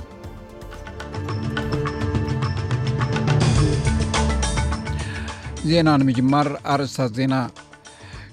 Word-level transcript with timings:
ዜና 5.68 5.90
ንምጅማር 6.00 6.48
ኣርእስታት 6.72 7.10
ዜና 7.18 7.34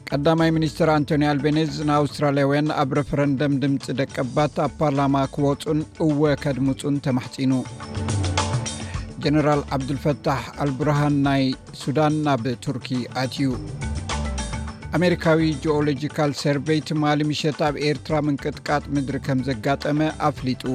ቀዳማይ 0.10 0.50
ሚኒስትር 0.58 0.88
አንቶኒ 0.96 1.24
አልቤነዝ 1.32 1.72
ንኣውስትራልያውያን 1.90 2.68
ኣብ 2.82 2.90
ረፈረንደም 3.00 3.54
ድምፂ 3.62 3.86
ደቀባት 4.00 4.58
ኣብ 4.66 4.72
ፓርላማ 4.82 5.16
ክወፁን 5.36 5.80
እወ 6.06 6.22
ከድምፁን 6.44 6.96
ተማሕፂኑ 7.06 7.54
ጀነራል 9.26 9.62
ዓብዱልፈታሕ 9.78 10.44
አልብርሃን 10.66 11.16
ናይ 11.28 11.46
ሱዳን 11.84 12.16
ናብ 12.28 12.44
ቱርኪ 12.66 12.90
ኣትዩ 13.24 13.52
አሜሪካዊ 14.98 15.40
ጂኦሎጂካል 15.66 16.34
ሰርቨይ 16.44 16.82
ትማሊ 16.90 17.20
ምሸት 17.32 17.62
ኣብ 17.70 17.78
ኤርትራ 17.90 18.18
ምንቅጥቃጥ 18.28 18.84
ምድሪ 18.98 19.20
ከም 19.28 19.42
ዘጋጠመ 19.50 20.00
ኣፍሊጡ 20.30 20.66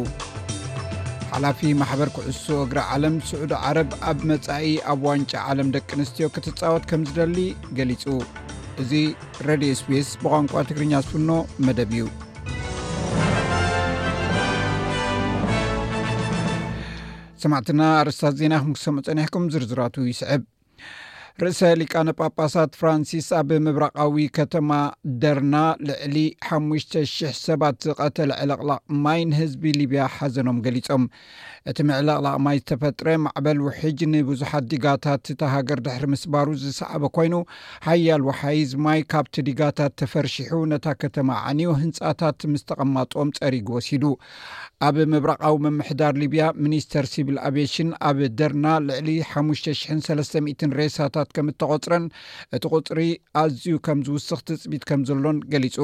ሓላፊ 1.32 1.60
ማሕበር 1.80 2.08
ክዕሶ 2.16 2.44
እግራ 2.66 2.78
ዓለም 2.94 3.14
ስዑድ 3.28 3.52
ዓረብ 3.64 3.90
ኣብ 4.10 4.18
መጻኢ 4.30 4.68
ኣብ 4.92 5.00
ዋንጫ 5.06 5.32
ዓለም 5.50 5.68
ደቂ 5.74 5.88
ኣንስትዮ 5.96 6.26
ክትፃወት 6.34 6.84
ከም 6.90 7.02
ዝደሊ 7.08 7.36
ገሊጹ 7.78 8.04
እዚ 8.82 8.92
ረድዮ 9.48 9.70
ስፔስ 9.80 10.08
ብቋንቋ 10.22 10.54
ትግርኛ 10.68 10.92
ዝፍኖ 11.06 11.30
መደብ 11.66 11.92
እዩ 11.96 12.06
ሰማዕትና 17.42 17.80
ኣርስታት 18.02 18.36
ዜና 18.42 18.54
ኩም 18.62 18.72
ክሰምዑ 18.78 19.02
ፀኒሕኩም 19.08 19.44
ዝርዝራት 19.54 19.98
ይስዕብ 20.12 20.44
ርእሰ 21.42 21.66
ሊቃነጳጳሳት 21.80 22.70
ፍራንሲስ 22.78 23.26
ኣብ 23.40 23.50
ምብራቃዊ 23.64 24.24
ከተማ 24.38 24.70
ደርና 25.22 25.56
ልዕሊ 25.88 26.16
ሓሙሽተ 26.46 26.92
00 27.10 27.36
ሰባት 27.48 27.76
ዝቐተለ 27.86 28.30
ዕለቕላቕ 28.44 28.80
ማይ 29.04 29.20
ንህዝቢ 29.30 29.62
ሊብያ 29.80 30.02
ሓዘኖም 30.16 30.58
ገሊፆም 30.64 31.04
እቲ 31.72 31.78
ምዕለቕላቕ 31.90 32.34
ማይ 32.46 32.58
ዝተፈጥረ 32.62 33.06
ማዕበል 33.26 33.60
ውሕጅ 33.68 34.00
ንብዙሓት 34.14 34.66
ዲጋታት 34.72 35.30
ተሃገር 35.42 35.82
ድሕሪ 35.86 36.04
ምስባሩ 36.14 36.48
ዝሰዓበ 36.64 37.02
ኮይኑ 37.18 37.34
ሓያል 37.86 38.24
ወሓይዝ 38.30 38.72
ማይ 38.86 39.02
ካብቲ 39.14 39.34
ዲጋታት 39.50 39.94
ተፈርሽሑ 40.02 40.60
ነታ 40.72 40.86
ከተማ 41.04 41.28
ዓንዩ 41.50 41.70
ህንፃታት 41.84 42.40
ምስ 42.54 42.64
ተቐማጥም 42.72 43.30
ፀሪጉ 43.38 43.70
ወሲዱ 43.78 44.04
ኣብ 44.86 44.96
ምብረቃዊ 45.12 45.54
መምሕዳር 45.64 46.12
ሊብያ 46.22 46.42
ሚኒስተር 46.64 47.04
ሲቪል 47.12 47.38
ኣብሽን 47.46 47.88
ኣብ 48.08 48.18
ደርና 48.40 48.66
ልዕሊ 48.88 49.08
5300 49.30 50.68
ሬሳታት 50.80 51.28
ከም 51.36 51.46
ተቆፅረን 51.62 52.04
እቲ 52.56 52.62
ቁፅሪ 52.74 52.98
ኣዝዩ 53.40 53.74
ከም 53.86 54.00
ዝውስኽ 54.08 54.38
ትፅቢት 54.48 54.84
ከምዘሎን 54.90 55.38
ገሊጹ 55.54 55.76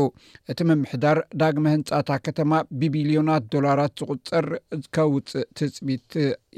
እቲ 0.52 0.60
ምምሕዳር 0.70 1.20
ዳግመ 1.42 1.66
ህንፃታ 1.74 2.08
ከተማ 2.26 2.52
ብቢልዮናት 2.82 3.48
ዶላራት 3.54 3.94
ዝቁፀር 4.02 4.48
ከውፅእ 4.96 5.46
ትፅቢት 5.60 6.10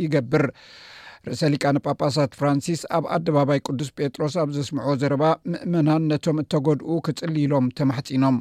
ይገብር 0.04 0.44
ርእሰ 1.28 1.42
ሊቃንጳጳሳት 1.54 2.36
ፍራንሲስ 2.40 2.82
ኣብ 2.98 3.06
ኣደባባይ 3.16 3.62
ቅዱስ 3.68 3.90
ጴጥሮስ 4.00 4.36
ኣብ 4.44 4.50
ዘስምዖ 4.58 4.88
ዘረባ 5.04 5.24
ምእመናን 5.54 6.06
ነቶም 6.12 6.40
እተጎድኡ 6.44 6.90
ክፅሊ 7.06 7.34
ኢሎም 7.46 7.68
ተማሕፂኖም 7.80 8.36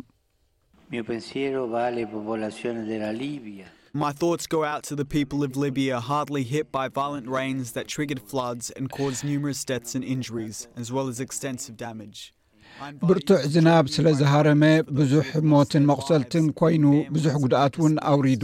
my 3.95 4.11
thoughts 4.11 4.45
go 4.45 4.61
out 4.65 4.83
to 4.83 4.93
the 4.93 5.05
people 5.05 5.41
of 5.41 5.55
libya 5.55 5.97
hardly 6.01 6.43
hit 6.43 6.69
by 6.69 6.85
violent 6.89 7.25
reins 7.29 7.71
that 7.71 7.87
triggered 7.87 8.21
floods 8.21 8.69
and 8.71 8.91
cause 8.91 9.23
numerous 9.23 9.63
deaths 9.63 9.95
and 9.95 10.03
injuries 10.03 10.67
as 10.75 10.91
well 10.91 11.07
as 11.07 11.21
extensive 11.21 11.77
damage 11.77 12.33
ብርቱዕ 13.09 13.39
ዝናብ 13.53 13.85
ስለ 13.95 14.07
ዝሃረመ 14.19 14.63
ብዙሕ 14.97 15.27
ሞትን 15.51 15.83
መቁሰልትን 15.89 16.45
ኮይኑ 16.59 16.85
ብዙሕ 17.15 17.33
ጉድኣት 17.43 17.75
እውን 17.79 17.93
ኣውሪዱ 18.11 18.43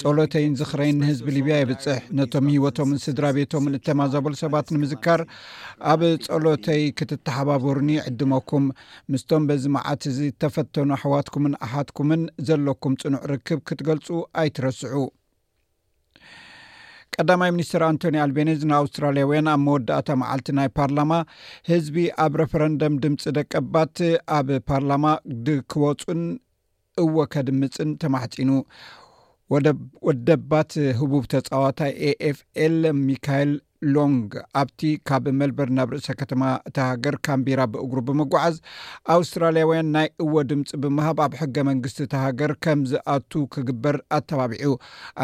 ጸሎተይን 0.00 0.54
ዝክረይን 0.60 0.98
ንህዝቢ 1.02 1.28
ሊብያ 1.36 1.56
ይብፅሕ 1.60 2.00
ነቶም 2.18 2.48
ሂወቶምን 2.54 3.02
ስድራ 3.06 3.26
ቤቶምን 3.36 3.76
እተማዘበሉ 3.78 4.34
ሰባት 4.42 4.70
ንምዝካር 4.74 5.22
ኣብ 5.92 6.02
ጸሎተይ 6.26 6.82
ክትተሓባበሩኒ 7.00 7.90
ዕድመኩም 8.08 8.66
ምስቶም 9.14 9.46
በዚ 9.50 9.64
መዓት 9.76 10.04
ዚ 10.16 10.30
ተፈተኑ 10.44 10.88
ኣሕዋትኩምን 10.98 11.54
ኣሓትኩምን 11.68 12.22
ዘለኩም 12.50 12.96
ፅኑዕ 13.04 13.22
ርክብ 13.34 13.60
ክትገልፁ 13.70 14.08
ኣይትረስዑ 14.42 14.94
ቀዳማይ 17.22 17.50
ሚኒስትር 17.54 17.80
ኣንቶኒ 17.90 18.16
ኣልቤነዝ 18.24 18.60
ንኣውስትራልያ 18.70 19.22
ውያን 19.30 19.48
ኣብ 19.52 19.60
መወዳእታ 19.68 20.08
መዓልቲ 20.20 20.48
ናይ 20.58 20.68
ፓርላማ 20.78 21.12
ህዝቢ 21.70 21.96
ኣብ 22.24 22.32
ረፈረንደም 22.40 22.96
ድምፂ 23.04 23.22
ደቀባት 23.38 23.96
ኣብ 24.38 24.48
ፓርላማ 24.70 25.04
ድክወፁን 25.46 26.22
እወከድምፅን 27.04 27.90
ተማዕፂኑ 28.02 28.50
ወደባት 30.12 30.72
ህቡብ 31.00 31.24
ተፃዋታይ 31.32 31.92
ኤኤfኤል 32.10 32.76
ሚካኤል 33.08 33.52
ሎንግ 33.94 34.32
ኣብቲ 34.60 34.80
ካብ 35.08 35.24
መልበድ 35.40 35.70
ናብ 35.76 35.88
ርእሰ 35.94 36.08
ከተማ 36.20 36.42
ተሃገር 36.76 37.16
ካምቢራ 37.26 37.60
ብእግሩ 37.72 37.98
ብምጓዓዝ 38.08 38.56
ኣውስትራልያውያን 39.16 39.88
ናይ 39.96 40.06
እወ 40.24 40.34
ድምፂ 40.50 40.70
ብምሃብ 40.82 41.18
ኣብ 41.24 41.34
ሕገ 41.40 41.56
መንግስቲ 41.70 42.00
ተሃገር 42.14 42.52
ከም 42.66 42.80
ዝኣቱ 42.92 43.30
ክግበር 43.54 43.98
ኣተባቢዑ 44.18 44.70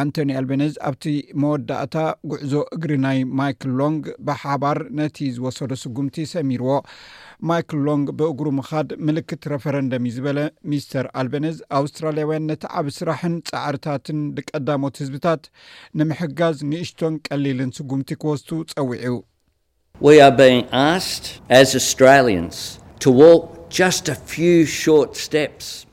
ኣንቶኒ 0.03 0.31
አልቤነዝ 0.41 0.75
ኣብቲ 0.91 1.07
መወዳእታ 1.45 1.97
ጉዕዞ 2.33 2.55
እግሪ 2.77 2.93
ናይ 3.07 3.19
ማይክል 3.41 3.73
ሎንግ 3.83 4.05
ብሓባር 4.29 4.81
ነቲ 5.01 5.17
ዝወሰዶ 5.39 5.73
ስጉምቲ 5.85 6.17
ሰሚርዎ 6.35 6.71
ማይክል 7.49 7.81
ሎንግ 7.87 8.09
ብእግሩ 8.19 8.47
ምኻድ 8.59 8.89
ምልክት 9.07 9.43
ረፈረንደም 9.53 10.05
እዩ 10.09 10.13
ዝበለ 10.17 10.39
ሚስተር 10.73 11.07
ኣልቤነዝ 11.21 11.57
ኣውስትራልያውያን 11.81 12.47
ነቲ 12.51 12.63
ዓብ 12.81 12.87
ስራሕን 12.99 13.35
ፃዕርታትን 13.51 14.21
ብቀዳሞት 14.37 14.97
ህዝብታት 15.03 15.43
ንምሕጋዝ 16.01 16.57
ንእሽቶን 16.71 17.15
ቀሊልን 17.29 17.73
ስጉምቲ 17.79 18.11
ክወስቱ 18.23 18.51
ፀዊዑ 18.75 19.17
ወ 20.07 20.13
ስ 21.09 21.13
ኣስራን 21.65 22.49
ዋ 23.21 23.31
ፊ 24.31 24.55
ስ 24.79 25.84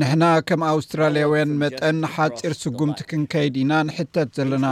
ንሕና 0.00 0.24
ከም 0.48 0.62
ኣውስትራልያውያን 0.70 1.50
መጠን 1.62 1.98
ሓፂር 2.14 2.52
ስጉምቲ 2.60 3.00
ክንከይድ 3.10 3.54
ኢና 3.62 3.72
ንሕተት 3.88 4.30
ዘለና 4.38 4.66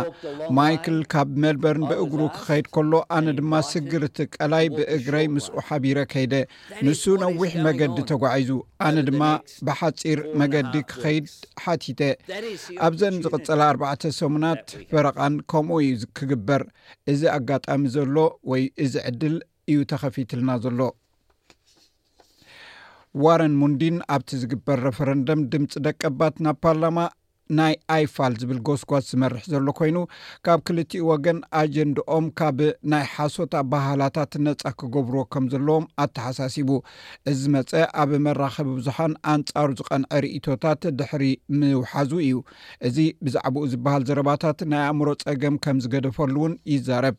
ማይክል 0.59 0.99
ካብ 1.13 1.29
ሜልበርን 1.43 1.85
ብእግሩ 1.91 2.21
ክከይድ 2.37 2.67
ከሎ 2.75 2.93
ኣነ 3.17 3.27
ድማ 3.41 3.53
ስግርቲ 3.71 4.19
ቀላይ 4.37 4.67
ብእግረይ 4.77 5.27
ምስኡ 5.35 5.57
ሓቢረ 5.69 5.99
ከይደ 6.15 6.35
ንሱ 6.87 7.03
ነዊሕ 7.25 7.53
መገዲ 7.67 7.99
ተጓዒዙ 8.13 8.51
ኣነ 8.89 8.97
ድማ 9.09 9.23
ብሓፂር 9.69 10.23
መገዲ 10.43 10.75
ክከይድ 10.93 11.27
ሓቲተ 11.65 12.01
ኣብዘን 12.89 13.19
ዝቕፅለ 13.27 13.61
ኣርባዕተ 13.71 14.03
ሰሙናት 14.21 14.67
ፈረቓን 14.95 15.37
ከምኡ 15.53 15.79
ዩ 15.89 15.93
ክግበር 16.21 16.65
እዚ 17.15 17.23
ኣጋጣሚ 17.39 17.83
ዘሎ 17.99 18.17
ወይ 18.53 18.65
እዚ 18.87 18.95
ዕድል 19.13 19.37
እዩ 19.73 19.79
ተከፊትልና 19.95 20.51
ዘሎ 20.67 20.81
ዋረን 23.25 23.55
ሙንዲን 23.61 23.97
ኣብቲ 24.15 24.29
ዝግበር 24.43 24.79
ረፈረንደም 24.85 25.41
ድምፂ 25.53 25.73
ደቀ 25.87 26.01
ባት 26.19 26.37
ናብ 26.45 26.57
ፓርላማ 26.65 26.99
ናይ 27.59 27.75
ኣይፋል 27.95 28.35
ዝብል 28.41 28.61
ጎስጓስ 28.67 29.05
ዝመርሕ 29.11 29.43
ዘሎ 29.53 29.67
ኮይኑ 29.79 29.97
ካብ 30.47 30.61
ክልቲኡ 30.67 31.03
ወገን 31.11 31.39
ኣጀንዲኦም 31.61 32.27
ካብ 32.41 32.59
ናይ 32.93 33.05
ሓሶት 33.15 33.55
ባህላታት 33.73 34.33
ነፃ 34.47 34.63
ክገብርዎ 34.83 35.23
ከም 35.35 35.47
ዘለዎም 35.55 35.85
ኣተሓሳሲቡ 36.05 36.71
እዚ 37.33 37.43
መፀ 37.57 37.71
ኣብ 38.05 38.13
መራኸቢ 38.27 38.69
ቡዙሓን 38.77 39.15
ኣንጻሩ 39.33 39.69
ዝቐንዐ 39.81 40.11
ርእቶታት 40.27 40.83
ድሕሪ 41.01 41.27
ምውሓዙ 41.61 42.13
እዩ 42.29 42.35
እዚ 42.89 42.97
ብዛዕባኡ 43.27 43.65
ዝበሃል 43.75 44.07
ዘረባታት 44.13 44.63
ናይ 44.75 44.85
ኣእምሮ 44.93 45.09
ፀገም 45.27 45.59
ከም 45.67 45.81
ዝገደፈሉ 45.85 46.37
እውን 46.43 46.55
ይዛረብ 46.75 47.19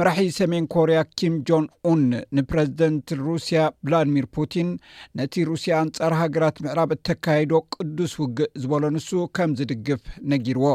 መራሒ 0.00 0.24
ሰሜን 0.36 0.64
ኮርያ 0.72 0.98
ኪም 1.18 1.34
ጆን 1.48 1.64
ን 2.08 2.18
ንፕረዚደንት 2.36 3.08
ሩስያ 3.26 3.60
ቭላድሚር 3.84 4.26
ፑቲን 4.36 4.68
ነቲ 5.18 5.34
ሩስያ 5.48 5.72
ኣንጻር 5.84 6.12
ሃገራት 6.20 6.56
ምዕራብ 6.64 6.90
እተካይዶ 6.96 7.52
ቅዱስ 7.76 8.12
ውግእ 8.22 8.50
ዝበሎ 8.62 8.82
ንሱ 8.96 9.08
ከም 9.38 9.52
ዝድግፍ 9.60 10.02
ነጊርዎ 10.32 10.68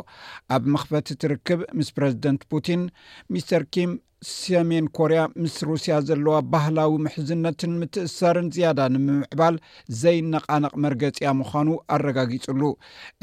ኣብ 0.56 0.64
ምኽፈት 0.74 1.08
ትርክብ 1.22 1.62
ምስ 1.80 1.92
ፕረዚደንት 2.00 2.44
ፑቲን 2.54 2.84
ሚስተር 3.36 3.66
ኪም 3.76 3.94
ሰሜን 4.34 4.86
ኮርያ 5.00 5.22
ምስ 5.46 5.56
ሩስያ 5.72 5.94
ዘለዋ 6.10 6.36
ባህላዊ 6.52 6.92
ምሕዝነትን 7.08 7.74
ምትእሰርን 7.80 8.50
ዝያዳ 8.58 8.80
ንምምዕባል 8.96 9.56
ዘይነቓነቕ 10.04 10.74
መርገፂያ 10.86 11.32
ምዃኑ 11.40 11.70
ኣረጋጊፅሉ 11.96 12.62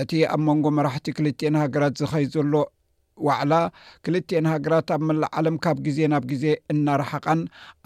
እቲ 0.04 0.10
ኣብ 0.34 0.40
መንጎ 0.50 0.64
መራሕቲ 0.80 1.08
ክልትኤን 1.18 1.58
ሃገራት 1.64 1.94
ዝኸይ 2.02 2.26
ዘሎ 2.36 2.52
ዋዕላ 3.28 3.54
ክልትኤን 4.04 4.46
ሃገራት 4.52 4.88
ኣብ 4.96 5.02
መላእ 5.08 5.30
ዓለም 5.40 5.56
ካብ 5.64 5.78
ግዜ 5.86 5.98
ናብ 6.12 6.24
ግዜ 6.32 6.44
እናረሓቃን 6.72 7.40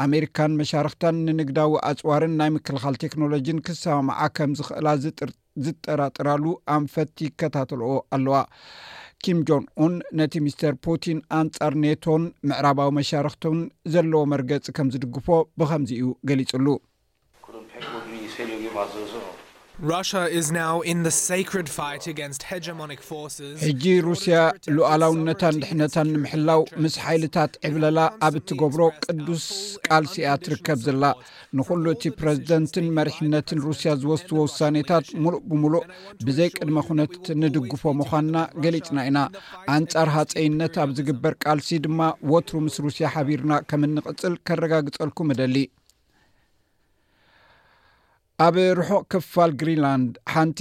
ኣሜሪካን 0.04 0.52
መሻርክታን 0.60 1.16
ንንግዳዊ 1.28 1.72
ኣፅዋርን 1.90 2.34
ናይ 2.40 2.50
ምክልኻል 2.56 2.96
ቴክኖሎጂን 3.04 3.58
ክሰማምዓ 3.68 4.20
ከም 4.38 4.52
ዝክእላ 4.60 4.86
ዝጠራጥራሉ 5.64 6.44
ኣንፈት 6.76 7.10
ይከታተልዎ 7.26 7.92
ኣለዋ 8.16 8.36
ኪም 9.24 9.38
ጆን 9.48 9.64
ን 9.90 9.92
ነቲ 10.18 10.32
ሚስተር 10.46 10.72
ፑቲን 10.86 11.18
ኣንፃር 11.40 11.74
ኔቶን 11.84 12.24
ምዕራባዊ 12.48 12.88
መሻርክቲን 12.98 13.60
ዘለዎ 13.94 14.22
መርገፂ 14.32 14.66
ከም 14.78 14.90
ዝድግፎ 14.94 15.26
ብከምዚኡ 15.60 16.08
ገሊፅሉ 16.30 16.66
ረሕጂ 19.90 20.52
ሩስያ 24.08 24.36
ሉኣላውነታን 24.76 25.56
ድሕነታን 25.62 26.08
ንምሕላው 26.14 26.60
ምስ 26.82 26.94
ሓይልታት 27.04 27.52
ዕብለላ 27.68 27.98
ኣብ 28.26 28.34
እትገብሮ 28.40 28.80
ቅዱስ 29.04 29.46
ቃልሲኣ 29.86 30.34
ትርከብ 30.44 30.78
ዘላ 30.86 31.04
ንኹሉ 31.58 31.84
እቲ 31.96 32.04
ፕረዚደንትን 32.20 32.86
መሪሕነትን 32.98 33.62
ሩስያ 33.66 33.90
ዝወስትዎ 34.02 34.38
ውሳኔታት 34.48 35.08
ሙሉእ 35.24 35.44
ብምሉእ 35.50 35.84
ብዘይ 36.28 36.50
ቅድመ 36.58 36.76
ኹነትት 36.88 37.26
ንድግፎ 37.42 37.82
ምዃንና 38.02 38.36
ገሊፅና 38.66 38.98
ኢና 39.10 39.18
ኣንጻር 39.78 40.10
ሃፀይነት 40.16 40.76
ኣብ 40.84 40.92
ዝግበር 40.98 41.36
ቃልሲ 41.46 41.70
ድማ 41.86 42.00
ወትሩ 42.34 42.54
ምስ 42.66 42.78
ሩስያ 42.86 43.06
ሓቢርና 43.16 43.52
ከም 43.72 43.84
እንቕፅል 43.90 44.36
ከረጋግፀልኩም 44.50 45.30
እደሊ 45.36 45.56
ኣብ 48.44 48.56
ርሑቅ 48.78 49.02
ክፋል 49.12 49.50
ግሪንላንድ 49.58 50.14
ሓንቲ 50.34 50.58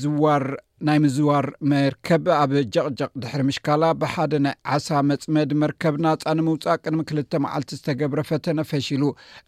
ዝዋርናይ 0.00 0.98
ምዝዋር 1.02 1.46
መርከብ 1.72 2.24
ኣብ 2.38 2.50
ጀቅጀቕ 2.74 3.10
ድሕሪ 3.22 3.42
ምሽካላ 3.48 3.84
ብሓደ 4.00 4.32
ናይ 4.46 4.54
ዓሳ 4.74 4.88
መፅመድ 5.10 5.50
መርከብ 5.62 5.94
ናፃን 6.06 6.40
ምውፃእ 6.46 6.78
ቅድሚ 6.82 7.00
2ልተ 7.12 7.40
መዓልቲ 7.44 7.70
ዝተገብረ 7.78 8.22
ፈተነ 8.30 8.58
ፈሽሉ 8.70 9.02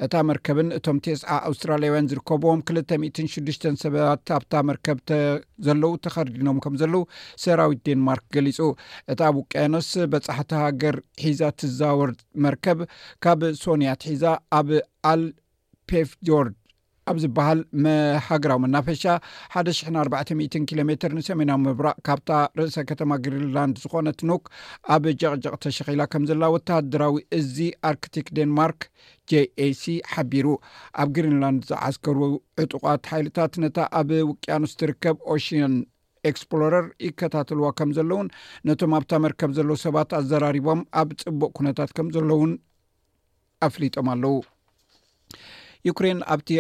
እታ 0.07 0.15
መርከብን 0.29 0.69
እቶም 0.79 1.01
ቴስዓ 1.07 1.29
ኣውስትራልያውያን 1.51 2.09
ዝርከብዎም 2.13 2.63
26 2.73 3.67
ሰባታት 3.85 4.33
ኣብታ 4.39 4.55
መርከብ 4.71 5.01
ዘለዉ 5.67 5.93
ተኸሪዲኖም 6.07 6.63
ከም 6.67 6.79
ዘለዉ 6.83 7.03
ሰራዊት 7.45 7.83
ዴንማርክ 7.91 8.25
ገሊጹ 8.37 8.61
እታ 9.15 9.21
ቡቅያኖስ 9.39 9.91
በጻሕቲ 10.15 10.53
ሃገር 10.65 10.99
ሒዛ 11.27 11.43
ትዛወር 11.63 12.13
መርከብ 12.47 12.81
ካብ 13.27 13.43
ሶንያት 13.67 14.09
ሒዛ 14.13 14.25
ኣብ 14.61 14.71
ኣልፔቭ 15.13 16.09
ጆርድ 16.31 16.58
ኣብ 17.09 17.17
ዚ 17.23 17.27
በሃል 17.37 17.59
ሃገራዊ 18.27 18.59
መናፈሻ 18.65 19.03
10400 19.59 20.63
ኪሎ 20.69 20.81
ሜ 20.89 20.95
ንሰሜናዊ 21.19 21.59
ምብራቅ 21.65 21.97
ካብታ 22.07 22.31
ርእሰ 22.59 22.77
ከተማ 22.91 23.11
ግሪንላንድ 23.25 23.77
ዝኾነ 23.83 24.09
ትኑክ 24.21 24.43
ኣብ 24.95 25.05
ጀቅጀቅ 25.23 25.53
ተሸኺላ 25.65 26.03
ከም 26.15 26.25
ዘላ 26.31 26.45
ወተደራዊ 26.55 27.15
እዚ 27.39 27.57
አርክቲክ 27.91 28.27
ደንማርክ 28.39 28.83
j 29.33 29.43
ኤሲ 29.67 29.85
ሓቢሩ 30.13 30.47
ኣብ 31.03 31.09
ግሪንላንድ 31.19 31.63
ዝዓስከሩ 31.71 32.21
ዕጡቃት 32.65 33.05
ሓይልታት 33.13 33.57
ነታ 33.65 33.79
ኣብ 34.01 34.11
ውቅያኑስትርከብ 34.33 35.17
ኦሽን 35.37 35.75
ኤስፕሎረር 36.31 36.87
ይከታተልዋ 37.07 37.67
ከም 37.81 37.91
ዘሎውን 37.99 38.29
ነቶም 38.71 38.95
ኣብታ 39.01 39.13
መርከብ 39.27 39.51
ዘለዉ 39.59 39.77
ሰባት 39.87 40.11
ኣዘራሪቦም 40.21 40.83
ኣብ 41.03 41.11
ፅቡቅ 41.25 41.53
ኩነታት 41.61 41.91
ከም 41.99 42.09
ዘለውን 42.17 42.53
ኣፍሊጦም 43.69 44.09
ኣለው 44.15 44.35
ዩክሬን 45.89 46.19
ኣብቲ 46.33 46.51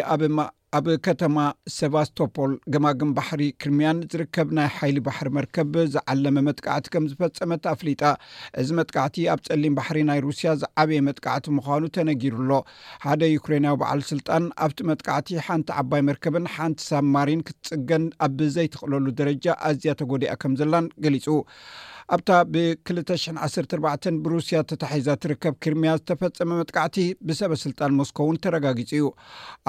ኣብ 0.76 0.86
ከተማ 1.06 1.36
ሴቫስቶፖል 1.76 2.52
ግማግም 2.72 3.10
ባሕሪ 3.16 3.42
ክርምያን 3.62 3.98
ዝርከብ 4.12 4.48
ናይ 4.56 4.68
ሓይሊ 4.76 4.96
ባሕሪ 5.06 5.28
መርከብ 5.36 5.72
ዝዓለመ 5.94 6.36
መጥቃዕቲ 6.48 6.86
ከም 6.94 7.04
ዝፈፀመት 7.10 7.64
ኣፍሊጣ 7.72 8.02
እዚ 8.60 8.68
መጥካዕቲ 8.78 9.16
ኣብ 9.32 9.40
ፀሊም 9.48 9.76
ባሕሪ 9.78 9.98
ናይ 10.10 10.20
ሩስያ 10.26 10.52
ዝዓበየ 10.62 11.00
መጥቃዕቲ 11.08 11.46
ምዃኑ 11.58 11.82
ተነጊሩ 11.96 12.36
ሎ 12.50 12.60
ሓደ 13.06 13.22
ዩክሬንዊ 13.34 13.74
በዓል 13.82 14.02
ስልጣን 14.12 14.46
ኣብቲ 14.66 14.78
መጥቃዕቲ 14.92 15.30
ሓንቲ 15.48 15.72
ዓባይ 15.82 16.04
መርከብን 16.10 16.46
ሓንቲ 16.56 16.80
ሳብማሪን 16.90 17.44
ክትፅገን 17.50 18.04
ኣብዘይትቕለሉ 18.28 19.06
ደረጃ 19.22 19.46
ኣዝያ 19.70 19.94
ተጎዲኣ 20.02 20.34
ከም 20.44 20.54
ዘላን 20.62 20.88
ገሊፁ 21.06 21.26
ኣብታ 22.14 22.30
ብ214 22.52 24.06
ብሩስያ 24.24 24.58
ተታሒዛ 24.70 25.08
ትርከብ 25.22 25.54
ክርምያ 25.64 25.90
ዝተፈፀመ 25.98 26.50
መጥቃዕቲ 26.60 26.96
ብሰበስልጣን 27.28 27.96
ሞስኮእውን 27.98 28.40
ተረጋጊፅ 28.44 28.92
እዩ 28.98 29.06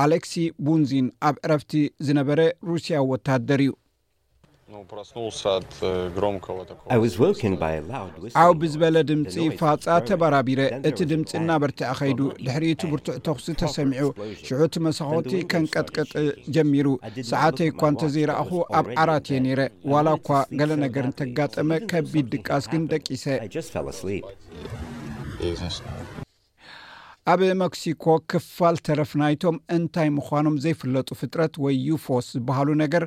ኣሌክሲ 0.03 0.33
ቡንዚን 0.67 1.09
ኣብ 1.29 1.37
ዕረፍቲ 1.47 1.73
ዝነበረ 2.09 2.39
ሩስያ 2.69 3.01
ወታሃደር 3.11 3.61
እዩ 3.65 3.71
ኣብ 8.41 8.55
ብዝበለ 8.61 8.95
ድምፂ 9.09 9.35
ፋፃ 9.59 9.85
ተባራቢረ 10.09 10.61
እቲ 10.89 10.99
ድምፂ 11.11 11.29
እና 11.41 11.51
በርቲዓ 11.63 11.89
ኸይዱ 11.99 12.19
ድሕሪ 12.45 12.65
ት 12.81 12.91
ብርቱዕ 12.91 13.15
ተኽሱ 13.27 13.47
ተሰሚዑ 13.61 14.05
ሽዑቲ 14.47 14.75
መሰኮቲ 14.87 15.31
ከንቀጥቅጥ 15.53 16.11
ጀሚሩ 16.57 16.87
ሰዓተይ 17.31 17.69
እኳ 17.73 17.81
እንተ 17.93 18.03
ዘይረአኹ 18.15 18.51
ኣብ 18.79 18.89
ዓራት 19.05 19.27
እየ 19.33 19.41
ነይረ 19.47 19.61
ዋላ 19.93 20.07
እኳ 20.21 20.29
ገለ 20.61 20.71
ነገር 20.85 21.05
እንተጋጠመ 21.11 21.69
ከቢድ 21.91 22.27
ድቃስ 22.35 22.67
ግን 22.73 22.85
ደቂሰ 22.95 23.25
ኣብ 27.29 27.41
መክሲኮ 27.61 28.05
ክፋል 28.31 28.75
ተረፍ 28.87 29.09
ናይቶም 29.21 29.55
እንታይ 29.75 30.07
ምዃኖም 30.17 30.55
ዘይፍለጡ 30.63 31.09
ፍጥረት 31.19 31.55
ወይ 31.63 31.75
ዩፎስ 31.87 32.27
ዝበሃሉ 32.35 32.69
ነገር 32.83 33.03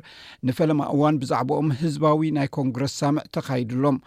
ንፈለማ 0.47 0.81
እዋን 0.95 1.15
ብዛዕባኦም 1.21 1.69
ህዝባዊ 1.81 2.21
ናይ 2.37 2.47
ኮንግረስ 2.57 2.93
ሳምዕ 3.01 3.23
ተኻይድሎም 3.35 3.97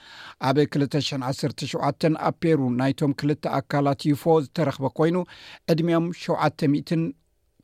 ኣብ 0.51 0.59
217 0.85 2.07
ኣብ 2.29 2.35
ፔሩ 2.43 2.61
ናይቶም 2.81 3.13
ክልተ 3.23 3.45
ኣካላት 3.59 4.07
ዩፎ 4.13 4.25
ዝተረክበ 4.47 4.89
ኮይኑ 5.01 5.17
ዕድሚኦም 5.73 6.07
70 6.25 7.01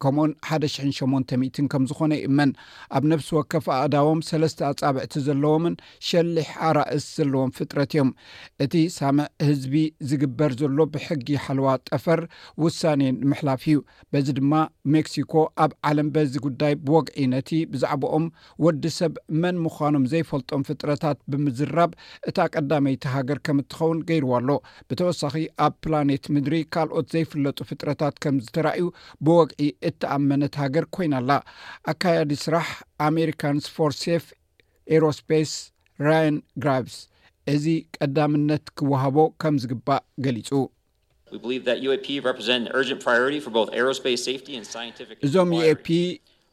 ከምኡን 0.03 0.31
18 0.47 1.69
ከም 1.73 1.83
ዝኮነ 1.91 2.13
ዩ 2.21 2.29
እመን 2.31 2.51
ኣብ 2.97 3.05
ነብሲ 3.11 3.29
ወከፍ 3.37 3.67
ኣእዳቦም 3.79 4.21
ሰለስተ 4.29 4.61
ኣጻብዕቲ 4.71 5.13
ዘለዎምን 5.27 5.75
ሸሊሕ 6.09 6.49
ኣራእስ 6.69 7.05
ዘለዎም 7.19 7.51
ፍጥረት 7.59 7.93
እዮም 7.97 8.11
እቲ 8.65 8.75
ሳምዕ 8.99 9.27
ህዝቢ 9.49 9.75
ዝግበር 10.13 10.53
ዘሎ 10.61 10.79
ብሕጊ 10.95 11.29
ሓልዋ 11.45 11.67
ጠፈር 11.91 12.21
ውሳኔ 12.65 13.03
ንምሕላፍ 13.21 13.63
እዩ 13.69 13.77
በዚ 14.15 14.27
ድማ 14.39 14.53
ሜክሲኮ 14.95 15.33
ኣብ 15.65 15.73
ዓለም 15.91 16.09
በዚ 16.17 16.33
ጉዳይ 16.47 16.75
ብወግዒ 16.87 17.21
ነቲ 17.35 17.51
ብዛዕበኦም 17.75 18.27
ወዲ 18.67 18.85
ሰብ 18.99 19.15
መን 19.43 19.57
ምኳኖም 19.67 20.05
ዘይፈልጦም 20.15 20.65
ፍጥረታት 20.71 21.19
ብምዝራብ 21.31 21.91
እታ 22.33 22.39
ቀዳመይቲ 22.57 23.03
ሃገር 23.15 23.39
ከም 23.47 23.59
እትኸውን 23.65 24.01
ገይርዋ 24.11 24.33
ኣሎ 24.41 24.51
ብተወሳኺ 24.89 25.35
ኣብ 25.67 25.73
ፕላኔት 25.85 26.25
ምድሪ 26.35 26.55
ካልኦት 26.75 27.07
ዘይፍለጡ 27.15 27.59
ፍጥረታት 27.71 28.15
ከምዝተረእዩ 28.23 28.87
ብወግዒ 29.27 29.61
ተኣመነት 30.01 30.55
ሃገር 30.63 30.85
ኮይናላ 30.95 31.31
ኣካያዲ 31.93 32.31
ስራሕ 32.45 32.69
አሜሪካንስ 33.09 33.65
ፎር 33.77 33.91
ሴፍ 34.03 34.25
ኤሮስፔስ 34.97 35.53
ራን 36.07 36.37
ግራስ 36.63 36.95
እዚ 37.55 37.65
ቀዳምነት 37.97 38.65
ክወሃቦ 38.79 39.17
ከም 39.43 39.55
ዝግባእ 39.63 40.03
ገሊጹዩእዞም 40.25 41.91
ዩኤፒ 45.61 45.87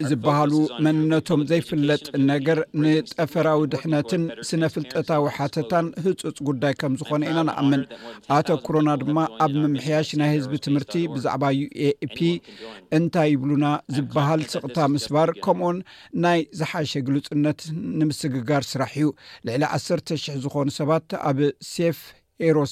ዝበሃሉ 0.07 0.53
መንነቶም 0.85 1.41
ዘይፍለጥ 1.49 2.03
ነገር 2.29 2.59
ንጠፈራዊ 2.83 3.59
ድሕነትን 3.71 4.21
ስነ 4.49 4.63
ፍልጠታዊ 4.73 5.23
ሓተታን 5.37 5.87
ህፁፅ 6.05 6.35
ጉዳይ 6.49 6.73
ከም 6.81 6.93
ዝኮነ 6.99 7.23
ኢና 7.31 7.39
ንኣምን 7.47 7.83
ኣቶ 8.37 8.47
ክሮና 8.65 8.89
ድማ 9.01 9.17
ኣብ 9.45 9.53
ምምሕያሽ 9.63 10.11
ናይ 10.21 10.29
ህዝቢ 10.35 10.53
ትምህርቲ 10.67 10.93
ብዛዕባ 11.15 11.43
ዩኤፒ 11.59 12.17
እንታይ 12.99 13.29
ይብሉና 13.33 13.65
ዝበሃል 13.95 14.43
ስቕታ 14.53 14.77
ምስባር 14.95 15.31
ከምኡን 15.47 15.79
ናይ 16.25 16.39
ዝሓሸ 16.61 16.93
ግልፅነት 17.09 17.59
ንምስግጋር 17.99 18.63
ስራሕ 18.71 18.93
እዩ 19.01 19.09
ልዕሊ 19.49 19.63
1ሰተ 19.81 20.07
00 20.27 20.43
ዝኾኑ 20.45 20.67
ሰባት 20.79 21.09
ኣብ 21.29 21.39
ሴፍ 21.73 21.99
ሮስ 22.55 22.71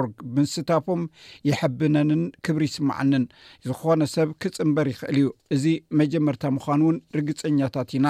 ር 0.00 0.04
ብምስታም 0.34 1.02
ይሕብነንን 1.48 2.22
ክብሪ 2.46 2.64
ይስመዓንን 2.70 3.24
ዝኮነ 3.68 4.02
ሰብ 4.14 4.30
ክፅምበር 4.42 4.86
ይክእል 4.92 5.16
እዩ 5.20 5.28
እዚ 5.56 5.64
መጀመርታ 6.00 6.42
ምኳኑ 6.56 6.80
እውን 6.86 6.98
ርግፀኛታት 7.18 7.90
ኢና 7.98 8.06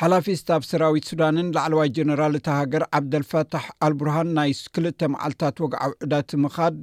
ሓላፊስታ 0.00 0.50
ብ 0.60 0.64
ሰራዊት 0.68 1.06
ሱዳንን 1.10 1.48
ላዕለዋይ 1.56 1.88
ጀነራል 1.96 2.34
ተሃገር 2.46 2.82
ዓብደልፋታሕ 2.98 3.64
አልቡርሃን 3.86 4.28
ናይ 4.38 4.52
ክልተ 4.74 5.00
መዓልታት 5.14 5.56
ወግዓ 5.64 5.80
ውዕዳት 5.92 6.30
ምካድ 6.44 6.80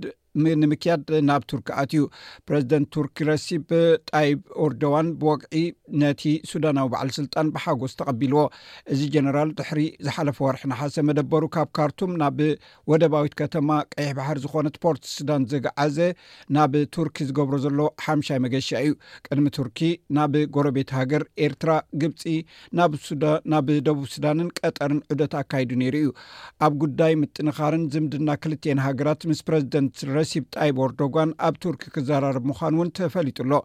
ንምክያድ 0.62 1.08
ናብ 1.28 1.42
ቱርኪ 1.52 1.68
ኣትዩ 1.82 2.02
ፕረዚደንት 2.48 2.90
ቱርኪ 2.96 3.18
ረሲብ 3.30 3.64
ጣይብ 4.10 4.42
ኦርዶዋን 4.66 5.08
ብወግዒ 5.22 5.58
ነቲ 6.04 6.22
ሱዳናዊ 6.52 6.88
በዕል 6.94 7.10
ስልጣን 7.18 7.48
ብሓጎስ 7.56 7.94
ተቐቢልዎ 8.00 8.42
እዚ 8.94 9.02
ጀነራል 9.14 9.50
ድሕሪ 9.60 9.82
ዝሓለፈ 10.06 10.38
ወርሒ 10.46 10.64
ናሓሰ 10.72 11.04
መደበሩ 11.10 11.44
ካብ 11.56 11.70
ካርቱም 11.78 12.12
ናብ 12.22 12.38
ወደባዊት 12.92 13.34
ከተማ 13.42 13.70
ቀይሕ 13.96 14.12
ባሕር 14.20 14.38
ዝኮነት 14.44 14.76
ፖርት 14.86 15.04
ሱዳን 15.16 15.46
ዝግዓዘ 15.54 15.98
ናብ 16.58 16.74
ቱርኪ 16.98 17.18
ዝገብሮ 17.30 17.56
ዘሎ 17.66 17.80
ሓምሻይ 18.06 18.40
መገሻ 18.46 18.70
እዩ 18.86 18.92
ቅድሚ 19.28 19.48
ቱርኪ 19.58 19.80
ናብ 20.18 20.34
ጎረቤት 20.58 20.92
ሃገር 21.00 21.26
ኤርትራ 21.48 21.72
ግብፂ 22.04 22.24
ናብ 23.54 23.68
ደቡብ 23.88 24.06
ሱዳንን 24.16 24.50
ቀጠርን 24.62 25.02
ዑደት 25.14 25.34
ኣካይዱ 25.42 25.72
ነይሩ 25.84 25.96
እዩ 26.04 26.10
ኣብ 26.66 26.74
ጉዳይ 26.84 27.14
ምጥንኻርን 27.24 27.84
ዝምድና 27.94 28.30
ክልተኤን 28.44 28.82
ሃገራት 28.88 29.22
ምስ 29.30 29.42
ፕረዚደንት 29.48 29.96
ረሲብ 30.18 30.46
ጣይብ 30.56 30.78
ኦርዶጋን 30.88 31.32
ኣብ 31.50 31.56
ቱርኪ 31.66 31.84
ክዘራርብ 31.96 32.44
ምኳኑ 32.52 32.74
እውን 32.80 32.90
ተፈሊጡ 32.98 33.38
ሎ 33.52 33.56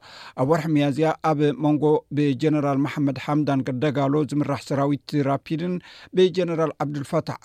ኣብ 0.40 0.46
ወርሒ 0.52 0.66
መያዝያ 0.74 1.08
ኣብ 1.30 1.40
መንጎ 1.64 1.82
ብጀነራል 2.16 2.78
መሓመድ 2.84 3.16
ሓምዳን 3.24 3.60
ገደጋሎ 3.66 4.14
ዝምራሕ 4.30 4.60
ሰራዊት 4.68 5.10
ራፒድን 5.28 5.74
ብጀነራል 6.16 6.72
ዓብድልፋታሕ 6.82 7.36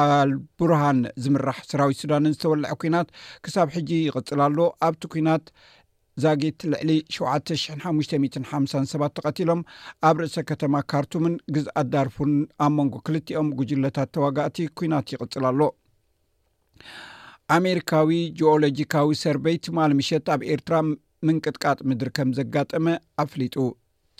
ኣል 0.00 0.30
ቡርሃን 0.58 1.00
ዝምራሕ 1.24 1.58
ሰራዊት 1.70 1.98
ሱዳንን 2.02 2.34
ዝተወልዐ 2.36 2.70
ኩናት 2.82 3.08
ክሳብ 3.46 3.68
ሕጂ 3.76 3.90
ይቕፅላ 4.08 4.42
ሎ 4.56 4.68
ኣብቲ 4.88 5.02
ኩናት 5.14 5.44
ዛጊት 6.22 6.58
ልዕሊ 6.72 6.90
705ሓ 7.14 8.82
ሰባት 8.92 9.12
ተቐትሎም 9.16 9.60
ኣብ 10.08 10.16
ርእሰ 10.22 10.36
ከተማ 10.50 10.74
ካርቱምን 10.90 11.34
ግዝአት 11.56 11.86
ዳርፉን 11.94 12.32
ኣብ 12.66 12.72
መንጎ 12.78 12.94
ክልቲኦም 13.08 13.48
ጉጅለታት 13.60 14.10
ተዋጋእቲ 14.16 14.58
ኩናት 14.80 15.08
ይቕፅላ 15.14 15.44
ኣሎ 15.52 15.60
ኣሜሪካዊ 17.58 18.10
ጂኦሎጂካዊ 18.38 19.10
ሰርቨይ 19.24 19.56
ትማል 19.66 19.92
ምሸት 20.00 20.28
ኣብ 20.34 20.40
ኤርትራ 20.52 20.76
ምንቅጥቃጥ 21.28 21.78
ምድሪ 21.88 22.10
ከም 22.16 22.30
ዘጋጠመ 22.38 22.86
ኣፍሊጡ 23.24 23.54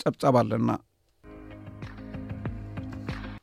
ጸብጸብ 0.01 0.35
ኣለና 0.43 0.71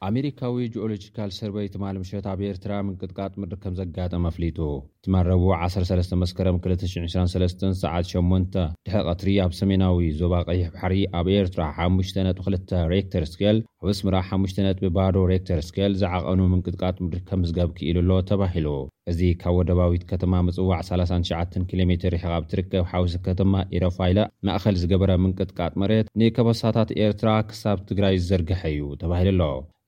ኣሜሪካዊ 0.08 0.53
ጅኦሎጂካል 0.74 1.31
ሰርቨይ 1.36 1.67
ትማል 1.74 1.96
ምሸት 2.01 2.25
ኣብ 2.31 2.39
ኤርትራ 2.48 2.72
ምንቅጥቃጥ 2.86 3.34
ምድሪ 3.41 3.58
ከም 3.63 3.74
ዘጋጠመ 3.79 4.24
ኣፍሊጡ 4.31 4.60
እቲመረብ 5.00 5.43
13 5.58 6.15
መስከረ 6.22 6.46
223 6.55 7.77
ሰዓት 7.84 8.08
8 8.13 8.58
ድሕ 8.88 8.96
ቀትሪ 9.10 9.31
ኣብ 9.43 9.51
ሰሜናዊ 9.60 10.00
ዞባ 10.22 10.34
ቀይሕ 10.50 10.67
ባሕሪ 10.75 10.96
ኣብ 11.20 11.27
ኤርትራ 11.41 11.65
5ነጥ2 11.88 12.74
ሬክተር 12.96 13.25
ስኬል 13.34 13.60
ኣብ 13.84 13.88
እስምራ 13.93 14.15
5 14.39 14.63
ነጥቢ 14.67 14.86
ባዶ 14.98 15.15
ሬክተር 15.34 15.62
ስኬል 15.70 15.93
ዝዓቐኑ 16.03 16.39
ምንቅጥቃጥ 16.53 16.96
ምድሪ 17.05 17.22
ከም 17.31 17.43
ዝገብኪኢሉ 17.50 18.00
ኣሎ 18.10 18.20
ተባሂሉ 18.31 18.67
እዚ 19.12 19.22
ካብ 19.41 19.53
ወደባዊት 19.60 20.03
ከተማ 20.12 20.34
ምጽዋዕ 20.48 20.77
39 20.89 21.58
ኪሎ 21.70 21.82
ሜር 21.89 22.03
ሪሕካ 22.13 22.34
ብትርከብ 22.44 22.84
ሓወስ 22.91 23.13
ከተማ 23.27 23.53
ኢረፋይላ 23.75 24.20
ማእኸል 24.48 24.75
ዝገበረ 24.82 25.12
ምንቅጥቃጥ 25.24 25.74
መሬት 25.82 26.10
ንከበሳታት 26.20 26.89
ኤርትራ 27.06 27.30
ክሳብ 27.50 27.80
ትግራይ 27.89 28.15
ዝዘርግሐ 28.24 28.62
ዩ 28.80 28.89
ተባሂሉ 29.03 29.30
ኣሎ 29.34 29.46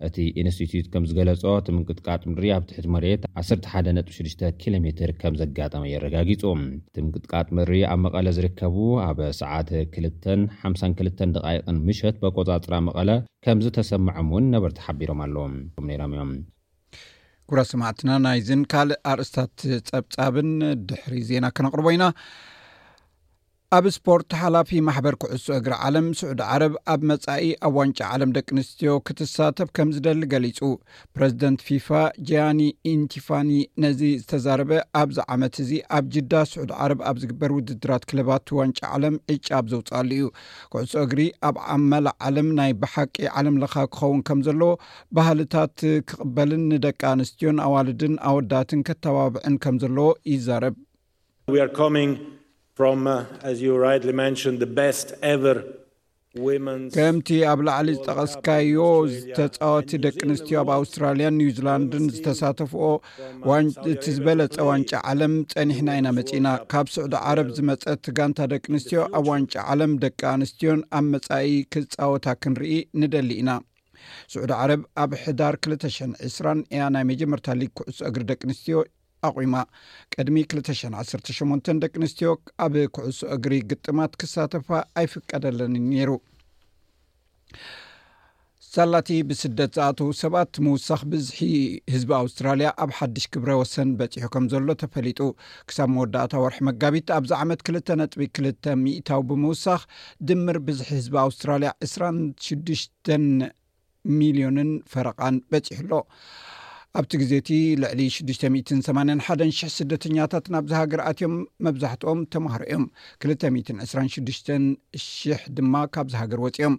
እቲ 0.08 0.18
ኢንስትትዩት 0.42 0.88
ከም 0.94 1.04
ዝገለጾ 1.10 1.44
እቲ 1.60 1.68
ምንቅጥቃጥ 1.76 2.22
ምሪ 2.32 2.48
ኣብ 2.56 2.64
ትሕቲ 2.70 2.88
መሬት 2.96 3.22
116 3.42 4.46
ኪሎ 4.62 4.74
ሜር 4.86 5.12
ከም 5.22 5.36
ዘጋጠመ 5.42 5.84
የረጋጊጹ 5.92 6.42
እቲ 6.90 6.98
ምንቅጥቃጥ 7.06 7.48
ምሪ 7.60 7.80
ኣብ 7.92 8.00
መቐለ 8.06 8.26
ዝርከቡ 8.38 8.76
ኣብ 9.08 9.20
ሰዓት 9.42 9.70
252 9.84 11.28
ደቃይቕን 11.38 11.80
ምሸት 11.90 12.18
በቆጻጽራ 12.24 12.74
መቐለ 12.90 13.10
ከም 13.48 13.62
ዝተሰምዖም 13.68 14.30
እውን 14.34 14.52
ነበርቲ 14.56 14.80
ሓቢሮም 14.88 15.22
ኣለዎም 15.28 15.56
ኔሮም 15.92 16.16
እዮም 16.18 16.34
ኩረ 17.50 17.60
ስማዕትና 17.72 18.10
ናይዝን 18.26 18.62
ካልእ 18.72 19.00
ኣርእስታት 19.12 19.56
ፀብፃብን 19.90 20.52
ድሕሪ 20.90 21.16
ዜና 21.30 21.46
ከነቕርቦ 21.56 21.88
ኢና 21.96 22.06
ኣብ 23.76 23.86
ስፖርት 23.96 24.32
ሓላፊ 24.40 24.70
ማሕበር 24.88 25.16
ኩዕሶ 25.22 25.46
እግሪ 25.60 25.74
ዓለም 25.86 26.08
ስዑድ 26.20 26.40
ዓረብ 26.54 26.74
ኣብ 26.94 27.02
መጻኢ 27.12 27.46
ኣብ 27.68 27.72
ዋንጫ 27.80 28.00
ዓለም 28.14 28.32
ደቂ 28.38 28.48
ኣንስትዮ 28.56 28.92
ክትሳተፍ 29.08 29.70
ከም 29.78 29.90
ዝደሊ 29.96 30.22
ገሊጹ 30.34 30.60
ፕረዚደንት 31.16 31.62
ፊፋ 31.68 31.88
ጃያኒ 32.30 32.60
ኢንቲፋኒ 32.92 33.52
ነዚ 33.86 34.02
ዝተዛረበ 34.22 34.72
ኣብዚ 35.02 35.18
ዓመት 35.36 35.56
እዚ 35.64 35.72
ኣብ 36.00 36.08
ጅዳ 36.16 36.34
ስዑድ 36.52 36.74
ዓረብ 36.82 37.02
ኣብ 37.12 37.18
ዝግበር 37.24 37.54
ውድድራት 37.58 38.06
ክልባት 38.12 38.54
ዋንጫ 38.60 38.80
ዓለም 38.98 39.18
ዕጫ 39.36 39.50
ብ 39.64 39.74
ዘውፃሉ 39.74 40.12
እዩ 40.18 40.28
ኩዕሶ 40.76 40.94
እግሪ 41.08 41.22
ኣብ 41.50 41.58
ዓመላ 41.78 42.06
ዓለም 42.30 42.50
ናይ 42.62 42.74
ብሓቂ 42.84 43.16
ዓለምለካ 43.42 43.76
ክኸውን 43.94 44.22
ከም 44.30 44.42
ዘለዎ 44.50 44.72
ባህልታት 45.16 45.76
ክቅበልን 46.12 46.64
ንደቂ 46.76 47.00
ኣንስትዮን 47.16 47.64
ኣዋልድን 47.68 48.16
ኣወዳትን 48.34 48.84
ከተባብዕን 48.92 49.58
ከም 49.66 49.76
ዘለዎ 49.86 50.10
ይዛረብ 50.34 50.76
ከምቲ 56.96 57.28
ኣብ 57.50 57.60
ላዕሊ 57.68 57.90
ዝጠቀስካዮ 57.98 58.78
ዝተፃወቲ 59.12 59.90
ደቂ 60.06 60.16
ኣንስትዮ 60.28 60.56
ኣብ 60.62 60.70
ኣውስትራልያን 60.78 61.36
ኒውዚላንድን 61.42 62.06
ዝተሳተፈኦ 62.16 62.88
እቲ 63.92 64.04
ዝበለፀ 64.16 64.56
ዋንጫ 64.70 64.92
ዓለም 65.12 65.34
ፀኒሕና 65.54 65.90
ኢና 66.00 66.08
መፅ 66.20 66.32
ኢና 66.40 66.50
ካብ 66.74 66.88
ስዑድ 66.94 67.14
ዓረብ 67.28 67.50
ዝመፀት 67.58 68.08
ጋንታ 68.20 68.40
ደቂ 68.56 68.66
ኣንስትዮ 68.72 69.02
ኣብ 69.20 69.28
ዋንጫ 69.34 69.54
ዓለም 69.76 69.94
ደቂ 70.08 70.20
ኣንስትዮን 70.34 70.82
ኣብ 71.00 71.06
መፃኢ 71.14 71.54
ክፃወታ 71.76 72.26
ክንርኢ 72.42 72.74
ንደሊ 73.04 73.30
ኢና 73.44 73.54
ስዑድ 74.34 74.54
ዓረብ 74.62 74.82
ኣብ 75.04 75.14
ሕዳር 75.26 75.58
2020 75.72 76.68
እያ 76.76 76.82
ናይ 76.98 77.06
መጀመርታሊ 77.14 77.62
ኩዕሶ 77.80 78.00
እግሪ 78.12 78.24
ደቂ 78.34 78.42
ኣንስትዮ 78.52 78.80
ኣማ 79.30 79.56
ቅድሚ 80.16 80.36
218 80.56 81.72
ደቂ 81.84 81.94
ኣንስትዮ 82.02 82.32
ኣብ 82.66 82.76
ኩዕሶ 82.96 83.20
እግሪ 83.38 83.54
ግጥማት 83.72 84.14
ክሳተፋ 84.22 84.68
ኣይፍቀደለኒ 85.02 85.76
ነይሩ 85.92 86.12
ሳላቲ 88.76 89.10
ብስደት 89.30 89.74
ዝኣተዉ 89.78 90.08
ሰባት 90.22 90.52
ምውሳኽ 90.66 91.02
ብዝሒ 91.12 91.36
ህዝቢ 91.94 92.12
ኣውስትራልያ 92.20 92.70
ኣብ 92.84 92.92
ሓድሽ 92.98 93.26
ክብረ 93.34 93.50
ወሰን 93.60 93.90
በፂሑ 94.00 94.24
ከም 94.36 94.46
ዘሎ 94.54 94.68
ተፈሊጡ 94.84 95.20
ክሳብ 95.70 95.90
መወዳእታ 95.96 96.34
ወርሒ 96.44 96.60
መጋቢት 96.70 97.12
ኣብዚ 97.18 97.32
ዓመት 97.42 97.60
ክልተ 97.68 97.88
ነጥቢ 98.02 98.26
2ልተ 98.40 98.74
ሚእታዊ 98.86 99.22
ብምውሳኽ 99.32 99.84
ድምር 100.30 100.60
ብዝሒ 100.70 100.90
ህዝቢ 100.98 101.16
ኣውስትራልያ 101.26 101.72
26 101.92 102.90
ሚልዮንን 104.20 104.72
ፈረቃን 104.94 105.36
በፂሑ 105.52 105.82
ኣሎ 105.82 106.02
ኣብቲ 107.00 107.12
ግዜ 107.20 107.32
እቲ 107.42 107.52
ልዕሊ 107.82 108.02
681 108.16 109.40
000 109.44 109.76
ስደተኛታት 109.76 110.46
ናብ 110.54 110.66
ዝሃገር 110.72 111.02
ኣትዮም 111.12 111.36
መብዛሕትኦም 111.66 112.20
ተማሃሮ 112.34 112.62
እዮም 112.68 112.84
226,000 113.30 115.42
ድማ 115.58 115.74
ካብ 115.94 116.08
ዝሃገር 116.14 116.40
ወፂኦም 116.46 116.74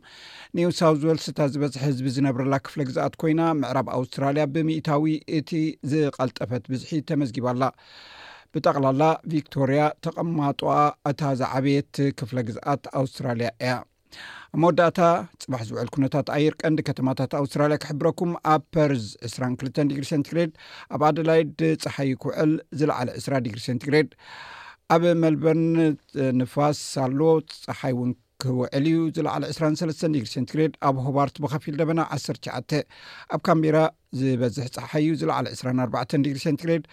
ኒውሳው 0.58 0.92
ወልስእታ 1.08 1.40
ዝበዝሐ 1.54 1.82
ህዝቢ 1.86 2.06
ዝነብረላ 2.16 2.54
ክፍለ 2.66 2.80
ግዝኣት 2.90 3.14
ኮይና 3.22 3.40
ምዕራብ 3.62 3.86
ኣውስትራልያ 3.98 4.44
ብሚእታዊ 4.56 5.04
እቲ 5.38 5.50
ዝቐልጠፈት 5.92 6.64
ብዝሒ 6.74 6.92
ተመዝጊባላ 7.10 7.62
ብጠቕላላ 8.54 9.02
ቪክቶርያ 9.34 9.80
ተቐማጥ 10.06 10.60
እታ 11.12 11.20
ዝዓበየት 11.42 11.94
ክፍለ 12.20 12.38
ግዝኣት 12.50 12.82
ኣውስትራልያ 13.02 13.50
እያ 13.64 13.72
ብ 14.54 14.58
መወዳእታ 14.62 15.00
ፅባሕ 15.42 15.60
ዝውዕል 15.68 15.88
ኩነታት 15.94 16.26
ኣየር 16.36 16.54
ቀንዲ 16.62 16.80
ከተማታት 16.88 17.30
ኣውስትራልያ 17.40 17.76
ክሕብረኩም 17.82 18.32
ኣብ 18.52 18.62
ፐርዝ 18.74 19.04
2ስራ2 19.28 19.86
ዲግሪ 19.90 20.04
ሴንትግሬድ 20.12 20.52
ኣብ 20.94 21.02
ኣድላይድ 21.10 21.56
ፀሓይ 21.84 22.12
ክውዕል 22.24 22.52
ዝለዓለ 22.80 23.08
2ስራ 23.20 23.34
ዲግሪ 23.46 23.60
ሴንቲግሬድ 23.68 24.10
ኣብ 24.96 25.04
መልበን 25.24 25.62
ንፋስ 26.40 26.80
ኣሎ 27.04 27.20
ፀሓይ 27.66 27.94
እውን 27.96 28.12
ህውዕል 28.48 28.84
እዩ 28.90 28.98
ዝለዕሊ 29.16 29.42
23 29.56 30.06
ግሴንትግሬድ 30.24 30.72
ኣብ 30.88 30.96
ሆባርት 31.06 31.36
ብከፊል 31.44 31.74
ደበና 31.80 32.00
109 32.14 32.80
ኣብ 33.34 33.40
ካሜራ 33.48 33.76
ዝበዝሒ 34.20 34.66
ፀሓሓ 34.76 34.90
እዩ 35.02 35.10
ዝለዕሊ 35.20 35.46
24 35.58 36.32
ግግሬድ 36.48 36.84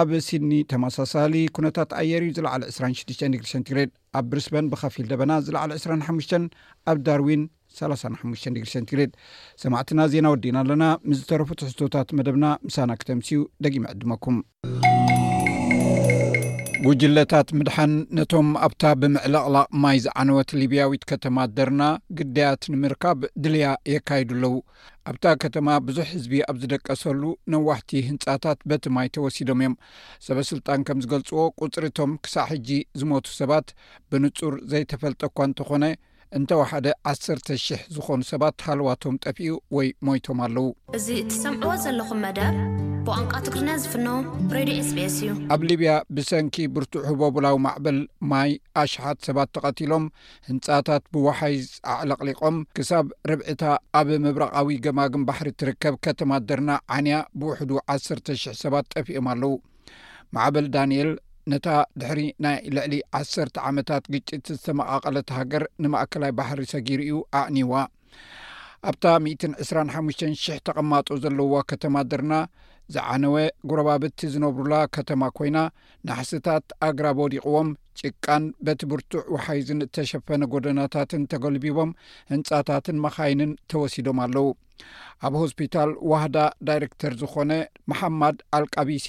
ኣብ 0.00 0.10
ሲድኒ 0.28 0.52
ተመሳሳሊ 0.72 1.34
ኩነታት 1.58 1.90
ኣየር 2.00 2.22
እዩ 2.26 2.32
ዝለዕሊ 2.40 2.64
26 2.74 3.56
ግሬድ 3.70 3.92
ኣብ 4.20 4.26
ብሪስበን 4.32 4.68
ብከፊል 4.74 5.08
ደበና 5.14 5.32
ዝለዕሊ 5.48 5.72
25 5.84 6.36
ኣብ 6.92 6.98
ዳርዊን 7.08 7.42
35 7.78 8.70
ሴግሬድ 8.74 9.10
ሰማዕትና 9.64 10.00
ዜና 10.14 10.26
ወዲና 10.34 10.56
ኣለና 10.64 10.84
ምስዝተረፉ 11.08 11.50
ትሕቶታት 11.62 12.08
መደብና 12.20 12.46
ምሳና 12.68 12.90
ክተምሲኡ 13.02 13.40
ደጊሚ 13.66 13.84
ዕድመኩም 13.94 14.38
ጕጅለታት 16.84 17.48
ምድሓን 17.58 17.92
ነቶም 18.16 18.46
ኣብታ 18.66 18.82
ብምዕላቕላ 19.00 19.56
ማይ 19.82 19.96
ዝዓነወት 20.04 20.50
ሊብያዊት 20.60 21.02
ከተማ 21.10 21.36
ደርና 21.56 21.82
ግዳያት 22.18 22.62
ንምርካብ 22.72 23.18
ድልያ 23.42 23.66
የካይዱ 23.94 24.30
ኣለዉ 24.36 24.54
ኣብታ 25.10 25.24
ከተማ 25.42 25.68
ብዙሕ 25.86 26.06
ህዝቢ 26.14 26.32
ኣብ 26.48 26.56
ዝደቀሰሉ 26.62 27.22
ነዋሕቲ 27.54 27.90
ህንጻታት 28.08 28.60
በቲ 28.72 28.86
ማይ 28.96 29.10
ተወሲዶም 29.16 29.60
እዮም 29.64 29.74
ሰበ 30.28 30.38
ስልጣን 30.52 30.86
ከም 30.90 31.02
ዝገልጽዎ 31.06 31.38
ቁፅሪእቶም 31.64 32.12
ክሳዕ 32.26 32.46
ሕጂ 32.52 32.70
ዝሞቱ 33.00 33.28
ሰባት 33.40 33.68
ብንጹር 34.12 34.56
ዘይተፈልጠኳ 34.72 35.36
እንተኾነ 35.50 35.84
እንተወሓደ 36.38 36.86
1ሰተ00 37.10 37.78
ዝኾኑ 37.94 38.20
ሰባት 38.30 38.54
ሃልዋቶም 38.66 39.14
ጠፊኡ 39.26 39.48
ወይ 39.76 39.88
ሞይቶም 40.06 40.38
ኣለው 40.44 40.66
እዚ 40.98 41.06
እትሰምዕዎ 41.22 41.72
ዘለኹም 41.84 42.18
መዳብ 42.24 42.54
ብቋንቋ 43.06 43.32
ትግሪና 43.46 43.70
ዝፍኖ 43.82 44.06
ሬድ 44.56 44.70
ስ 44.88 44.90
ቢኤስ 44.96 45.16
እዩ 45.22 45.30
ኣብ 45.54 45.60
ሊብያ 45.68 45.92
ብሰንኪ 46.16 46.56
ብርቱዑ 46.74 47.02
ህበብላዊ 47.08 47.56
ማዕበል 47.66 47.98
ማይ 48.32 48.50
ኣሸሓት 48.82 49.18
ሰባት 49.28 49.50
ተቐቲሎም 49.56 50.04
ህንጻታት 50.48 51.04
ብወሓይ 51.16 51.56
ኣዕለቕሊቖም 51.94 52.58
ክሳብ 52.78 53.08
ርብዕታ 53.30 53.64
ኣብ 54.00 54.10
ምብራቓዊ 54.26 54.76
ገማግም 54.86 55.26
ባሕሪ 55.30 55.48
እትርከብ 55.54 55.96
ከተማ 56.08 56.30
ደርና 56.50 56.70
ዓንያ 56.98 57.16
ብውሕዱ 57.42 57.72
1ሰ000 57.96 58.60
ሰባት 58.64 58.86
ጠፊኦም 58.96 59.28
ኣለው 59.34 59.54
ማዕበል 60.36 60.66
ዳኒኤል 60.76 61.12
ነታ 61.52 61.68
ድሕሪ 62.00 62.20
ናይ 62.44 62.56
ልዕሊ 62.76 62.94
ዓሰርተ 63.18 63.56
ዓመታት 63.68 64.04
ግጭት 64.14 64.42
ዝተመቓቐለት 64.56 65.28
ሃገር 65.38 65.62
ንማእከላይ 65.82 66.32
ባሕሪ 66.38 66.60
ሰጊር 66.72 67.00
እኡ 67.10 67.16
ኣዕኒዋ 67.40 67.72
ኣብታ 68.90 69.04
12ስሓሙሽተ 69.28 70.22
00 70.34 70.60
ተቐማጦ 70.68 71.08
ዘለውዋ 71.24 71.56
ከተማ 71.70 71.94
ድርና 72.10 72.34
ዝዓነወ 72.94 73.34
ጉረባብቲ 73.70 74.20
ዝነብሩላ 74.34 74.76
ከተማ 74.96 75.22
ኮይና 75.38 75.58
ናሕስታት 76.08 76.64
ኣግራብ 76.88 77.18
ወዲቕዎም 77.24 77.68
ጭቃን 78.00 78.44
በቲ 78.66 78.80
ብርቱዕ 78.92 79.22
ወሓይዝን 79.34 79.84
እተሸፈነ 79.86 80.42
ጎደናታትን 80.54 81.28
ተገልቢቦም 81.34 81.90
ህንፃታትን 82.32 83.00
መኻይንን 83.04 83.52
ተወሲዶም 83.72 84.20
ኣለው 84.26 84.48
ኣብ 85.26 85.34
ሆስፒታል 85.42 85.90
ዋህዳ 86.12 86.36
ዳይረክተር 86.68 87.14
ዝኾነ 87.22 87.52
መሓማድ 87.92 88.36
ኣልቃቢሲ 88.58 89.06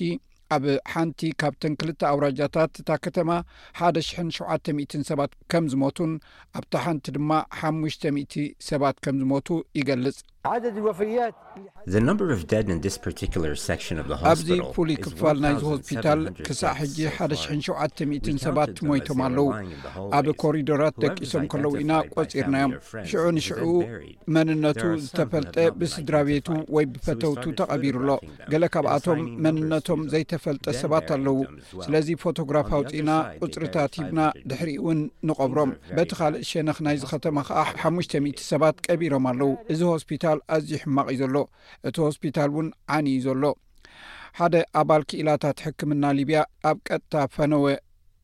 ኣብ 0.56 0.64
ሓንቲ 0.94 1.20
ካብተን 1.42 1.74
ክልተ 1.82 2.02
ኣውራጃታት 2.14 2.72
እታ 2.82 2.90
ከተማ 3.06 3.30
170 3.82 5.08
ሰባት 5.10 5.32
ከም 5.52 5.66
ዝሞቱን 5.74 6.12
ኣብታ 6.60 6.74
ሓንቲ 6.86 7.06
ድማ 7.18 7.32
ሓ00 7.60 8.42
ሰባት 8.70 8.96
ከም 9.06 9.16
ዝሞቱ 9.22 9.48
ይገልፅኣብዚ 9.80 10.98
ፍሉይ 14.78 14.98
ክፋል 15.06 15.38
ናይዚ 15.46 15.64
ሆስፒታል 15.72 16.22
ክሳእ 16.48 16.76
ሕጂ 16.82 16.98
170 17.62 18.36
ሰባት 18.48 18.72
ትሞይቶም 18.80 19.22
ኣለው 19.28 19.48
ኣብ 20.20 20.28
ኮሪዶራት 20.44 20.96
ደቂሶም 21.06 21.46
ከለዉ 21.54 21.74
ኢና 21.84 21.94
ቆፂርናእዮም 22.16 22.74
ሽዑ 23.12 23.26
ንሽዑ 23.40 23.64
መንነቱ 24.38 24.82
ዝተፈልጠ 25.06 25.56
ብስድራ 25.80 26.16
ቤቱ 26.32 26.48
ወይ 26.78 26.88
ብፈተውቱ 26.94 27.46
ተቐቢሩሎ 27.62 28.10
ገለ 28.54 28.64
ካብኣቶም 28.76 29.20
መንነቶም 29.48 30.02
ዘ 30.14 30.18
ፈልጥ 30.44 30.66
ሰባት 30.84 31.08
ኣለዉ 31.16 31.38
ስለዚ 31.86 32.08
ፎቶግራፍ 32.22 32.70
ውፅና 32.80 33.12
ቁፅርታት 33.46 33.92
ሂብና 34.00 34.20
ድሕሪ 34.50 34.70
እውን 34.82 35.00
ንቀብሮም 35.30 35.72
በቲ 35.98 36.10
ካልእ 36.20 36.44
ሸነክ 36.50 36.80
ናይ 36.86 36.96
ዝኸተመ 37.02 37.38
ከዓ 37.50 37.64
ሓሙሽ000 37.82 38.44
ሰባት 38.52 38.78
ቀቢሮም 38.88 39.26
ኣለዉ 39.32 39.52
እዚ 39.74 39.82
ሆስፒታል 39.92 40.40
ኣዝዩ 40.58 40.74
ሕማቕ 40.84 41.08
እዩ 41.14 41.20
ዘሎ 41.24 41.38
እቲ 41.90 41.96
ሆስፒታል 42.08 42.50
እውን 42.54 42.70
ዓኒ 42.98 43.08
እዩ 43.18 43.22
ዘሎ 43.28 43.44
ሓደ 44.40 44.56
ኣባል 44.82 45.02
ክእላታት 45.10 45.62
ሕክምና 45.66 46.04
ሊብያ 46.20 46.42
ኣብ 46.70 46.78
ቀጥታ 46.90 47.14
ፈነወ 47.36 47.66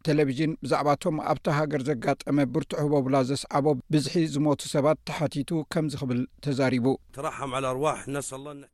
ቴሌቭዥን 0.08 0.52
ብዛዕባቶም 0.64 1.16
ኣብቲ 1.32 1.46
ሃገር 1.58 1.82
ዘጋጠመ 1.90 2.38
ብርትዑ 2.56 2.82
በብላ 2.94 3.16
ዘስዓቦ 3.32 3.66
ብዝሒ 3.94 4.16
ዝሞቱ 4.36 4.62
ሰባት 4.76 5.00
ተሓቲቱ 5.10 5.52
ከምዚ 5.76 5.96
ክብል 6.04 6.22
ተዛሪቡራም 6.46 7.54
ኣርዋ 7.72 7.86
ና 8.16 8.66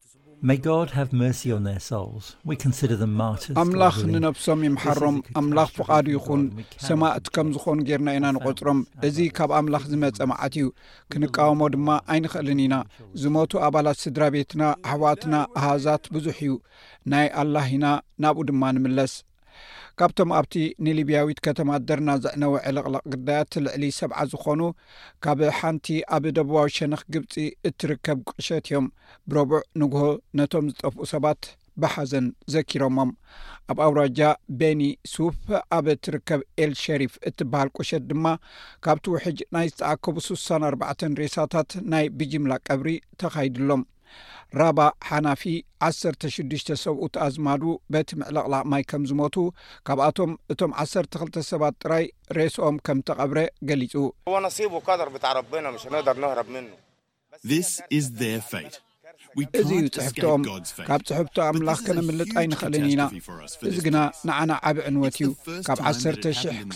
ኣምላኽ 3.62 3.96
ንነፍሶም 4.14 4.62
ይመሓሮም 4.68 5.18
ኣምላኽ 5.42 5.70
ፍቓዱ 5.78 6.06
ይኹን 6.16 6.42
ሰማእቲ 6.88 7.26
ከም 7.36 7.48
ዝኾኑ 7.56 7.78
ጌርና 7.90 8.10
ኢና 8.18 8.26
ንቖጽሮም 8.36 8.80
እዙ 9.10 9.18
ካብ 9.38 9.52
ኣምላኽ 9.60 9.84
ዝመጸ 9.92 10.18
ማዓት 10.32 10.56
እዩ 10.60 10.66
ክንቃወሞ 11.14 11.62
ድማ 11.76 11.88
ኣይንኽእልን 12.16 12.62
ኢና 12.66 12.76
ዝሞቱ 13.24 13.52
ኣባላት 13.68 14.02
ስድራ 14.06 14.24
ቤትና 14.36 14.64
ኣሕዋትና 14.92 15.36
ኣሃዛት 15.60 16.04
ብዙሕ 16.18 16.38
እዩ 16.48 16.54
ናይ 17.14 17.30
ኣላህ 17.44 17.68
ኢና 17.78 17.86
ናብኡ 18.26 18.44
ድማ 18.52 18.64
ንምለስ 18.78 19.16
ካብቶም 20.02 20.30
ኣብቲ 20.38 20.54
ንሊብያዊት 20.86 21.40
ከተማ 21.46 21.70
ደርና 21.88 22.10
ዘዕነዊዕለቕለቕ 22.24 23.04
ግዳያት 23.14 23.52
ልዕሊ 23.66 23.84
ሰብዓ 24.00 24.20
ዝኾኑ 24.32 24.62
ካብ 25.24 25.40
ሓንቲ 25.58 25.88
ኣብ 26.16 26.24
ደቡባዊ 26.38 26.68
ሸነኽ 26.78 27.02
ግብፂ 27.16 27.36
እትርከብ 27.70 28.20
ቁሸት 28.32 28.66
እዮም 28.72 28.88
ብረቡዕ 29.32 29.62
ንግሆ 29.82 30.04
ነቶም 30.40 30.68
ዝጠፍኡ 30.72 31.02
ሰባት 31.14 31.42
ብሓዘን 31.84 32.26
ዘኪሮሞም 32.56 33.12
ኣብ 33.72 33.78
ኣውራጃ 33.86 34.20
ቤኒ 34.60 34.82
ሱፍ 35.14 35.38
ኣብ 35.80 35.86
እትርከብ 35.96 36.42
ኤል 36.62 36.74
ሸሪፍ 36.84 37.14
እትበሃል 37.30 37.70
ቁሸት 37.80 38.04
ድማ 38.12 38.26
ካብቲ 38.86 39.06
ውሕጅ 39.16 39.40
ናይ 39.56 39.68
ዝተኣከቡ 39.74 40.16
6ሳ 40.34 40.50
4ባ 40.74 40.84
ሬሳታት 41.24 41.72
ናይ 41.94 42.06
ብጅምላ 42.20 42.54
ቀብሪ 42.68 42.92
ተኻይድሎም 43.22 43.84
ራባ 44.60 44.80
ሓናፊ 45.10 45.44
1ሰርተ 45.88 46.24
ሽዱሽተ 46.34 46.70
ሰብኡ 46.84 47.06
ተኣዝማዱ 47.16 47.64
በቲ 47.94 48.10
ምዕለቕላዕ 48.22 48.62
ማይ 48.72 48.84
ከም 48.92 49.04
ዝሞቱ 49.10 49.36
ካብኣቶም 49.90 50.32
እቶም 50.54 50.72
1ሰርተ2ልተ 50.84 51.38
ሰባት 51.52 51.76
ጥራይ 51.84 52.06
ሬሶኦም 52.38 52.78
ከም 52.86 53.00
ተቐብረ 53.10 53.40
ገሊጹ 53.70 53.94
ብቢና 55.18 56.70
እዙ 59.60 59.70
ዩ 59.82 59.86
ፅሕብቶኦም 59.96 60.42
ካብ 60.88 61.02
ፅሕፍቲ 61.10 61.38
ኣምላኽ 61.50 61.78
ከነምልጥ 61.88 62.28
ኣይንኽእልን 62.40 62.86
ኢና 62.92 63.04
እዚ 63.70 63.76
ግና 63.88 63.98
ንዓና 64.30 64.52
ዓብ 64.70 64.78
ዕንወት 64.90 65.16
እዩ 65.24 65.28
ካብ 65.68 65.80
1000 65.92 66.28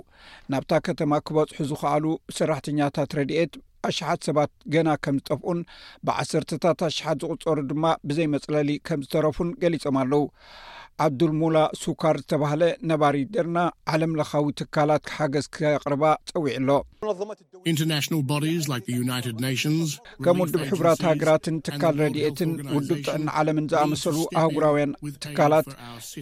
ናብታ 0.53 0.73
ከተማ 0.87 1.13
ክበጽሑ 1.29 1.59
ዝኸኣሉ 1.71 2.05
ሰራሕተኛታት 2.39 3.17
ረድኤት 3.19 3.55
ኣሽሓት 3.89 4.21
ሰባት 4.29 4.53
ገና 4.75 4.89
ከም 5.07 5.17
ዝጠፍኡን 5.21 5.61
ብዓሰርተታት 6.09 6.81
ኣሽሓት 6.89 7.19
ዝቝጸሩ 7.25 7.59
ድማ 7.73 7.85
ብዘይመጽለሊ 8.11 8.71
ከም 8.89 9.03
ዝተረፉን 9.07 9.51
ገሊፆም 9.65 9.99
ኣለዉ 10.03 10.23
ዓብዱል 11.05 11.33
ሙላ 11.41 11.57
ሱካር 11.81 12.17
ዝተባህለ 12.21 12.63
ነባሪደርና 12.91 13.59
ዓለም 13.95 14.13
ለኻዊ 14.19 14.45
ትካላት 14.61 15.03
ሓገዝ 15.15 15.47
ኪቕርባ 15.57 16.03
ጸዊዕ 16.31 16.55
ኣሎ 16.61 16.71
ከም 20.25 20.39
ውድብ 20.43 20.63
ሕብራት 20.71 21.01
ሃገራትን 21.09 21.57
ትካል 21.67 21.97
ረድኤትን 22.03 22.53
ውድብ 22.77 22.99
ጥዕኒ 23.07 23.23
ዓለምን 23.41 23.67
ዝኣመሰሉ 23.73 24.17
አህጉራውያን 24.43 24.95
ትካላት 25.25 25.69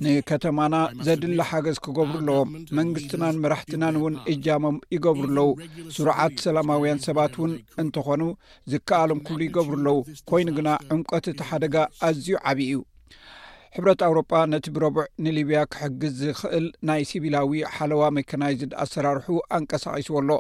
ንከተማና 0.07 0.75
ዘድላ 1.09 1.39
ሓገዝ 1.51 1.79
ክገብሩ 1.87 2.17
ኣለዎም 2.23 2.51
መንግስትናን 2.79 3.41
መራሕትናን 3.45 3.99
እውን 4.01 4.17
እጃሞም 4.35 4.79
ይገብሩ 4.97 5.29
ኣለዉ 5.29 5.91
ሱሩዓት 5.99 6.35
ሰላማውያን 6.47 7.03
ሰባት 7.09 7.37
እውን 7.41 7.55
እንተኾኑ 7.85 8.23
ዝከኣሎም 8.75 9.23
ኩሉ 9.29 9.41
ይገብሩ 9.49 9.73
ኣለዉ 9.79 9.97
ኮይኑ 10.33 10.49
ግና 10.59 10.69
ዕንቆት 10.97 11.29
እቲ 11.35 11.41
ሓደጋ 11.53 11.77
ኣዝዩ 12.09 12.35
ዓብ 12.51 12.59
እዩ 12.69 12.75
ሕብረት 13.77 14.01
ኣውሮጳ 14.07 14.33
ነቲ 14.51 14.67
ብረቡዕ 14.75 15.05
ንሊብያ 15.25 15.61
ክሕግዝ 15.73 16.13
ዝኽእል 16.25 16.67
ናይ 16.89 17.01
ሲቪላዊ 17.11 17.55
ሓለዋ 17.77 18.03
መካናይዝድ 18.17 18.73
ኣሰራርሑ 18.83 19.27
ኣንቀሳቒስዎ 19.57 20.15
ኣሎ 20.21 20.31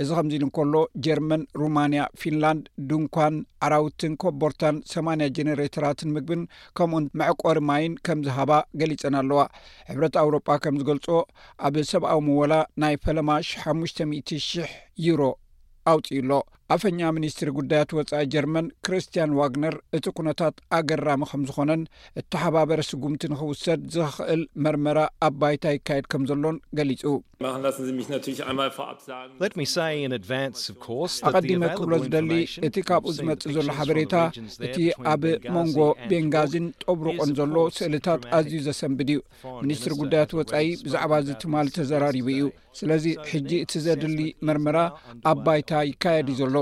እዚ 0.00 0.08
ከምዚ 0.16 0.32
ኢሉ 0.38 0.44
እንከሎ 0.48 0.74
ጀርመን 1.06 1.42
ሩማንያ 1.62 2.00
ፊንላንድ 2.20 2.64
ድንኳን 2.92 3.36
ዓራውትን 3.66 4.14
ኮቦርታን 4.22 4.78
ሰማንያ 4.94 5.28
ጀነሬትራትን 5.38 6.12
ምግብን 6.16 6.42
ከምኡን 6.80 7.06
መዕቆሪ 7.22 7.60
ማይን 7.70 7.94
ከም 8.08 8.22
ዝሃባ 8.28 8.50
ገሊፀን 8.82 9.16
ኣለዋ 9.22 9.44
ሕብረት 9.90 10.16
ኣውሮጳ 10.24 10.48
ከም 10.64 10.80
ዝገልጾ 10.82 11.08
ኣብ 11.68 11.76
ሰብኣዊ 11.92 12.20
መወላ 12.30 12.52
ናይ 12.84 12.96
ፈለማሽ 13.06 13.50
5ሙሽ00,00 13.66 15.08
ዩሮ 15.08 15.22
ኣውፅዩሎ 15.94 16.32
አፈኛ 16.74 17.00
ሚኒስትሪ 17.16 17.48
ጉዳያት 17.58 17.90
ወፃኢ 17.98 18.26
ጀርመን 18.32 18.66
ክርስትያን 18.86 19.32
ዋግነር 19.38 19.74
እቲ 19.96 20.04
ኩነታት 20.18 20.54
ኣገራሚ 20.78 21.22
ከም 21.30 21.42
ዝኾነን 21.48 21.82
እተሓባበረ 22.20 22.80
ስጉምቲ 22.88 23.22
ንክውሰድ 23.32 23.80
ዝኽእል 23.94 24.42
መርመራ 24.66 24.98
ኣባይታ 25.28 25.64
ይካየድ 25.76 26.06
ከም 26.14 26.22
ዘሎን 26.30 26.58
ገሊጹኣቀዲመ 26.80 28.12
ክብሎ 31.80 31.92
ዝደሊ 32.04 32.30
እቲ 32.68 32.76
ካብኡ 32.90 33.10
ዝመፅእ 33.18 33.54
ዘሎ 33.56 33.66
ሓበሬታ 33.78 34.14
እቲ 34.68 34.78
ኣብ 35.14 35.22
መንጎ 35.58 35.78
ቤንጋዚን 36.12 36.68
ጠብርቆን 36.84 37.34
ዘሎ 37.40 37.56
ስእልታት 37.80 38.22
ኣዝዩ 38.38 38.60
ዘሰንብድ 38.68 39.10
እዩ 39.16 39.20
ሚኒስትሪ 39.64 39.92
ጉዳያት 40.04 40.34
ወፃኢ 40.40 40.70
ብዛዕባ 40.86 41.12
እዚ 41.24 41.30
ትማሊ 41.44 41.68
ተዘራሪቡ 41.80 42.26
እዩ 42.36 42.46
ስለዚ 42.78 43.04
ሕጂ 43.28 43.50
እቲ 43.64 43.72
ዘድሊ 43.88 44.18
መርመራ 44.48 44.78
ኣባይታ 45.32 45.70
ይካየድ 45.90 46.28
እዩ 46.32 46.36
ዘሎ 46.40 46.56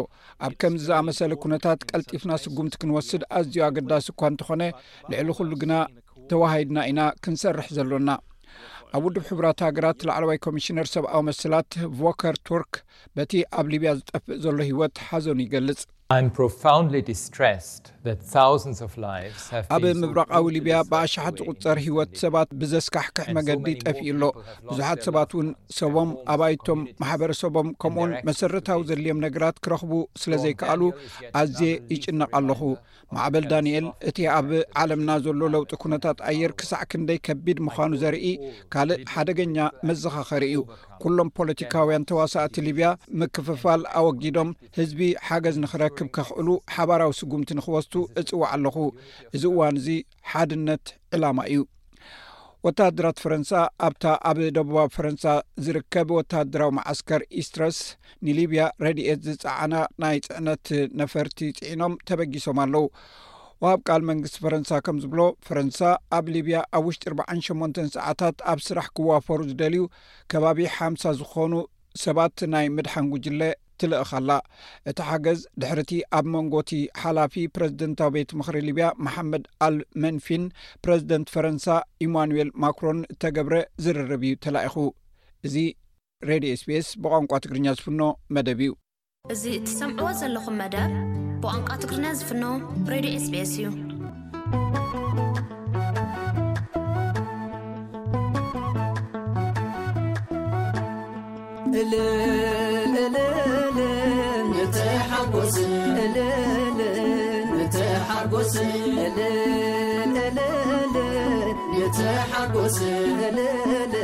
ኣብ 0.46 0.52
ከምዚ 0.62 0.82
ዝኣመሰለ 0.90 1.32
ኩነታት 1.44 1.80
ቀልጢፍና 1.90 2.32
ስጉምቲ 2.42 2.74
ክንወስድ 2.82 3.22
ኣዝዩ 3.38 3.56
ኣገዳሲ 3.68 4.06
እኳ 4.12 4.20
እንትኾነ 4.32 4.62
ልዕሊ 5.10 5.28
ኩሉ 5.38 5.50
ግና 5.62 5.74
ተወሂሂድና 6.30 6.78
ኢና 6.90 7.00
ክንሰርሕ 7.24 7.66
ዘሎና 7.76 8.10
ኣብ 8.96 9.02
ውድብ 9.06 9.24
ሕቡራት 9.30 9.58
ሃገራት 9.66 10.04
ላዕለዋይ 10.08 10.38
ኮሚሽነር 10.46 10.86
ሰብኣዊ 10.94 11.22
መስላት 11.28 11.70
ቮከር 12.00 12.36
ቱርክ 12.48 12.74
በቲ 13.16 13.32
ኣብ 13.60 13.66
ሊብያ 13.74 13.90
ዝጠፍእ 14.00 14.38
ዘሎ 14.46 14.58
ሂይወት 14.68 14.94
ሓዘኑ 15.08 15.38
ይገልጽ 15.46 15.80
ኣብ 16.14 16.36
ምብራቃዊ 20.02 20.44
ሊብያ 20.54 20.74
ብኣሽሓት 20.90 21.34
ዝቝጸር 21.40 21.76
ህይወት 21.86 22.10
ሰባት 22.22 22.50
ብዘስካሕክሕ 22.60 23.26
መገዲ 23.38 23.66
ጠፍኡ 23.86 24.04
ሎ 24.20 24.22
ብዙሓት 24.70 25.00
ሰባት 25.06 25.30
ውን 25.38 25.48
ሰቦም 25.78 26.10
ኣባይቶም 26.34 26.80
ማሕበረሰቦም 27.02 27.68
ከምኡውን 27.84 28.14
መሰረታዊ 28.28 28.78
ዘድልዮም 28.90 29.20
ነገራት 29.26 29.58
ክረኽቡ 29.66 29.92
ስለ 30.22 30.32
ዘይከኣሉ 30.44 30.80
ኣዝየ 31.42 31.72
ይጭነቕ 31.94 32.30
ኣለኹ 32.40 32.60
ማዕበል 33.16 33.44
ዳንኤል 33.52 33.86
እቲ 34.10 34.18
ኣብ 34.38 34.48
ዓለምና 34.82 35.10
ዘሎ 35.26 35.42
ለውጢ 35.56 35.72
ኩነታት 35.84 36.18
ኣየር 36.30 36.52
ክሳዕ 36.62 36.82
ክንደይ 36.92 37.18
ከቢድ 37.28 37.58
ምዃኑ 37.68 37.92
ዘርኢ 38.04 38.24
ካልእ 38.72 39.02
ሓደገኛ 39.16 39.56
መዘኻኸሪ 39.90 40.44
እዩ 40.52 40.58
ኩሎም 41.02 41.28
ፖለቲካውያን 41.38 42.06
ተዋሳእቲ 42.10 42.54
ሊብያ 42.66 42.86
ምክፍፋል 43.20 43.82
ኣወጊዶም 44.00 44.50
ህዝቢ 44.78 45.00
ሓገዝ 45.28 45.56
ንኽረክብ 45.64 46.08
ከኽእሉ 46.16 46.48
ሓባራዊ 46.76 47.12
ስጉምቲ 47.20 47.50
ንኽወስቱ 47.58 47.94
እፅዋዕ 48.20 48.48
ኣለኹ 48.56 48.76
እዚ 49.36 49.42
እዋን 49.52 49.76
እዚ 49.80 49.88
ሓድነት 50.30 50.84
ዕላማ 51.16 51.38
እዩ 51.52 51.60
ወተሃድራት 52.66 53.18
ፈረንሳ 53.24 53.50
ኣብታ 53.86 54.04
ኣብ 54.28 54.38
ደቡባ 54.56 54.78
ፈረንሳ 54.94 55.24
ዝርከብ 55.64 56.08
ወተሃድራዊ 56.18 56.70
ማዓስከር 56.78 57.22
ኢስትረስ 57.42 57.78
ንሊብያ 58.26 58.62
ረድኤት 58.84 59.20
ዝፀዓና 59.26 59.74
ናይ 60.04 60.16
ፅዕነት 60.28 60.66
ነፈርቲ 61.02 61.38
ፅዒኖም 61.60 61.94
ተበጊሶም 62.10 62.60
ኣለዉ 62.64 62.84
ዋሃብ 63.64 63.80
ቃል 63.88 64.02
መንግስቲ 64.08 64.34
ፈረንሳ 64.42 64.70
ከም 64.86 64.96
ዝብሎ 65.02 65.20
ፈረንሳ 65.46 65.78
ኣብ 66.16 66.26
ሊብያ 66.34 66.58
ኣብ 66.76 66.84
ውሽጢ 66.88 67.02
48 67.30 67.80
ሰዓታት 67.96 68.36
ኣብ 68.50 68.58
ስራሕ 68.66 68.86
ክዋፈሩ 68.96 69.40
ዝደልዩ 69.50 69.80
ከባቢ 70.32 70.58
ሓምሳ 70.76 71.02
ዝኾኑ 71.20 71.54
ሰባት 72.04 72.38
ናይ 72.52 72.66
ምድሓን 72.76 73.08
ጉጅለ 73.12 73.40
ትልእካኣላ 73.80 74.30
እቲ 74.90 74.98
ሓገዝ 75.08 75.40
ድሕር 75.62 75.80
እቲ 75.84 75.92
ኣብ 76.18 76.24
መንጎቲ 76.36 76.70
ሓላፊ 77.02 77.34
ፕረዚደንታዊ 77.56 78.10
ቤት 78.16 78.30
ምኽሪ 78.38 78.58
ሊብያ 78.68 78.86
መሓመድ 79.06 79.44
ኣል 79.66 79.76
መንፊን 80.04 80.44
ፕረዚደንት 80.86 81.30
ፈረንሳ 81.36 81.66
ኢማንኤል 82.06 82.50
ማክሮን 82.64 83.00
እተገብረ 83.14 83.54
ዝርርብ 83.86 84.24
እዩ 84.28 84.34
ተላኢኹ 84.46 84.76
እዚ 85.48 85.56
ሬድዮ 86.30 86.54
ስፒኤስ 86.62 86.88
ብቋንቋ 87.04 87.32
ትግርኛ 87.46 87.66
ዝፍኖ 87.80 88.02
መደብ 88.36 88.62
እዩ 88.66 88.72
እዚ 89.36 89.44
እትሰምዕዎ 89.60 90.10
ዘለኹም 90.22 90.56
መደብ 90.64 90.92
ብኣንቃ 91.42 91.70
ትግርና 91.82 92.06
ዝፍኖ 92.18 92.42
ሬድዮ 92.90 93.10
ኤስቤኤስ 93.18 93.54
እዩጐ 112.88 113.97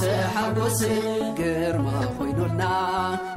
ተሓጎስል 0.00 0.96
ግርማ 1.38 1.88
ኮይኑልና 2.16 2.62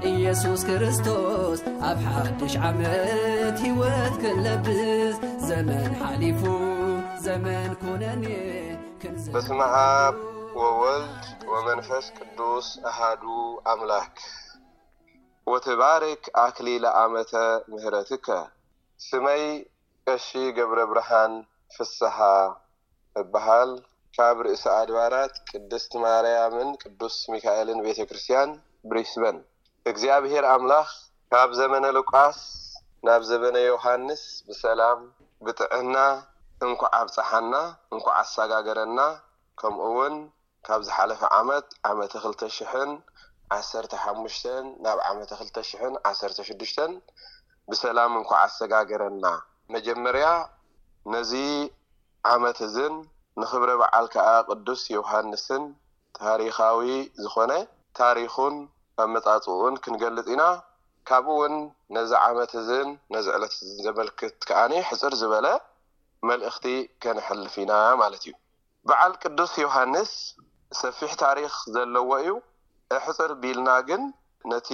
ኢየሱስ 0.10 0.60
ክርስቶስ 0.68 1.60
ኣብ 1.90 2.00
ሓድሽ 2.14 2.54
ዓመት 2.68 3.58
ህወት 3.74 4.14
ክንለብስ 4.22 5.16
ዘመን 5.50 5.92
ሓሊፉ 6.02 6.42
ዘመን 7.26 7.70
ኮነን 7.82 8.24
ምዘበስምሃር 9.16 10.14
ወወልድ 10.62 11.24
ወመንፈስ 11.52 12.06
ቅዱስ 12.18 12.68
ኣሃዱ 12.92 13.24
ኣምላክ 13.74 14.16
ወትባርክ 15.52 16.24
ኣክሊለዓመተ 16.46 17.34
ምህረትከ 17.74 18.28
ስመይ 19.10 19.44
ቀሺ 20.08 20.28
ገብረ 20.58 20.80
ብርሃን 20.92 21.34
ፍስሓ 21.76 22.18
እበሃል 23.22 23.70
ካብ 24.20 24.38
ርእሲ 24.46 24.64
ኣድባራት 24.78 25.34
ቅድስ 25.50 25.84
ማርያምን 26.04 26.70
ቅዱስ 26.84 27.16
ሚካኤልን 27.32 27.80
ቤተ 27.86 28.00
ክርስትያን 28.10 28.52
ብሪስበን 28.90 29.36
እግዚኣብሄር 29.90 30.46
ኣምላኽ 30.54 30.88
ካብ 31.32 31.50
ዘበነ 31.58 31.86
ልቃስ 31.98 32.40
ናብ 33.08 33.22
ዘበነ 33.30 33.58
ዮሃንስ 33.70 34.24
ብሰላም 34.48 35.02
ብጥዕና 35.48 35.94
እንኳኣብፀሓና 36.68 37.54
እንኳኣሰጋገረና 37.96 39.00
ከምኡ 39.62 39.84
እውን 39.92 40.16
ካብ 40.70 40.82
ዝሓለፈ 40.88 41.22
ዓመት 41.40 41.68
ዓመተ 41.90 42.14
2ተ 42.26 42.42
ሽሕ 42.58 42.72
1ሰርሓሙሽተን 43.58 44.66
ናብ 44.86 44.98
ዓመተ2ሽ 45.10 45.70
1ሽዱሽተ 46.14 46.80
ብሰላም 47.74 48.16
እንኳዓሰጋገረና 48.22 49.26
መጀመርያ 49.76 50.28
ነዚ 51.14 51.32
ዓመት 52.34 52.58
እዝን 52.70 52.96
ንክብሪ 53.42 53.72
በዓል 53.80 54.06
ከዓ 54.14 54.30
ቅዱስ 54.50 54.82
ዮሃንስን 54.94 55.64
ታሪኻዊ 56.20 56.80
ዝኾነ 57.24 57.52
ታሪኹን 58.00 58.56
ኣ 59.02 59.06
መፃፅኡኡን 59.14 59.76
ክንገልፅ 59.84 60.28
ኢና 60.34 60.44
ካብኡእውን 61.10 61.56
ነዚ 61.96 62.12
ዓመት 62.28 62.52
እዝን 62.62 62.90
ነዚ 63.16 63.26
ዕለት 63.36 63.54
እ 63.68 63.76
ዘመልክት 63.86 64.36
ከኣኒ 64.50 64.74
ሕፅር 64.88 65.14
ዝበለ 65.20 65.48
መልእኽቲ 66.30 66.66
ከንሐልፍ 67.06 67.56
ኢና 67.64 67.74
ማለት 68.02 68.24
እዩ 68.26 68.34
በዓል 68.90 69.14
ቅዱስ 69.22 69.54
ዮሃንስ 69.66 70.12
ሰፊሕ 70.82 71.12
ታሪክ 71.24 71.54
ዘለዎ 71.76 72.10
እዩ 72.24 72.34
ኣሕፅር 73.00 73.32
ቢልና 73.44 73.70
ግን 73.90 74.02
ነቲ 74.54 74.70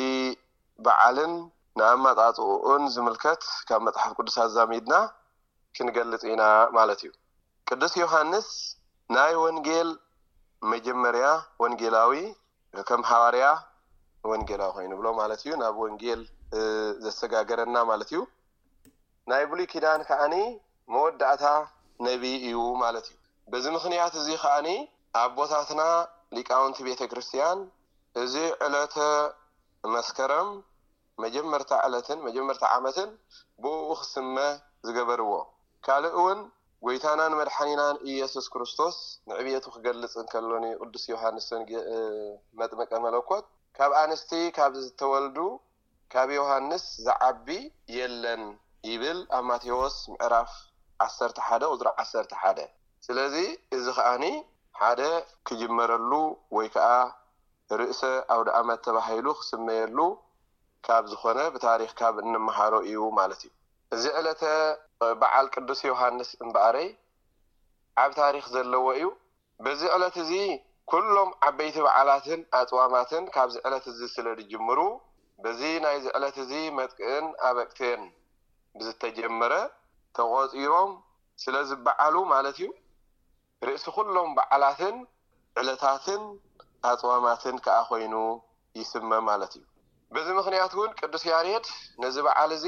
በዓልን 0.86 1.34
ንኣ 1.80 1.90
መፃፅኡኡን 2.06 2.84
ዝምልከት 2.96 3.44
ካብ 3.68 3.82
መፅሓፍ 3.90 4.14
ቅዱስ 4.18 4.38
ዛ 4.56 4.68
ሚድና 4.72 4.96
ክንገልጽ 5.76 6.24
ኢና 6.32 6.44
ማለት 6.78 7.00
እዩ 7.06 7.12
ቅዱስ 7.74 7.94
ዮሃንስ 8.02 8.48
ናይ 9.16 9.32
ወንጌል 9.44 9.88
መጀመርያ 10.72 11.28
ወንጌላዊ 11.64 12.12
ከም 12.90 13.02
ሓዋርያ 13.12 13.46
ወንጌላዊ 14.32 14.70
ኮይኑብሎ 14.76 15.08
ማለት 15.22 15.40
እዩ 15.46 15.54
ናብ 15.62 15.78
ወንጌል 15.86 16.22
ዘሰጋገረና 17.06 17.78
ማለት 17.92 18.10
እዩ 18.12 18.20
ናይ 19.32 19.44
ብሉይ 19.52 19.68
ኪዳን 19.74 20.02
ከዓኒ 20.12 20.36
መወዳእታ 20.96 21.46
ነቢይ 22.08 22.36
እዩ 22.50 22.58
ማለት 22.84 23.06
እዩ 23.10 23.18
በዚ 23.54 23.66
ምክንያት 23.78 24.14
እዚ 24.22 24.30
ከዓኒ 24.44 24.70
ኣብ 25.24 25.32
ቦታትና 25.40 25.82
ሊቃውንቲ 26.38 26.78
ቤተክርስትያን 26.90 27.60
እዚ 28.24 28.36
ዕለት 28.68 28.96
መስከረም 29.96 30.50
መጀመርታ 31.24 31.72
ዕለትን 31.88 32.20
መጀመርታ 32.28 32.64
ዓመትን 32.80 33.10
ብኡ 33.66 33.80
ክስመ 34.02 34.36
ዝገበርዎ 34.88 35.34
ካልእ 35.88 36.14
እውን 36.20 36.40
ጐይታናን 36.86 37.34
መድሓኒናን 37.40 37.98
ኢየሱስ 38.12 38.46
ክርስቶስ 38.54 38.96
ንዕብየቱ 39.30 39.66
ክገልጽ 39.76 40.14
እንከሎኒ 40.22 40.66
ቅዱስ 40.82 41.04
ዮሃንስንመጥመቀ 41.12 42.92
መለኮት 43.06 43.46
ካብ 43.78 43.92
ኣንስቲ 44.02 44.32
ካብ 44.58 44.74
ዝተወልዱ 44.86 45.38
ካብ 46.14 46.30
ዮሃንስ 46.40 46.84
ዝዓቢ 47.06 47.48
የለን 47.98 48.44
ይብል 48.90 49.20
ኣብ 49.38 49.44
ማቴዎስ 49.52 49.96
ምዕራፍ 50.14 50.52
ዓሰርተ 51.08 51.38
ሓደ 51.48 51.64
ቁድሮ 51.74 51.88
ዓሰርተ 52.04 52.32
ሓደ 52.42 52.60
ስለዚ 53.08 53.36
እዚ 53.78 53.86
ከዓኒ 54.00 54.26
ሓደ 54.82 55.02
ክጅመረሉ 55.48 56.12
ወይ 56.58 56.68
ከዓ 56.78 56.90
ርእሰ 57.82 58.02
ኣውደኣመት 58.36 58.82
ተባሂሉ 58.88 59.28
ክስመየሉ 59.40 60.00
ካብ 60.88 61.04
ዝኾነ 61.14 61.40
ብታሪክ 61.56 61.92
ካብ 62.02 62.16
እንምሃሮ 62.26 62.74
እዩ 62.90 62.98
ማለት 63.22 63.42
እዩ 63.46 63.52
እዚ 63.96 64.04
ዕለ 64.20 64.28
በዓል 65.22 65.48
ቅዱስ 65.56 65.80
ዮሃንስ 65.90 66.30
እምበእረይ 66.44 66.90
ኣብ 68.04 68.12
ታሪክ 68.22 68.46
ዘለዎ 68.56 68.86
እዩ 68.98 69.08
በዚ 69.66 69.82
ዕለት 69.96 70.16
እዚ 70.24 70.32
ኩሎም 70.92 71.30
ዓበይቲ 71.48 71.76
በዓላትን 71.86 72.42
ኣፅዋማትን 72.60 73.26
ካብዚ 73.36 73.56
ዕለት 73.68 73.86
እዚ 73.94 74.00
ስለ 74.16 74.26
ዝጅምሩ 74.40 74.80
በዚ 75.44 75.62
ናይዚ 75.84 76.06
ዕለት 76.18 76.36
እዚ 76.44 76.52
መጥቅእን 76.78 77.28
ኣበቅትን 77.50 78.02
ብዝተጀመረ 78.78 79.54
ተቆፂሮም 80.18 80.92
ስለዝበዓሉ 81.44 82.16
ማለት 82.34 82.58
እዩ 82.62 82.70
ርእሲ 83.68 83.86
ኩሎም 83.98 84.30
በዓላትን 84.38 84.96
ዕለታትን 85.60 86.24
ኣፅዋማትን 86.92 87.56
ከዓ 87.66 87.78
ኮይኑ 87.90 88.16
ይስመ 88.80 89.12
ማለት 89.30 89.54
እዩ 89.60 89.64
ብዚ 90.16 90.28
ምክንያት 90.40 90.72
እውን 90.78 90.92
ቅዱስ 91.00 91.24
ያሬት 91.32 91.68
ነዚ 92.02 92.16
በዓል 92.26 92.52
እዚ 92.58 92.66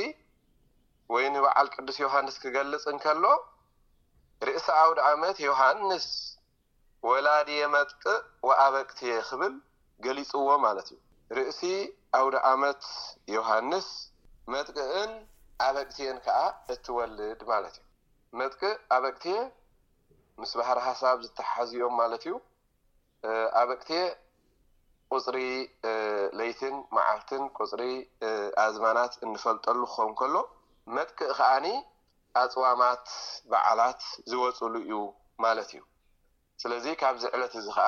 ወይን 1.14 1.34
በዓል 1.46 1.68
ቅዱስ 1.76 1.98
ዮሃንስ 2.04 2.36
ክገልጽ 2.44 2.84
እንከሎ 2.94 3.26
ርእሲ 4.48 4.68
ኣውዲ 4.82 4.98
ኣመት 5.10 5.38
ዮሃንስ 5.48 6.06
ወላድየ 7.10 7.62
መጥቅእ 7.76 8.22
ወኣበቅትየ 8.48 9.16
ክብል 9.30 9.54
ገሊፅዎ 10.06 10.48
ማለት 10.66 10.88
እዩ 10.94 11.00
ርእሲ 11.38 11.62
ኣውዲ 12.20 12.36
ኣመት 12.52 12.82
ዮሃንስ 13.36 13.88
መጥቅእን 14.54 15.12
ኣበቂትየን 15.68 16.18
ከዓ 16.26 16.40
እትወልድ 16.74 17.42
ማለት 17.52 17.76
እዩ 17.82 17.86
መጥቅእ 18.40 18.76
ኣበቅትየ 18.98 19.38
ምስ 20.42 20.52
ባህር 20.60 20.80
ሓሳብ 20.88 21.18
ዝተሓሓዝዮም 21.26 21.94
ማለት 22.02 22.24
እዩ 22.28 22.34
ኣበቅትየ 23.62 24.02
ቁፅሪ 25.14 25.38
ለይትን 26.40 26.76
መዓፍትን 26.98 27.44
ቁፅሪ 27.60 27.82
ኣዝማናት 28.66 29.14
እንፈልጠሉ 29.28 29.80
ክኸም 29.94 30.12
ከሎ 30.20 30.36
መጥቅእ 30.94 31.32
ከዓኒ 31.38 31.68
ኣፅዋማት 32.42 33.06
በዓላት 33.52 34.02
ዝወፅሉ 34.32 34.74
እዩ 34.84 34.94
ማለት 35.44 35.70
እዩ 35.74 35.82
ስለዚ 36.62 36.86
ካብዚ 37.02 37.24
ዕለት 37.36 37.54
እዚ 37.62 37.68
ከዓ 37.78 37.88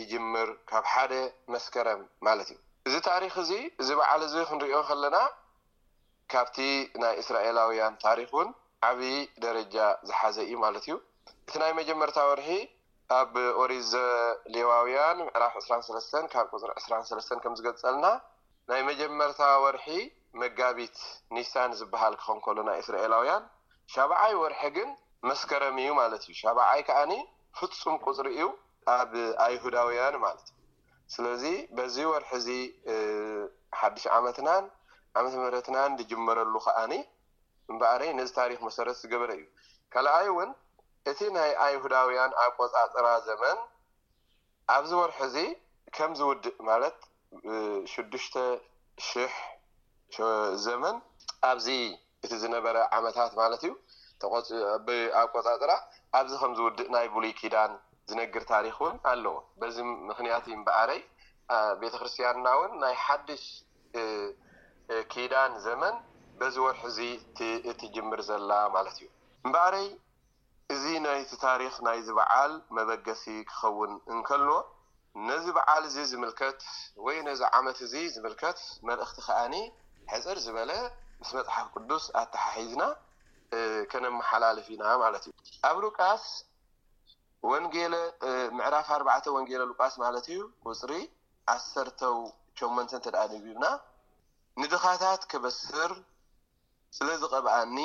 ይጅምር 0.00 0.48
ካብ 0.70 0.84
ሓደ 0.92 1.12
መስከረም 1.54 2.00
ማለት 2.26 2.48
እዩ 2.52 2.58
እዚ 2.88 2.94
ታሪክ 3.10 3.34
እዚ 3.44 3.52
እዚ 3.82 3.88
በዓል 4.00 4.22
እዚ 4.28 4.34
ክንሪኦ 4.50 4.80
ከለና 4.88 5.18
ካብቲ 6.32 6.56
ናይ 7.02 7.14
እስራኤላውያን 7.22 7.94
ታሪክ 8.06 8.30
ን 8.46 8.48
ዓብይ 8.90 9.18
ደረጃ 9.44 9.76
ዝሓዘ 10.08 10.36
እዩ 10.46 10.54
ማለት 10.64 10.84
እዩ 10.88 10.94
እቲ 11.48 11.52
ናይ 11.62 11.72
መጀመርታ 11.80 12.18
ወርሒ 12.30 12.48
ኣብ 13.18 13.34
ኦሪዘ 13.62 13.92
ሌዋውያን 14.54 15.18
ምዕራፍ 15.26 15.52
2ስራ 15.58 15.74
ሰለስተን 15.88 16.24
ካብ 16.32 16.46
ቆፅር 16.54 16.70
2ስራ 16.78 16.94
ሰለተ 17.10 17.38
ከም 17.44 17.54
ዝገልፀልና 17.58 18.06
ናይ 18.70 18.80
መጀመርታ 18.90 19.42
ወርሒ 19.64 19.84
መጋቢት 20.42 20.96
ኒሳን 21.36 21.70
ዝበሃል 21.78 22.14
ክከን 22.20 22.38
ከሎ 22.44 22.58
ናይ 22.68 22.78
እስራኤላውያን 22.82 23.44
ሸብዓይ 23.94 24.32
ወርሒ 24.42 24.62
ግን 24.76 24.88
መስከረም 25.30 25.76
እዩ 25.82 25.90
ማለት 26.00 26.22
እዩ 26.26 26.32
ሸብዓይ 26.42 26.80
ከዓኒ 26.88 27.12
ፍፁም 27.58 27.94
ቁፅሪ 28.06 28.26
እዩ 28.36 28.44
ኣብ 28.96 29.12
ኣይሁዳውያን 29.46 30.16
ማለትዩ 30.24 30.52
ስለዚ 31.14 31.44
በዚ 31.76 31.96
ወርሒ 32.12 32.30
እዚ 32.40 32.48
ሓድሽ 33.80 34.04
ዓመትናን 34.18 34.64
ዓመ 35.18 35.24
ምረትናን 35.42 35.90
ንጅመረሉ 36.00 36.54
ከዓኒ 36.66 36.94
እምባዕረይ 37.72 38.10
ነዚ 38.18 38.30
ታሪክ 38.40 38.58
መሰረት 38.66 38.96
ዝገበረ 39.02 39.30
እዩ 39.38 39.44
ካልኣይ 39.92 40.26
እውን 40.32 40.50
እቲ 41.10 41.18
ናይ 41.36 41.50
ኣይሁዳውያን 41.66 42.32
ኣብ 42.44 42.52
ቆፃፅራ 42.60 43.06
ዘመን 43.28 43.58
ኣብዚ 44.76 44.92
ወርሒ 45.02 45.18
እዚ 45.28 45.36
ከም 45.96 46.12
ዝውድእ 46.18 46.46
ማለት 46.68 46.98
ሽዱሽተ 47.92 48.34
ሽሕ 49.08 49.32
ዘመን 50.66 50.96
ኣብዚ 51.50 51.66
እቲ 52.24 52.32
ዝነበረ 52.42 52.76
ዓመታት 52.98 53.32
ማለት 53.40 53.62
እዩ 53.66 53.72
ኣ 55.18 55.20
ቆታድራ 55.32 55.72
ኣብዚ 56.18 56.32
ከምዝውድእ 56.42 56.88
ናይ 56.94 57.06
ብሉይ 57.14 57.32
ኪዳን 57.40 57.72
ዝነግር 58.10 58.42
ታሪክ 58.52 58.76
እውን 58.82 58.96
ኣለዎ 59.10 59.34
በዚ 59.60 59.76
ምክንያት 60.10 60.44
እምበዕረይ 60.56 61.00
ቤተክርስትያንና 61.82 62.46
እውን 62.56 62.72
ናይ 62.82 62.94
ሓድሽ 63.04 63.44
ኪዳን 65.12 65.52
ዘመን 65.66 65.94
በዚ 66.40 66.54
ወርሑ 66.66 66.82
እዚ 66.92 66.98
ትጅምር 67.80 68.20
ዘላ 68.30 68.50
ማለት 68.76 68.96
እዩ 69.00 69.06
እምበዕረይ 69.46 69.86
እዚ 70.74 70.84
ናይቲ 71.06 71.32
ታሪክ 71.46 71.74
ናይዚ 71.86 72.08
በዓል 72.18 72.52
መበገሲ 72.76 73.24
ክኸውን 73.50 73.92
እንከልዎ 74.14 74.56
ነዚ 75.28 75.44
በዓል 75.58 75.82
እዚ 75.90 75.96
ዝምልከት 76.12 76.60
ወይ 77.04 77.18
ነዚ 77.28 77.40
ዓመት 77.58 77.78
እዚ 77.86 77.94
ዝምልከት 78.14 78.58
መልእክቲ 78.88 79.18
ከዓኒ 79.28 79.54
ሕፅር 80.12 80.36
ዝበለ 80.44 80.70
ምስ 81.20 81.30
መፅሓፍ 81.36 81.66
ቅዱስ 81.74 82.04
ኣተሓሒዝና 82.22 82.82
ከነመሓላለፍ 83.90 84.66
ኢና 84.74 84.84
ማለት 85.02 85.24
እዩ 85.28 85.34
ኣብ 85.68 85.76
ሉቃስ 85.84 86.24
ወን 87.50 87.64
ምዕራፍ 88.58 88.88
ኣርባዕተ 88.96 89.24
ወንጌለ 89.36 89.62
ሉቃስ 89.70 89.94
ማለት 90.04 90.26
እዩ 90.32 90.40
ውፅሪ 90.66 90.92
1ሰርተው 91.54 92.16
ሸመንተ 92.58 92.90
እተ 93.00 93.06
ዳ 93.16 93.22
ንብብና 93.32 93.64
ንድኻታት 94.60 95.22
ከበስር 95.32 95.92
ስለዝቀብኣኒ 96.96 97.76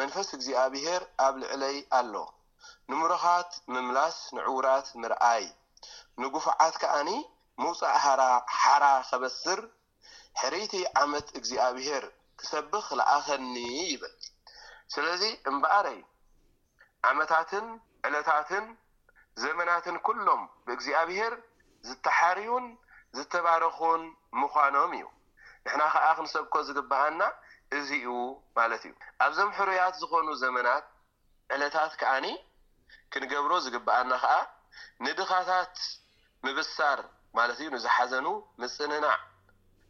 መንፈስ 0.00 0.28
እግዚብሄር 0.38 1.02
ኣብ 1.26 1.34
ልዕለይ 1.42 1.76
ኣሎ 1.98 2.14
ንምሮኻት 2.90 3.50
ምምላስ 3.72 4.16
ንዕዉራት 4.36 4.88
ምርኣይ 5.02 5.44
ንጉፉዓት 6.22 6.74
ከዓኒ 6.82 7.10
ምውፃእ 7.62 7.98
ሓራ 8.62 8.86
ከበስር 9.10 9.60
ሕሪቲ 10.42 10.74
ዓመት 11.02 11.26
እግዚኣብሄር 11.38 12.04
ክሰብኽ 12.40 12.86
ልኣኸኒ 12.98 13.54
ይብል 13.92 14.14
ስለዚ 14.94 15.22
እምበኣረይ 15.50 15.98
ዓመታትን 17.08 17.66
ዕለታትን 18.08 18.64
ዘመናትን 19.42 19.96
ኩሎም 20.06 20.42
ብእግዚኣብሄር 20.66 21.34
ዝተሓርዩን 21.88 22.66
ዝተባረኹን 23.16 24.02
ምዃኖም 24.40 24.92
እዩ 24.98 25.06
ንሕና 25.64 25.82
ከዓ 25.94 26.06
ክንሰብኮ 26.18 26.54
ዝግበሃና 26.68 27.22
እዚኡ 27.78 28.14
ማለት 28.58 28.82
እዩ 28.88 28.92
ኣብዞም 29.26 29.50
ሕሩያት 29.58 29.94
ዝኾኑ 30.02 30.28
ዘመናት 30.44 30.86
ዕለታት 31.54 31.92
ከዓኒ 32.00 32.26
ክንገብሮ 33.14 33.52
ዝግበአና 33.66 34.10
ከዓ 34.24 34.32
ንድኻታት 35.06 35.76
ምብሳር 36.46 37.00
ማለት 37.38 37.58
እዩ 37.62 37.68
ንዝሓዘኑ 37.76 38.26
ምፅንናዕ 38.62 39.16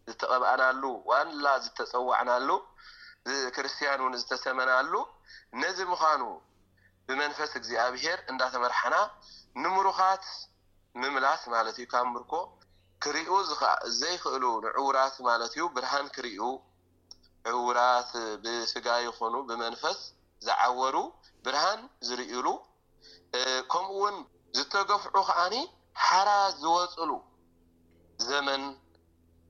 ዝተቐብእናሉ 0.09 0.83
ዋንላ 1.11 1.47
ዝተፀዋዕናሉ 1.65 2.49
ክርስትያን 3.57 4.01
እን 4.07 4.15
ዝተሰመናሉ 4.21 4.93
ነዚ 5.63 5.79
ምዃኑ 5.93 6.23
ብመንፈስ 7.09 7.53
እግዚኣብሄር 7.61 8.19
እንዳተመርሓና 8.33 8.97
ንምሩኻት 9.63 10.25
ምምላስ 11.01 11.43
ማለት 11.55 11.77
እዩ 11.83 11.87
ካብ 11.93 12.07
ምርኮ 12.15 12.33
ክሪኡ 13.05 13.31
ዘይክእሉ 14.01 14.45
ንዕዉራት 14.67 15.15
ማለት 15.29 15.53
እዩ 15.57 15.65
ብርሃን 15.77 16.07
ክርዩ 16.17 16.39
ዕዉራት 17.53 18.11
ብስጋ 18.45 18.87
ይኾኑ 19.07 19.35
ብመንፈስ 19.49 20.01
ዝዓወሩ 20.47 20.97
ብርሃን 21.45 21.81
ዝርእሉ 22.07 22.47
ከምኡ 23.73 23.91
ውን 24.03 24.17
ዝተገፍዑ 24.57 25.17
ከዓኒ 25.29 25.57
ሓራ 26.07 26.31
ዝወፅሉ 26.61 27.11
ዘመን 28.31 28.63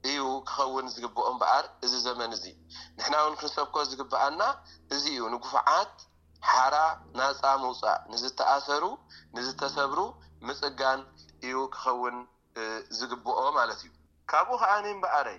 እዩ 0.09 0.21
ክኸውን 0.49 0.87
ዝግብኦ 0.95 1.25
እምበኣር 1.31 1.65
እዚ 1.85 1.93
ዘመን 2.07 2.31
እዚ 2.37 2.45
ንሕና 2.97 3.15
እውን 3.23 3.35
ክንሰብኮ 3.41 3.77
ዝግበኣልና 3.91 4.43
እዚ 4.97 5.05
እዩ 5.15 5.19
ንጉፉዓት 5.35 5.95
ሓራ 6.51 6.77
ናፃ 7.19 7.43
ምውፃእ 7.63 8.01
ንዝተኣሰሩ 8.13 8.85
ንዝተሰብሩ 9.37 9.99
ምፅጋን 10.49 11.01
እዩ 11.47 11.57
ክኸውን 11.75 12.17
ዝግብኦ 12.99 13.41
ማለት 13.59 13.81
እዩ 13.85 13.89
ካብኡ 14.31 14.55
ከዓኒ 14.63 14.87
እምበኣረይ 14.97 15.39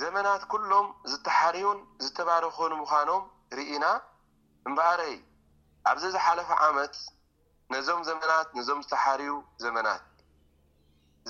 ዘመናት 0.00 0.42
ኩሎም 0.52 0.88
ዝተሓርዩን 1.12 1.78
ዝተባረኽን 2.04 2.72
ምዃኖም 2.82 3.24
ርኢና 3.58 3.84
እምበኣረይ 4.68 5.14
ኣብዚ 5.90 6.04
ዝሓለፈ 6.16 6.48
ዓመት 6.66 6.94
ነዞም 7.74 8.00
ዘመናት 8.08 8.48
ነዞም 8.58 8.80
ዝተሓርዩ 8.84 9.30
ዘመናት 9.64 10.02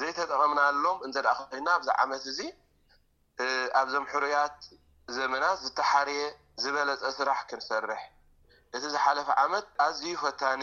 ዘይተጠቐምናሎም 0.01 0.99
እንተ 1.07 1.17
ደኣ 1.27 1.39
ኮይና 1.51 1.69
ብዚ 1.81 1.89
ዓመት 2.03 2.23
እዚ 2.33 2.39
ኣብዞም 3.81 4.05
ሕሩያት 4.13 4.59
ዘመናት 5.17 5.59
ዝተሓርየ 5.67 6.21
ዝበለፀ 6.63 7.03
ስራሕ 7.17 7.39
ክንሰርሕ 7.49 8.03
እቲ 8.77 8.83
ዝሓለፈ 8.95 9.29
ዓመት 9.43 9.67
ኣዝዩ 9.87 10.11
ፈታኒ 10.23 10.63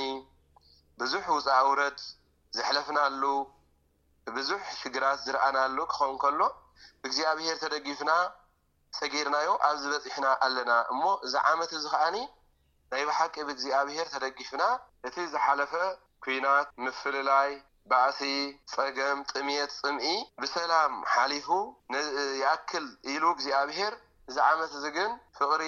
ብዙሕ 1.01 1.25
ውፃውረት 1.37 1.99
ዘሕለፍናሉ 2.57 3.23
ብዙሕ 4.37 4.63
ሽግራት 4.81 5.19
ዝረኣናሉ 5.25 5.77
ክኸውን 5.91 6.17
ከሎ 6.23 6.41
ብእግዚኣብሄር 7.01 7.57
ተደጊፍና 7.63 8.11
ሰጊርናዮ 8.99 9.49
ኣብዝበፂሕና 9.69 10.25
ኣለና 10.45 10.71
እሞ 10.93 11.03
እዚ 11.25 11.33
ዓመት 11.51 11.71
እዚ 11.79 11.85
ከዓኒ 11.93 12.17
ናይ 12.91 13.03
ባሓቂ 13.09 13.35
ብእግዚኣብሄር 13.47 14.07
ተደጊፍና 14.15 14.63
እቲ 15.09 15.15
ዝሓለፈ 15.33 15.73
ኩናት 16.25 16.69
ምፍልላይ 16.85 17.51
ባእሲ 17.91 18.19
ጸገም 18.71 19.17
ጥምየት 19.31 19.71
ጽምኢ 19.81 20.05
ብሰላም 20.43 20.93
ሓሊፉ 21.13 21.47
ነይኣክል 21.93 22.85
ኢሉ 23.13 23.23
ግዜኣብሄር 23.39 23.93
እዚ 24.29 24.37
ዓመት 24.47 24.71
እዚ 24.77 24.85
ግን 24.97 25.11
ፍቕሪ 25.37 25.63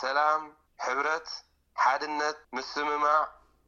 ሰላም 0.00 0.42
ሕብረት 0.86 1.28
ሓድነት 1.84 2.38
ምስምማዕ 2.56 3.22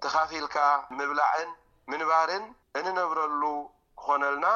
ተኻፊልካ 0.05 0.57
ምብላዕን 0.99 1.51
ምንባርን 1.93 2.45
እንነብረሉ 2.81 3.43
ክኾነልና 4.01 4.47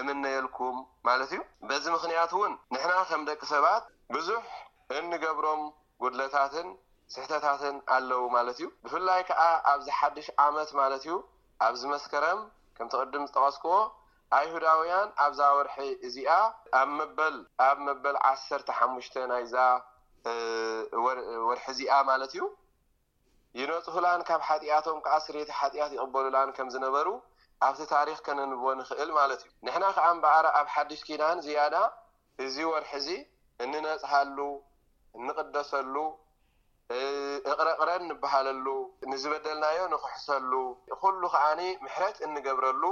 እምነየልኩም 0.00 0.76
ማለት 1.08 1.30
እዩ 1.34 1.40
በዚ 1.70 1.84
ምኽንያት 1.94 2.30
እውን 2.36 2.52
ንሕና 2.74 2.92
ከም 3.10 3.24
ደቂ 3.30 3.40
ሰባት 3.54 3.84
ብዙሕ 4.16 4.42
እንገብሮም 4.98 5.62
ጉድለታትን 6.02 6.68
ስሕተታትን 7.14 7.76
ኣለዉ 7.96 8.22
ማለት 8.36 8.58
እዩ 8.60 8.66
ብፍላይ 8.84 9.20
ከዓ 9.30 9.42
ኣብ 9.72 9.80
ዝሓድሽ 9.88 10.28
ዓመት 10.46 10.70
ማለት 10.80 11.02
እዩ 11.06 11.16
ኣብዝመስከረም 11.66 12.40
ከምቲ 12.76 12.92
ቅድም 13.02 13.24
ዝጠቀስክዎ 13.28 13.74
ኣይሁዳውያን 14.38 15.08
ኣብዛ 15.24 15.40
ወርሒ 15.56 15.76
እዚኣ 16.06 16.30
ኣብ 17.70 17.78
መበል 17.88 18.16
ዓሰርተ 18.30 18.68
ሓሙሽተ 18.78 19.14
ናይዛ 19.32 19.54
ወርሒ 21.48 21.60
እዚኣ 21.74 21.94
ማለት 22.10 22.32
እዩ 22.36 22.44
ይነፁህላን 23.58 24.22
ካብ 24.28 24.40
ሓጢኣቶም 24.48 24.98
ከዓ 25.04 25.16
ስሬቲ 25.26 25.50
ሓጢኣት 25.58 25.92
ይቕበሉላን 25.96 26.50
ከምዝነበሩ 26.56 27.08
ኣብቲ 27.66 27.80
ታሪክ 27.94 28.18
ከነንብ 28.26 28.64
ንኽእል 28.80 29.10
ማለት 29.18 29.40
እዩ 29.44 29.50
ንሕና 29.66 29.84
ከዓንበዕረ 29.96 30.46
ኣብ 30.60 30.66
ሓድሽ 30.74 31.00
ኪዳን 31.08 31.38
ዚያዳ 31.46 31.76
እዚ 32.46 32.56
ወርሒ 32.72 32.90
እዚ 33.00 33.08
እንነፅሃሉ 33.64 34.38
እንቕደሰሉ 35.18 35.94
እቕረቕረን 37.50 38.02
ንበሃለሉ 38.10 38.66
ንዝበደልናዮ 39.10 39.78
ንክሕሰሉ 39.92 40.52
ኩሉ 41.02 41.20
ከዓኒ 41.34 41.60
ምሕረት 41.84 42.18
እንገብረሉ 42.26 42.82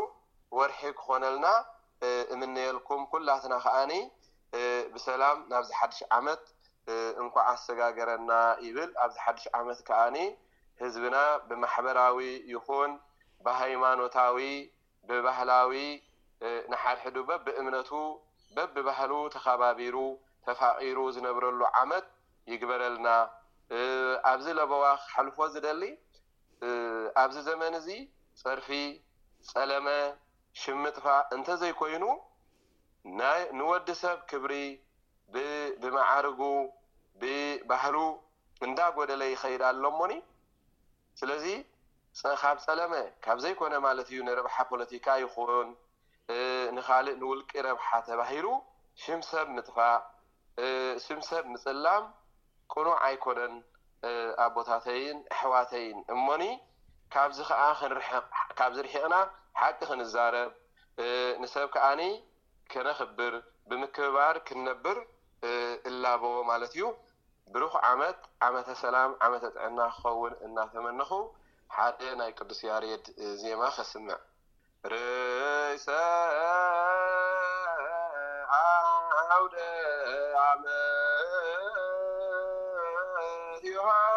ወርሒ 0.59 0.81
ክኾነልና 0.99 1.47
እምንየልኩም 2.35 3.03
ኩላትና 3.11 3.55
ከዓኒ 3.65 3.93
ብሰላም 4.95 5.39
ናብዚ 5.51 5.69
ሓድሽ 5.79 5.99
ዓመት 6.19 6.43
እንኳዓ 7.23 7.45
ኣስተጋገረና 7.55 8.31
ይብል 8.67 8.91
ኣብዚ 9.03 9.15
ሓድሽ 9.25 9.45
ዓመት 9.61 9.79
ከዓኒ 9.89 10.17
ህዝብና 10.83 11.17
ብማሕበራዊ 11.49 12.19
ይኹን 12.55 12.93
ብሃይማኖታዊ 13.47 14.39
ብባህላዊ 15.09 15.75
ንሓድሕዱ 16.73 17.17
በብእምነቱ 17.29 17.91
በብባህሉ 18.57 19.13
ተኸባቢሩ 19.37 19.97
ተፋቂሩ 20.47 20.99
ዝነብረሉ 21.15 21.61
ዓመት 21.83 22.07
ይግበረልና 22.53 23.09
ኣብዚ 24.31 24.47
ለቦዋ 24.59 24.85
ሓልፎ 25.13 25.37
ዝደሊ 25.53 25.83
ኣብዚ 27.23 27.37
ዘመን 27.49 27.75
እዚ 27.81 27.89
ፀርፊ 28.41 28.69
ፀለመ 29.51 29.87
ሽም 30.61 30.79
ምጥፋ 30.85 31.07
እንተዘይኮይኑ 31.37 32.05
ንወዲ 33.59 33.89
ሰብ 34.03 34.19
ክብሪ 34.31 34.53
ብማዓርጉ 35.83 36.41
ብባህሉ 37.21 37.97
እንዳጎደለ 38.67 39.23
ይኸይድ 39.33 39.63
ኣሎሞኒ 39.71 40.13
ስለዚ 41.21 41.47
ካብ 42.43 42.59
ፀለመ 42.67 42.95
ካብ 43.25 43.39
ዘይኮነ 43.45 43.75
ማለት 43.87 44.07
እዩ 44.13 44.19
ንረብሓ 44.29 44.57
ፖለቲካ 44.71 45.07
ይኽርን 45.23 45.71
ንካልእ 46.77 47.15
ንውልቂ 47.21 47.51
ረብሓ 47.69 47.89
ተባሂሉ 48.09 48.47
ሽሰብ 49.03 49.47
ምጥፋ 49.57 49.77
ሽም 51.05 51.21
ሰብ 51.29 51.45
ምፅላም 51.53 52.05
ኩኑ 52.75 52.87
ዓይኮነን 53.07 53.55
ኣቦታተይን 54.45 55.19
ኣሕዋተይን 55.37 55.99
እሞኒ 56.15 56.43
ካብዚ 57.15 57.39
ከዓ 57.49 57.63
ክካብዝርሕቕና 57.79 59.17
ሓቂ 59.61 59.79
ክንዛረብ 59.89 60.51
ንሰብ 61.43 61.67
ከዓኒ 61.75 62.01
ክነክብር 62.73 63.35
ብምክብባር 63.69 64.37
ክንነብር 64.49 64.99
እላቦዎ 65.91 66.37
ማለት 66.51 66.73
እዩ 66.77 66.85
ብሩክ 67.55 67.75
ዓመት 67.91 68.19
ዓመተ 68.47 68.69
ሰላም 68.85 69.13
ዓመተ 69.27 69.45
ጥዕና 69.57 69.79
ክኸውን 69.97 70.35
እናተመንኹ 70.47 71.11
ሓደ 71.77 72.01
ናይ 72.21 72.31
ቅዱስ 72.39 72.61
ያሬድ 72.69 73.05
ዜማ 73.43 73.63
ክስምዕ 73.79 74.19
ርሰ 74.93 75.87
花 83.71 84.12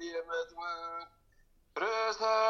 diemedme 0.00 0.74
rza 1.76 2.45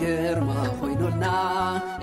ግርማ 0.00 0.50
ኮይኑلና 0.78 1.24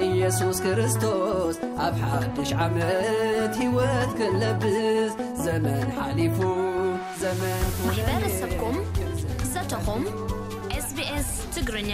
اየሱስ 0.05 0.57
ክርስቶስ 0.65 1.55
ኣብ 1.85 1.95
ሓድሽ 2.09 2.51
ዓመት 2.65 3.53
ሕወት 3.63 4.11
ك 4.17 4.19
ለبس 4.41 5.11
ዘمን 5.45 5.87
حلፉ 5.97 6.37
ማሕበረሰብኩም 7.39 8.77
ዘተኹም 9.51 10.03
ስ 10.85 10.87
ቢኤስ 10.97 11.27
ትግርኛ 11.55 11.91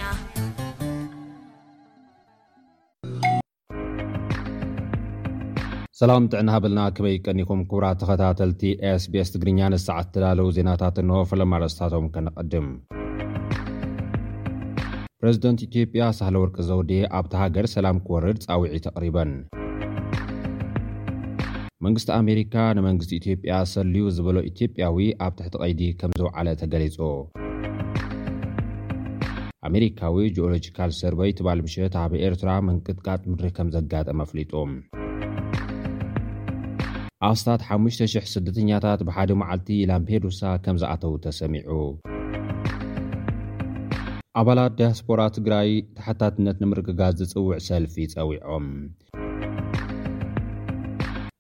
ሰላም 6.00 6.28
ጥዕና 6.32 6.48
ሃበልና 6.56 6.82
ከበይ 7.00 7.18
ቀኒኹም 7.28 7.62
ክብራ 7.74 7.86
ተኸታተልቲ 8.02 8.64
ስbs 9.04 9.32
ትግርኛ 9.36 9.60
ንሰዓት 9.76 10.10
ተላለዉ 10.16 10.48
ዜናታት 10.60 10.98
እንሆ 11.06 11.20
ፈለማርስታቶም 11.34 12.08
ከነቐድም 12.16 12.70
ፕረዚደንት 15.22 15.62
ኢትዮጵያ 15.70 16.06
ሳለ 16.22 16.36
ወርቂ 16.46 16.58
ዘውዴ 16.72 16.94
ኣብቲ 17.22 17.36
ሃገር 17.46 17.68
ሰላም 17.78 18.00
ክወርድ 18.08 18.40
ጻውዒ 18.48 18.74
ተቕሪበን 18.88 19.34
መንግስቲ 21.88 22.10
ኣሜሪካ 22.22 22.54
ንመንግስቲ 22.78 23.12
ኢትዮጵያ 23.20 23.54
ሰልዩ 23.74 24.02
ዝበሎ 24.16 24.38
ኢትዮጵያዊ 24.50 24.96
ኣብ 25.26 25.34
ትሕቲ 25.40 25.54
ቐይዲ 25.62 25.82
ከም 26.00 26.12
ዝውዓለ 26.20 26.48
ተገሊጹ 26.62 26.98
ኣሜሪካዊ 29.70 30.18
ጅኦሎጂካል 30.36 30.92
ሰርቨይ 31.00 31.32
ትባል 31.38 31.60
ምሸት 31.66 31.96
ኣብ 32.04 32.12
ኤርትራ 32.26 32.50
መንቅጥቃጽ 32.70 33.22
ምድሪህ 33.32 33.54
ከም 33.58 33.70
ዘጋጠመ 33.76 34.20
ኣፍሊጡም 34.28 34.72
ኣስታት 37.30 37.62
5,00 37.78 38.28
ስደተኛታት 38.34 39.00
ብሓደ 39.10 39.30
መዓልቲ 39.44 39.70
ላምፔዱሳ 39.92 40.42
ከም 40.66 40.76
ዝኣተዉ 40.84 41.14
ተሰሚዑ 41.28 41.72
ኣባላት 44.42 44.74
ዲያስፖራ 44.80 45.22
ትግራይ 45.38 45.70
ተሕታትነት 46.00 46.58
ንምርግጋዝ 46.64 47.14
ዝጽውዕ 47.22 47.60
ሰልፊ 47.70 47.96
ጸዊዖም 48.16 48.66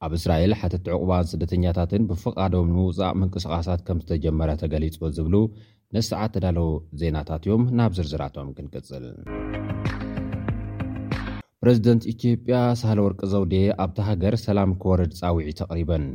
ኣብ 0.07 0.13
እስራኤል 0.17 0.51
ሓተቲ 0.59 0.85
ዕቑባን 0.95 1.25
ስደተኛታትን 1.29 2.03
ብፍቓዶም 2.09 2.67
ንውፃእ 2.75 3.15
ምንቅስቓሳት 3.21 3.79
ከም 3.87 3.97
ዝተጀመረ 4.03 4.51
ተገሊጹ 4.61 4.95
ዝብሉ 5.15 5.35
ንስዓት 5.95 6.31
ተዳለዉ 6.35 6.67
ዜናታት 7.01 7.43
እዮም 7.47 7.63
ናብ 7.79 7.91
ዝርዝራቶም 7.97 8.53
ክንቅጽል 8.57 9.05
ፕረዚደንት 11.61 12.05
ኢትዮጵያ 12.13 12.55
ሳለ 12.83 12.97
ወርቂ 13.07 13.21
ዘውዴ 13.33 13.55
ኣብቲ 13.85 13.97
ሃገር 14.09 14.35
ሰላም 14.45 14.71
ክወርድ 14.83 15.11
ጻውዒ 15.21 15.47
ተቕሪበን 15.61 16.05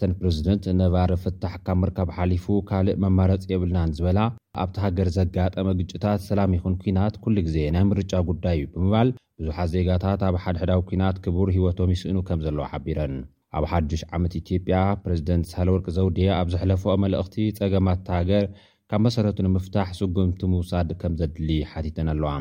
ተን 0.00 0.12
ፕረዚደንት 0.20 0.64
ነባር 0.82 1.10
ፍታሕ 1.22 1.54
ካብ 1.66 1.76
ምርካብ 1.80 2.10
ሓሊፉ 2.16 2.44
ካልእ 2.68 2.96
መማረፂ 3.04 3.40
የብልናን 3.52 3.90
ዝበላ 3.96 4.20
ኣብቲ 4.62 4.76
ሃገር 4.84 5.08
ዘጋጠመ 5.16 5.66
ግጭታት 5.80 6.20
ሰላም 6.28 6.54
ይኹን 6.56 6.74
ኩናት 6.82 7.16
ኩሉ 7.24 7.36
ግዜ 7.48 7.56
ናይ 7.76 7.84
ምርጫ 7.90 8.12
ጉዳይ 8.30 8.56
እዩ 8.60 8.64
ብምባል 8.76 9.10
ብዙሓት 9.40 9.68
ዜጋታት 9.74 10.22
ኣብ 10.28 10.38
ሓድሕዳዊ 10.44 10.80
ኩናት 10.88 11.18
ክቡር 11.26 11.50
ህወቶም 11.56 11.92
ይስእኑ 11.96 12.16
ከም 12.30 12.40
ዘለዋ 12.46 12.64
ሓቢረን 12.72 13.14
ኣብ 13.58 13.64
ሓዱሽ 13.72 14.02
ዓመት 14.16 14.34
ኢትዮጵያ 14.42 14.78
ፕረዚደንት 15.04 15.48
ሳለወርቂ 15.52 15.86
ዘውዴየ 15.98 16.32
ኣብ 16.40 16.50
ዘሕለፈኦ 16.54 16.96
መልእኽቲ 17.04 17.36
ጸገማት 17.60 18.00
ቲ 18.08 18.12
ሃገር 18.18 18.46
ካብ 18.92 19.02
መሰረቱ 19.06 19.38
ንምፍታሕ 19.48 19.90
ስጉምቲ 20.00 20.42
ምውሳድ 20.54 20.90
ከም 21.02 21.12
ዘድሊ 21.22 21.48
ሓቲተን 21.72 22.10
ኣለዋ 22.14 22.32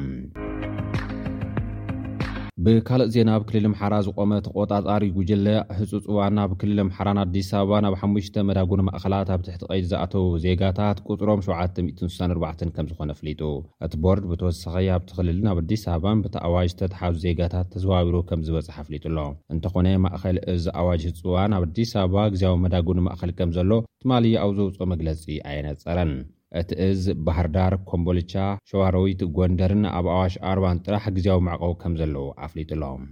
ብካልእ 2.64 3.10
ዜና 3.14 3.30
ኣብ 3.38 3.44
ክልል 3.50 3.66
ምሓራ 3.72 3.94
ዝቆመ 4.06 4.32
ተቆጣጣሪ 4.46 5.04
ጉጅለ 5.18 5.46
ህፁፅዋን 5.78 6.40
ኣብ 6.44 6.52
ክልል 6.62 6.80
ምሓራን 6.88 7.20
ኣዲስ 7.22 7.50
ኣበባ 7.60 7.76
ናብ 7.86 7.94
ሓሙሽተ 8.02 8.36
መዳጉን 8.50 8.82
ማእኸላት 8.88 9.30
ኣብ 9.36 9.42
ትሕቲ 9.46 9.62
ቐይድ 9.70 9.86
ዝኣተዉ 9.92 10.26
ዜጋታት 10.46 10.98
ቁፅሮም 11.12 11.42
764 11.46 12.64
ከም 12.78 12.88
ዝኾነ 12.90 13.10
ኣፍሊጡ 13.18 13.42
እቲ 13.86 13.94
ቦርድ 14.06 14.26
ብተወሳኺ 14.32 14.76
ኣብ 14.96 15.04
ትኽልል 15.12 15.38
ናብ 15.48 15.60
ኣዲስ 15.64 15.84
ኣበባን 15.94 16.24
ብቲኣዋጅ 16.26 16.68
ዝተተሓዙ 16.74 17.16
ዜጋታት 17.26 17.70
ተዘዋቢሩ 17.76 18.18
ከም 18.32 18.44
ዝበጽሓ 18.48 18.76
ኣፍሊጡ 18.86 19.04
ኣሎ 19.12 19.18
እንተኾነ 19.56 19.88
ማእኸል 20.08 20.40
እዝ 20.56 20.66
ኣዋጅ 20.82 21.02
ህፁዋን 21.12 21.56
ኣብ 21.60 21.66
ኣዲስ 21.70 21.94
ኣበባ 22.04 22.26
ግዜያዊ 22.36 22.58
መዳጉን 22.66 23.00
ማእኸል 23.10 23.32
ከም 23.40 23.54
ዘሎ 23.60 23.72
ትማል 24.04 24.28
ኣብ 24.44 24.52
ዘውፅኦ 24.60 24.88
መግለጺ 24.96 25.24
ኣየነጸረን 25.52 26.14
እቲ 26.60 26.70
እዝ 26.86 27.02
ባህርዳር 27.26 27.74
ኮምበልቻ 27.90 28.34
ሸዋሮዊት 28.70 29.20
ጎንደርን 29.36 29.84
ኣብ 29.98 30.06
ኣዋሽ 30.14 30.36
ኣርባን 30.52 30.80
ጥራሕ 30.86 31.04
ግዜያዊ 31.16 31.40
ማዕቐቡ 31.48 31.72
ከም 31.82 31.94
ዘለዉ 32.00 32.24
ኣፍሊጡሎም 32.46 33.04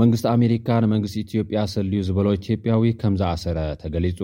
መንግስቲ 0.00 0.24
ኣሜሪካ 0.36 0.68
ንመንግስቲ 0.84 1.16
ኢትዮጵያ 1.26 1.58
ሰልዩ 1.74 2.00
ዝበሎ 2.08 2.26
ኢትጵያዊ 2.38 2.84
ከም 3.02 3.14
ዝኣሰረ 3.22 3.58
ተገሊጹ 3.82 4.20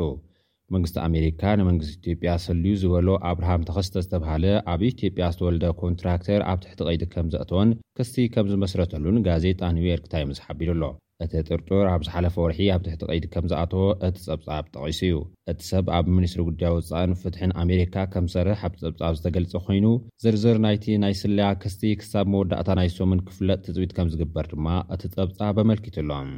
መንግስቲ 0.74 0.96
ኣሜሪካ 1.08 1.42
ንመንግስቲ 1.60 1.92
ኢትዮጵያ 2.00 2.32
ሰልዩ 2.46 2.72
ዝበሎ 2.82 3.08
ኣብርሃም 3.32 3.66
ተኸስተ 3.68 4.04
ዝተባሃለ 4.06 4.44
ኣብ 4.72 4.80
ኢትዮጵያ 4.92 5.26
ዝተወልደ 5.34 5.64
ኮንትራክተር 5.82 6.40
ኣብ 6.52 6.58
ትሕቲ 6.64 6.80
ቀይዲ 6.88 7.04
ከም 7.14 7.28
ዘእትወን 7.34 7.72
ክስቲ 7.98 8.16
ከም 8.36 8.48
ዝመስረተሉን 8.54 9.22
ጋዜጣ 9.28 9.60
ኒውዮርክ 9.78 10.06
ታይምዝ 10.14 10.40
ሓቢሩኣሎ 10.48 10.84
እቲ 11.26 11.32
ጥርጡር 11.48 11.84
ኣብ 11.94 12.02
ዝሓለፈ 12.06 12.34
ወርሒ 12.44 12.58
ኣብ 12.74 12.80
ትሕቲ 12.86 13.02
ቀይዲ 13.10 13.24
ከም 13.34 13.46
ዝኣተዎ 13.50 13.84
እቲ 14.06 14.16
ፀብጻብ 14.28 14.64
ጠቒሱ 14.74 15.00
እዩ 15.12 15.16
እቲ 15.50 15.60
ሰብ 15.70 15.86
ኣብ 15.96 16.06
ሚኒስትሪ 16.16 16.40
ጉዳይ 16.48 16.70
ውፃእን 16.76 17.14
ፍትሕን 17.22 17.52
ኣሜሪካ 17.64 17.94
ከም 18.14 18.26
ዝሰርሕ 18.32 18.60
ኣብቲ 18.68 18.78
ፀብጻብ 18.86 19.14
ዝተገልጽ 19.20 19.54
ኮይኑ 19.68 19.86
ዝርዝር 20.24 20.58
ናይቲ 20.66 20.84
ናይ 21.04 21.14
ስልያ 21.22 21.46
ክስቲ 21.64 21.82
ክሳብ 22.02 22.26
መወዳእታ 22.34 22.68
ናይ 22.80 22.90
ስምን 22.96 23.22
ክፍለጥ 23.30 23.60
ትፅቢት 23.68 23.94
ከም 23.98 24.10
ዝግበር 24.14 24.46
ድማ 24.54 24.66
እቲ 24.96 25.02
ፀብጻብ 25.16 25.56
ኣመልኪት 25.64 25.98
ኣሎም 26.04 26.30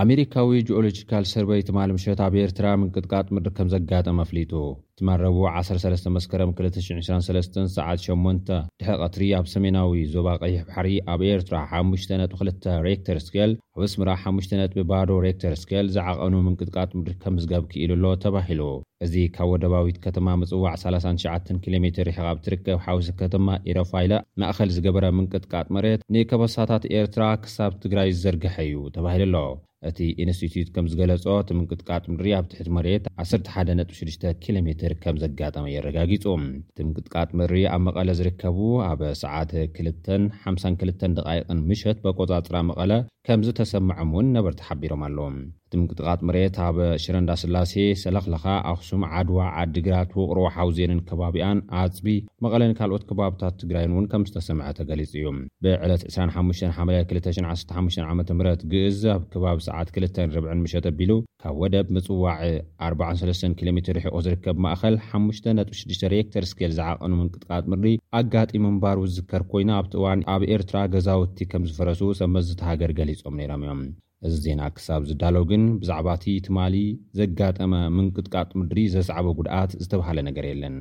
ኣሜሪካዊ 0.00 0.50
ጅኦሎጂካል 0.66 1.24
ሰርቨይ 1.30 1.62
ትማል 1.68 1.90
ምሸት 1.96 2.18
ኣብ 2.26 2.34
ኤርትራ 2.42 2.66
ምንቅጥቃጥ 2.80 3.24
ምድሪ 3.36 3.50
ከም 3.56 3.68
ዘጋጠመ 3.72 4.18
ኣፍሊጡ 4.24 4.52
እትመረቡ 4.92 5.38
13 5.60 6.10
መስከረ 6.16 6.40
223 6.50 7.58
ሰዓት 7.76 8.00
8 8.06 8.52
ድሕ 8.80 8.88
ቐትሪ 9.02 9.24
ኣብ 9.38 9.46
ሰሜናዊ 9.54 9.94
ዞባ 10.14 10.28
ቀይሕ 10.42 10.60
ባሕሪ 10.68 10.90
ኣብ 11.14 11.22
ኤርትራ 11.32 11.56
5ጥ2 11.80 12.76
ሬክተር 12.88 13.20
ስኬል 13.26 13.52
ኣብ 13.76 13.82
እስምራ 13.88 14.10
5 14.32 14.54
ነጥ 14.60 14.72
ቢ 14.78 14.84
ባዶ 14.92 15.10
ሬክተር 15.26 15.54
ስኬል 15.64 15.88
ዝዓቐኑ 15.96 16.34
ምንቅጥቃጥ 16.48 16.90
ምድሪ 16.98 17.16
ከም 17.24 17.38
ዝገብኪኢሉ 17.44 17.92
ኣሎ 18.00 18.14
ተባሂሉ 18.26 18.60
እዚ 19.06 19.14
ካብ 19.34 19.48
ወደባዊት 19.54 19.98
ከተማ 20.04 20.28
ምጽዋዕ 20.38 20.70
39 20.84 21.50
ኪሎ 21.64 21.74
ሜር 21.82 21.98
ሪሕ 22.06 22.16
ብትርከብ 22.36 22.78
ሓወስ 22.84 23.08
ከተማ 23.20 23.46
ኢረፋይላ 23.70 24.14
ማእኸል 24.42 24.70
ዝገበረ 24.76 25.04
ምንቅጥቃጥ 25.16 25.66
መሬት 25.76 26.00
ንከበሳታት 26.14 26.84
ኤርትራ 27.00 27.24
ክሳብ 27.44 27.72
ትግራይ 27.82 28.08
ዝዘርግሐ 28.16 28.54
እዩ 28.68 28.80
ተባሂሉ 28.96 29.22
ኣሎ 29.24 29.42
እቲ 29.90 29.98
ኢንስትቱዩት 30.24 30.70
ከም 30.76 30.86
ዝገለጾ 30.92 31.24
እቲ 31.42 31.50
ምንቅጥቃጥ 31.58 32.02
ምድሪ 32.12 32.28
ኣብ 32.38 32.46
ትሕት 32.52 32.68
መሬት 32.76 33.04
11.6 33.26 34.26
ኪሎ 34.44 34.56
ሜር 34.68 34.94
ከም 35.04 35.18
ዘጋጠመ 35.22 35.64
የረጋጊጹ 35.74 36.24
እቲ 36.72 36.78
ምንቅጥቃጥ 36.88 37.28
ምድሪ 37.40 37.60
ኣብ 37.74 37.80
መቐለ 37.88 38.08
ዝርከቡ 38.20 38.58
ኣብ 38.90 39.02
ሰዓት 39.22 39.52
2 39.78 40.10
52 40.48 41.06
ደቓይቕን 41.20 41.60
ምሸት 41.70 42.00
በቈጻጽራ 42.06 42.56
መቐለ 42.72 42.92
ከም 43.28 43.46
ዝተሰማዐም 43.48 44.12
እውን 44.16 44.34
ነበርቲ 44.38 44.62
ሓቢሮም 44.70 45.04
ኣለዎ 45.10 45.28
እቲ 45.70 45.74
ምንቅጥቓጥ 45.78 46.20
መሬት 46.28 46.54
ኣብ 46.66 46.76
ሽረንዳ 47.02 47.30
ስላሴ 47.40 47.72
ሰለኽለኻ 48.02 48.44
ኣክሱም 48.70 49.02
ዓድዋ 49.16 49.38
ዓዲግራትውቕር 49.62 50.38
ሓውዜንን 50.54 51.00
ከባቢያን 51.08 51.58
ኣፅቢ 51.80 52.06
መቐለን 52.44 52.72
ካልኦት 52.78 53.02
ከባብታት 53.08 53.56
ትግራይን 53.62 53.90
እውን 53.94 54.06
ከም 54.12 54.22
ዝተሰምዐተገሊጹ 54.28 55.10
እዩ 55.22 55.26
ብዕለት 55.66 56.04
25 56.14 56.64
215 56.78 58.00
ዓ 58.08 58.14
ምህ 58.20 58.62
ግእዝ 58.72 59.02
ኣብ 59.16 59.24
ከባቢ 59.34 59.58
ሰዓት 59.68 59.90
2 59.98 60.34
ርዕን 60.38 60.62
ምሸት 60.64 60.86
ኣቢሉ 60.92 61.12
ካብ 61.42 61.58
ወደብ 61.64 61.92
ምጽዋዕ 61.98 62.40
43 62.88 63.58
ኪሎ 63.60 63.68
ሜር 63.78 63.92
ሪሕቆ 64.00 64.16
ዝርከብ 64.28 64.56
ማእኸል 64.68 64.96
5.6 65.10 66.08
ሬክተር 66.16 66.46
ስኬል 66.54 66.72
ዝዓቐኑ 66.80 67.12
ምንቅጥቃጥ 67.22 67.62
ምድሪ 67.74 67.92
ኣጋጢሚ 68.20 68.64
እምባር 68.74 68.96
ውዝከር 69.04 69.44
ኮይና 69.54 69.70
ኣብቲ 69.82 69.92
እዋን 70.00 70.26
ኣብ 70.36 70.42
ኤርትራ 70.56 70.76
ገዛውቲ 70.96 71.38
ከም 71.52 71.68
ዝፈረሱ 71.72 72.00
ሰመት 72.22 72.46
ዝተሃገር 72.50 72.92
ገሊፆም 73.00 73.36
ነይሮም 73.42 73.64
እዮም 73.68 73.82
እዚ 74.26 74.34
ዜና 74.44 74.62
ክሳብ 74.76 75.02
ዝዳሎ 75.08 75.36
ግን 75.50 75.64
ብዛዕባ 75.80 76.06
እቲ 76.18 76.24
ትማሊ 76.46 76.76
ዘጋጠመ 77.18 77.72
ምንቅጥቃጥ 77.96 78.48
ምድሪ 78.60 78.78
ዘሰዕበ 78.94 79.26
ጉድኣት 79.38 79.70
ዝተባሃለ 79.82 80.18
ነገር 80.28 80.44
የለን 80.48 80.76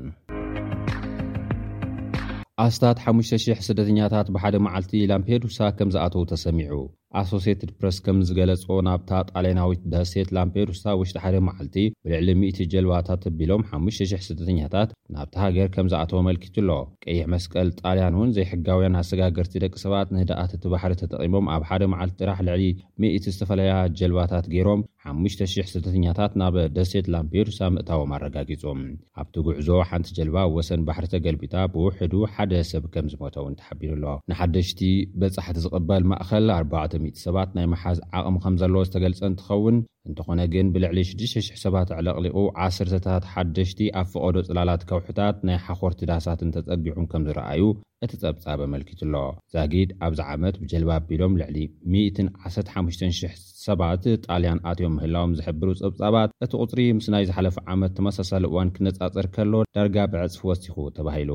ኣስታት 2.66 3.00
5,0000 3.12 3.66
ስደተኛታት 3.68 4.28
ብሓደ 4.36 4.56
መዓልቲ 4.68 4.94
ላምፔዱሳ 5.12 5.58
ከም 5.80 5.90
ዝኣተዉ 5.96 6.24
ተሰሚዑ 6.32 6.74
ኣሶስትድ 7.20 7.70
ፕረስ 7.80 7.98
ከም 8.06 8.18
ዝገለፆ 8.30 8.66
ናብታ 8.88 9.12
ጣልያናዊት 9.32 9.82
ደሴት 9.94 10.30
ላምፔዱስታ 10.36 10.86
ውሽጢ 11.00 11.18
ሓደ 11.24 11.36
መዓልቲ 11.48 11.76
ብልዕሊ 12.06 12.28
10 12.50 12.68
ጀልባታት 12.74 13.24
ቢሎም 13.38 13.62
5,00 13.78 14.24
ስደተኛታት 14.28 14.90
ናብቲ 15.16 15.34
ሃገር 15.44 15.70
ከም 15.76 15.88
ዝኣተዎ 15.92 16.20
መልኪቱ 16.28 16.56
ኣሎ 16.64 16.72
ቀይሕ 17.06 17.22
መስቀል 17.34 17.70
ጣልያን 17.82 18.18
እውን 18.18 18.34
ዘይሕጋውያን 18.38 19.00
ኣስተጋገርቲ 19.02 19.56
ደቂ 19.64 19.74
ሰባት 19.86 20.10
ንደኣት 20.18 20.54
እቲ 20.58 20.64
ባሕሪ 20.74 20.94
ተጠቒሞም 21.02 21.48
ኣብ 21.56 21.66
ሓደ 21.70 21.84
መዓልቲ 21.94 22.16
ጥራሕ 22.22 22.40
ልዕሊ 22.50 22.64
1እቲ 23.08 23.26
ዝተፈላለያ 23.36 23.74
ጀልባታት 24.02 24.46
ገይሮም 24.56 24.84
5,000 25.10 25.70
ስደተኛታት 25.74 26.32
ናብ 26.42 26.56
ደሴት 26.78 27.06
ላምፔዱሳ 27.14 27.60
ምእታቦም 27.76 28.14
ኣረጋጊጹም 28.20 28.80
ኣብቲ 29.22 29.36
ጉዕዞ 29.48 29.68
ሓንቲ 29.90 30.10
ጀልባ 30.20 30.38
ወሰን 30.56 30.82
ባሕርተ 30.90 31.14
ገልቢታ 31.28 31.56
ብውሕዱ 31.76 32.14
ሓደ 32.36 32.54
ሰብ 32.72 32.84
ከም 32.96 33.06
ዝሞተ 33.14 33.36
እውን 33.42 33.54
ተሓቢሩ 33.60 33.92
ኣሎ 33.98 34.06
ንሓደሽቲ 34.32 34.82
በፃሕቲ 35.22 35.58
ዝቕበል 35.68 36.04
ማእኸል 36.14 36.48
4 36.60 37.06
ሰባት 37.24 37.50
ናይ 37.58 37.66
መሓዝ 37.74 37.98
ዓቕሚ 38.20 38.38
ከም 38.44 38.56
ዘለዎ 38.62 38.82
ዝተገልጸ 38.88 39.20
እንትኸውን 39.32 39.76
እንተኾነ 40.10 40.42
ግን 40.54 40.68
ብልዕሊ 40.76 40.98
6,000 41.12 41.48
ሰባት 41.64 41.90
ኣዕለቕሊቑ 41.98 42.36
10ርታት 42.68 43.24
ሓደሽቲ 43.34 43.80
ኣብ 44.00 44.08
ፍቐዶ 44.14 44.36
ፅላላት 44.50 44.84
ካውሕታት 44.92 45.38
ናይ 45.50 45.58
ሓኾርቲዳሳትን 45.66 46.54
ተጸጊዑን 46.56 47.08
ከም 47.12 47.26
ዝረኣዩ 47.28 47.64
እቲ 48.06 48.12
ጸብጻብ 48.24 48.60
መልኪቱ 48.74 49.02
ኣሎ 49.08 49.16
ዛጊድ 49.54 49.92
ኣብዚ 50.08 50.20
ዓመት 50.34 50.56
ብጀልባ 50.64 50.90
ኣቢሎም 51.00 51.38
ልዕሊ 51.42 51.58
115,000 51.98 53.38
ሰባት 53.68 54.04
ጣልያን 54.26 54.62
ኣትዮም 54.72 54.94
ምህላዎም 54.98 55.36
ዘሕብሩ 55.40 55.70
ፀብጻባት 55.84 56.34
እቲ 56.48 56.52
ቕፅሪ 56.64 56.82
ምስ 57.00 57.08
ናይ 57.16 57.26
ዝሓለፈ 57.30 57.58
ዓመት 57.76 57.94
ተመሳሳሊ 58.00 58.44
እዋን 58.52 58.74
ክነጻፅር 58.78 59.28
ከሎ 59.38 59.54
ዳርጋ 59.78 59.98
ብዕፅፊ 60.14 60.44
ወሲኹ 60.52 60.76
ተባሂሉ 61.00 61.32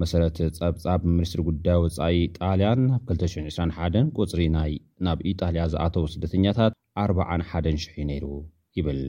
መሰረተ 0.00 0.36
ጸብጻብ 0.56 1.00
ምኒስትሪ 1.14 1.40
ጉዳይ 1.48 1.78
ወፃኢ 1.82 2.14
ጣልያን 2.36 2.78
ናብ 2.90 3.00
221 3.14 3.98
ፅሪ 4.30 4.42
ናይ 4.54 4.70
ናብ 5.06 5.18
ኢጣልያ 5.30 5.64
ዝኣተዉ 5.72 6.04
ስደተኛታት 6.12 6.72
401 7.02 7.68
000 7.74 7.98
ዩ 7.98 8.04
ነይሩ 8.10 8.24
ይብል 8.78 9.02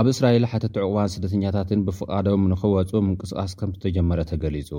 ኣብ 0.00 0.06
እስራኤል 0.14 0.44
ሓተት 0.52 0.76
ዕቑባን 0.82 1.12
ስደተኛታትን 1.14 1.84
ብፍቓዶም 1.88 2.44
ንኽወፁ 2.52 2.92
ምንቅስቓስ 3.06 3.54
ከም 3.60 3.72
ዝተጀመረ 3.76 4.20
ተገሊጹ 4.32 4.70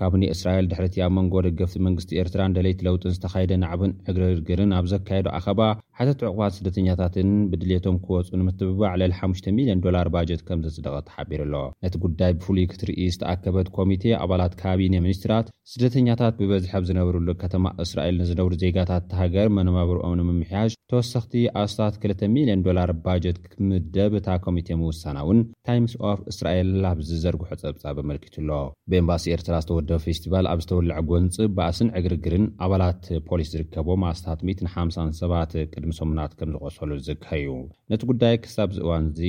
ካብ 0.00 0.14
ኒ 0.20 0.22
እስራኤል 0.34 0.66
ድሕርቲ 0.70 0.94
ኣብ 1.04 1.12
መንጎ 1.16 1.34
ደገፍቲ 1.46 1.76
መንግስቲ 1.86 2.12
ኤርትራንደለይቲ 2.20 2.78
ለውጥን 2.86 3.12
ዝተኻይደ 3.16 3.52
ናዕቡን 3.62 3.90
ዕግርርግርን 4.10 4.70
ኣብ 4.78 4.86
ዘካየዱ 4.92 5.26
ኣኸባ 5.38 5.60
ሓተት 5.98 6.14
ዕቑባን 6.28 6.54
ስደተኛታትን 6.56 7.28
ብድሌቶም 7.50 7.98
ክወፁ 8.06 8.30
ንምትብባዕ 8.40 8.92
ለሊ 9.00 9.12
50ልዮ0ን 9.20 9.82
ዶላር 9.84 10.06
ባጀት 10.14 10.40
ከም 10.48 10.62
ዘጽደቐ 10.66 10.96
ተሓቢሩ 11.10 11.40
ኣሎ 11.46 11.54
ነቲ 11.86 11.94
ጉዳይ 12.04 12.32
ብፍሉይ 12.38 12.64
ክትርኢ 12.72 13.06
ዝተኣከበት 13.16 13.70
ኮሚቴ 13.76 14.02
ኣባላት 14.24 14.56
ካቢነ 14.62 14.94
ሚኒስትራት 15.04 15.46
ስደተኛታት 15.74 16.34
ብበዝሖብ 16.40 16.82
ዝነብርሉ 16.90 17.28
ከተማ 17.44 17.64
እስራኤል 17.86 18.18
ንዝነብሩ 18.22 18.52
ዜጋታት 18.64 19.06
ተሃገር 19.12 19.48
መነባብሮኦም 19.58 20.18
ንምምሕያሽ 20.22 20.72
ተወሰኽቲ 20.92 21.32
ኣስታት 21.62 21.94
2 22.08 22.26
ሚልዮ0ን 22.34 22.64
ዶላር 22.68 22.90
ባጀት 23.06 23.38
ክምደብ 23.52 24.12
እታ 24.22 24.28
ኮሚተ 24.48 24.68
ምውሳና 24.82 25.16
እውን 25.26 25.38
ታምስ 25.68 25.94
ኦፍ 26.10 26.18
እስራኤል 26.34 26.70
ኣብዚ 26.92 27.08
ዘርግሖ 27.26 27.52
ጸብጻብ 27.64 27.96
መልኪቱ 28.10 28.36
ኣሎኤባር 28.44 29.82
ዶፌስቲቫል 29.90 30.46
ኣብ 30.50 30.58
ዝተወልዕ 30.64 30.96
ጎንፂ 31.10 31.34
ባእስን 31.56 31.88
ዕግርግርን 31.98 32.44
ኣባላት 32.64 33.02
ፖሊስ 33.28 33.48
ዝርከቦ 33.54 33.88
ኣስታት 34.10 34.40
15 34.76 35.18
ሰባት 35.22 35.52
ቅድሚ 35.72 35.92
ሰሙናት 36.00 36.32
ከም 36.38 36.50
ዝቆሰሉ 36.54 36.90
ዝከዩ 37.06 37.44
ነቲ 37.92 38.02
ጉዳይ 38.10 38.34
ክሳብ 38.44 38.70
ዝእዋን 38.76 39.06
እዚ 39.12 39.20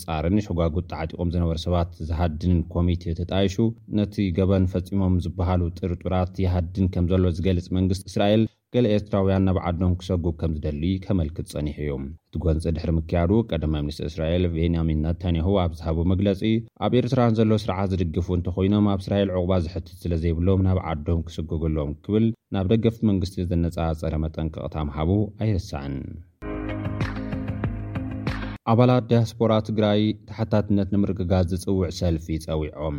ዘፃርን 0.00 0.38
ሸጓጉ 0.48 0.76
ተዓጢቆም 0.92 1.32
ዝነበሩ 1.36 1.58
ሰባት 1.66 1.90
ዝሃድን 2.10 2.56
ኮሚቴ 2.74 3.02
ተጣይሹ 3.20 3.56
ነቲ 4.00 4.16
ገበን 4.38 4.66
ፈፂሞም 4.74 5.16
ዝበሃሉ 5.26 5.62
ጥርጡራት 5.80 6.34
ይሃድን 6.46 6.88
ከም 6.96 7.06
ዘሎ 7.12 7.24
ዝገልፅ 7.38 7.68
መንግስቲ 7.78 8.04
እስራኤል 8.12 8.44
ገሌ 8.76 8.86
ኤርትራውያን 8.94 9.44
ናብ 9.46 9.58
ዓዶም 9.68 9.92
ክሰጉብ 9.98 10.34
ከም 10.38 10.52
ዝደሊ 10.54 10.80
ከመልክት 11.02 11.46
ጸኒሕ 11.50 11.74
እዩ 11.82 11.90
እቲ 12.06 12.38
ጐንፂ 12.44 12.62
ድሕሪ 12.76 12.90
ምክያዱ 12.96 13.30
ቀዳማ 13.50 13.74
ምኒስት 13.84 14.00
እስራኤል 14.08 14.44
ቤንያሚን 14.54 15.02
ነተንያሁ 15.06 15.50
ኣብ 15.64 15.72
ዝሃቦ 15.78 15.98
መግለጺ 16.12 16.40
ኣብ 16.84 16.94
ኤርትራን 17.00 17.36
ዘሎ 17.38 17.50
ስርዓ 17.64 17.76
ዝድግፉ 17.90 18.28
እንተኮይኖም 18.38 18.86
ኣብ 18.92 18.98
እስራኤል 19.04 19.28
ዕቑባ 19.34 19.58
ዝሕትት 19.66 20.00
ስለ 20.04 20.16
ዘይብሎም 20.22 20.62
ናብ 20.68 20.78
ዓዶም 20.92 21.20
ክስግግሎም 21.28 21.92
ክብል 22.06 22.24
ናብ 22.56 22.66
ደገፍቲ 22.72 23.04
መንግስቲ 23.10 23.36
ዘነፃፀረ 23.52 24.14
መጠንቀቕታምሃቡ 24.24 25.10
ኣይርስዕን 25.46 25.94
ኣባላት 28.74 29.06
ዳያስፖራ 29.12 29.52
ትግራይ 29.70 30.02
ታሕታትነት 30.30 30.90
ንምርግጋዝ 30.96 31.46
ዝፅውዕ 31.52 31.92
ሰልፊ 32.00 32.26
ፀዊዖም 32.46 32.98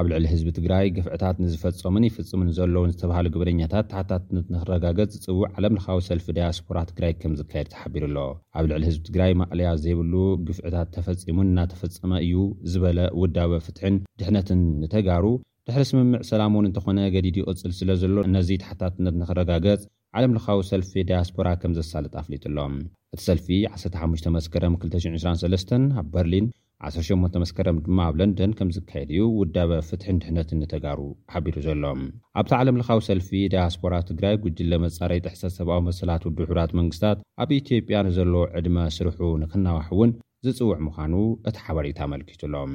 ኣብ 0.00 0.06
ልዕሊ 0.10 0.24
ህዝቢ 0.30 0.48
ትግራይ 0.56 0.86
ግፍዕታት 0.94 1.36
ንዝፈጾምን 1.42 2.06
ይፍፅሙን 2.06 2.48
ዘለውን 2.56 2.92
ዝተባሃሉ 2.94 3.26
ግብነኛታት 3.34 3.86
ታሕታትንክረጋገፅ 3.92 5.10
ዝፅውዕ 5.16 5.50
ዓለምልካዊ 5.58 5.98
ሰልፊ 6.08 6.26
ደይ 6.38 6.46
ኣስፖራ 6.52 6.78
ትግራይ 6.90 7.12
ከም 7.20 7.36
ዝካየድ 7.40 7.68
ተሓቢሩ 7.74 8.02
ኣሎ 8.08 8.18
ኣብ 8.58 8.64
ልዕሊ 8.72 8.82
ህዝቢ 8.90 9.04
ትግራይ 9.10 9.34
ማዕለያ 9.42 9.70
ዘይብሉ 9.84 10.14
ግፍዕታት 10.50 10.90
ተፈፂሙን 10.98 11.50
እናተፈፀመ 11.52 12.12
እዩ 12.26 12.40
ዝበለ 12.72 13.00
ውዳበ 13.22 13.52
ፍትሕን 13.68 14.02
ድሕነትን 14.20 14.62
ንተጋሩ 14.82 15.24
ድሕሪ 15.68 15.84
ስምምዕ 15.88 16.18
ሰላም 16.28 16.54
እውን 16.56 16.66
እንተኾነ 16.68 16.98
ገዲድ 17.12 17.36
ይቕፅል 17.40 17.72
ስለ 17.76 17.90
ዘሎ 18.00 18.16
ነዚ 18.32 18.48
ታሕታትነት 18.62 19.14
ንኽረጋገጽ 19.20 19.82
ዓለም 20.18 20.32
ለኻዊ 20.36 20.58
ሰልፊ 20.70 20.90
ዳያስፖራ 21.08 21.48
ከም 21.60 21.72
ዘሳልጥ 21.78 22.12
ኣፍሊጡኣሎም 22.20 22.74
እቲ 23.14 23.20
ሰልፊ 23.28 23.46
15 23.76 24.28
መስከረም 24.36 24.74
223 24.82 25.72
ኣብ 26.00 26.08
በርሊን 26.16 26.46
18 26.88 27.40
መስከረም 27.44 27.78
ድማ 27.86 27.98
ኣብ 28.08 28.16
ለንደን 28.20 28.52
ከም 28.58 28.72
ዝካየድ 28.76 29.10
ዩ 29.18 29.22
ውዳበ 29.40 29.70
ፍትሒ 29.88 30.06
እንድሕነት 30.14 30.52
ንተጋሩ 30.60 31.00
ሓቢሩ 31.34 31.56
ዘሎም 31.68 32.02
ኣብቲ 32.42 32.52
ዓለም 32.60 32.78
ለኻዊ 32.82 33.00
ሰልፊ 33.08 33.30
ዳያስፖራ 33.54 33.94
ትግራይ 34.10 34.36
ጉጅለመጻረይ 34.44 35.22
ጥሕሰት 35.26 35.54
ሰብኣዊ 35.58 35.80
መሰላት 35.88 36.24
ውድሑራት 36.30 36.74
መንግስታት 36.82 37.20
ኣብ 37.44 37.52
ኢትዮጵያ 37.62 38.02
ንዘለዎ 38.10 38.44
ዕድመ 38.60 38.76
ስርሑ 38.98 39.30
ንክነዋሕ 39.44 39.88
እውን 39.96 40.12
ዝፅውዕ 40.48 40.78
ምዃኑ 40.88 41.14
እቲ 41.52 41.56
ሓበሬታ 41.66 42.00
ኣመልኪቱሎም 42.10 42.74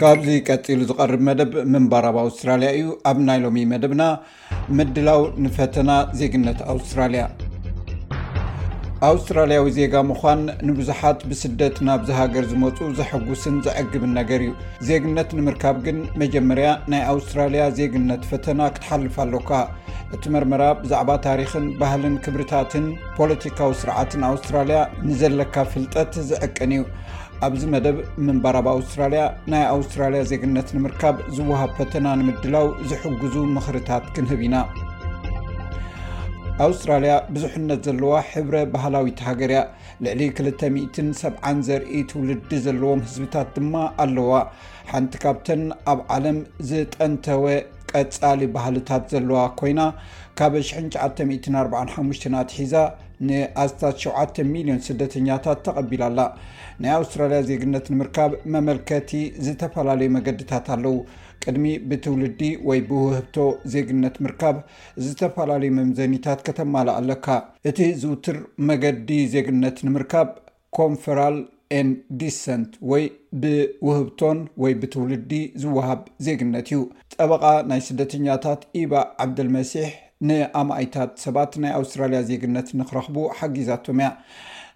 ካብዚ 0.00 0.30
ቀፂሉ 0.54 0.80
ዝቐርብ 0.88 1.20
መደብ 1.28 1.52
ምንባርብ 1.72 2.16
ኣውስትራልያ 2.24 2.68
እዩ 2.78 2.88
ኣብ 3.10 3.16
ናይ 3.28 3.38
ሎሚ 3.44 3.60
መደብና 3.72 4.02
ምድላው 4.78 5.20
ንፈተና 5.44 5.90
ዜግነት 6.18 6.58
ኣውስትራልያ 6.72 7.22
ኣውስትራልያዊ 9.08 9.66
ዜጋ 9.78 9.94
ምኳን 10.10 10.40
ንብዙሓት 10.68 11.18
ብስደት 11.30 11.76
ናብዝሃገር 11.88 12.44
ዝመፁ 12.52 12.78
ዘሐጉስን 13.00 13.56
ዘዕግብን 13.66 14.12
ነገር 14.20 14.40
እዩ 14.46 14.52
ዜግነት 14.88 15.30
ንምርካብ 15.38 15.76
ግን 15.86 15.98
መጀመርያ 16.22 16.70
ናይ 16.94 17.02
ኣውስትራልያ 17.12 17.64
ዜግነት 17.78 18.22
ፈተና 18.32 18.60
ክትሓልፍ 18.76 19.18
ኣለካ 19.24 19.50
እቲ 20.16 20.24
መርመራ 20.34 20.64
ብዛዕባ 20.82 21.10
ታሪክን 21.28 21.64
ባህልን 21.80 22.14
ክብሪታትን 22.26 22.84
ፖለቲካዊ 23.18 23.72
ስርዓትን 23.82 24.22
ኣውስትራልያ 24.32 24.80
ንዘለካ 25.08 25.54
ፍልጠት 25.72 26.12
ዝዕቅን 26.30 26.70
እዩ 26.78 26.84
ኣብዚ 27.46 27.62
መደብ 27.72 27.96
ምንባራብ 28.26 28.66
ኣውስትራልያ 28.76 29.24
ናይ 29.52 29.64
ኣውስትራልያ 29.74 30.20
ዜግነት 30.30 30.68
ንምርካብ 30.76 31.16
ዝወሃብ 31.34 31.70
ፈተና 31.78 32.06
ንምድላው 32.20 32.66
ዝሕግዙ 32.90 33.34
ምኽርታት 33.56 34.06
ክንህብ 34.14 34.40
ኢና 34.46 34.56
ኣውስትራልያ 36.66 37.12
ብዙሕነት 37.34 37.80
ዘለዋ 37.88 38.14
ሕብረ 38.32 38.56
ባህላዊት 38.74 39.20
ሃገር 39.28 39.52
እያ 39.54 39.60
ልዕሊ 40.04 40.22
2070 40.42 41.62
ዘርኢ 41.68 42.00
ትውልዲ 42.12 42.50
ዘለዎም 42.66 43.04
ህዝብታት 43.06 43.48
ድማ 43.58 43.74
ኣለዋ 44.04 44.32
ሓንቲ 44.92 45.14
ካብተን 45.24 45.62
ኣብ 45.92 46.00
ዓለም 46.16 46.40
ዝጠንተወ 46.70 47.44
ቀፃሊ 47.92 48.40
ባህልታት 48.56 49.04
ዘለዋ 49.14 49.38
ኮይና 49.60 49.82
ካብ 50.40 50.56
945 50.68 52.26
ኣትሒዛ 52.42 52.74
ንኣስታት7 53.26 54.42
ሚሊዮን 54.54 54.80
ስደተኛታት 54.86 55.58
ተቀቢላ 55.66 56.02
ኣላ 56.10 56.20
ናይ 56.82 56.92
ኣውስትራልያ 56.98 57.40
ዜግነት 57.48 57.86
ንምርካብ 57.94 58.32
መመልከቲ 58.54 59.10
ዝተፈላለዩ 59.46 60.08
መገድታት 60.16 60.66
ኣለው 60.74 60.96
ቅድሚ 61.44 61.66
ብትውልዲ 61.90 62.40
ወይ 62.68 62.80
ብውህብቶ 62.88 63.36
ዜግነት 63.74 64.14
ምርካብ 64.24 64.56
ዝተፈላለዩ 65.04 65.70
መምዘኒታት 65.78 66.40
ከተማል 66.46 66.88
ኣለካ 66.98 67.26
እቲ 67.70 67.78
ዝውትር 68.02 68.38
መገዲ 68.70 69.10
ዜግነት 69.36 69.78
ንምርካብ 69.88 70.30
ኮንፈራል 70.80 71.36
ን 71.86 71.88
ዲሰንት 72.20 72.70
ወይ 72.90 73.02
ብውህብቶን 73.42 74.38
ወይ 74.62 74.72
ብትውልዲ 74.82 75.32
ዝወሃብ 75.62 76.02
ዜግነት 76.26 76.68
እዩ 76.70 76.80
ጠበቃ 77.16 77.44
ናይ 77.70 77.80
ስደተኛታት 77.88 78.60
ኢባ 78.82 78.92
ዓብድልመሲሕ 79.24 79.90
ንኣማይታት 80.26 81.10
ሰባት 81.24 81.52
ናይ 81.62 81.72
ኣውስትራልያ 81.80 82.20
ዜግነት 82.28 82.68
ንክረኽቡ 82.78 83.16
ሓጊዛቶምእያ 83.38 84.08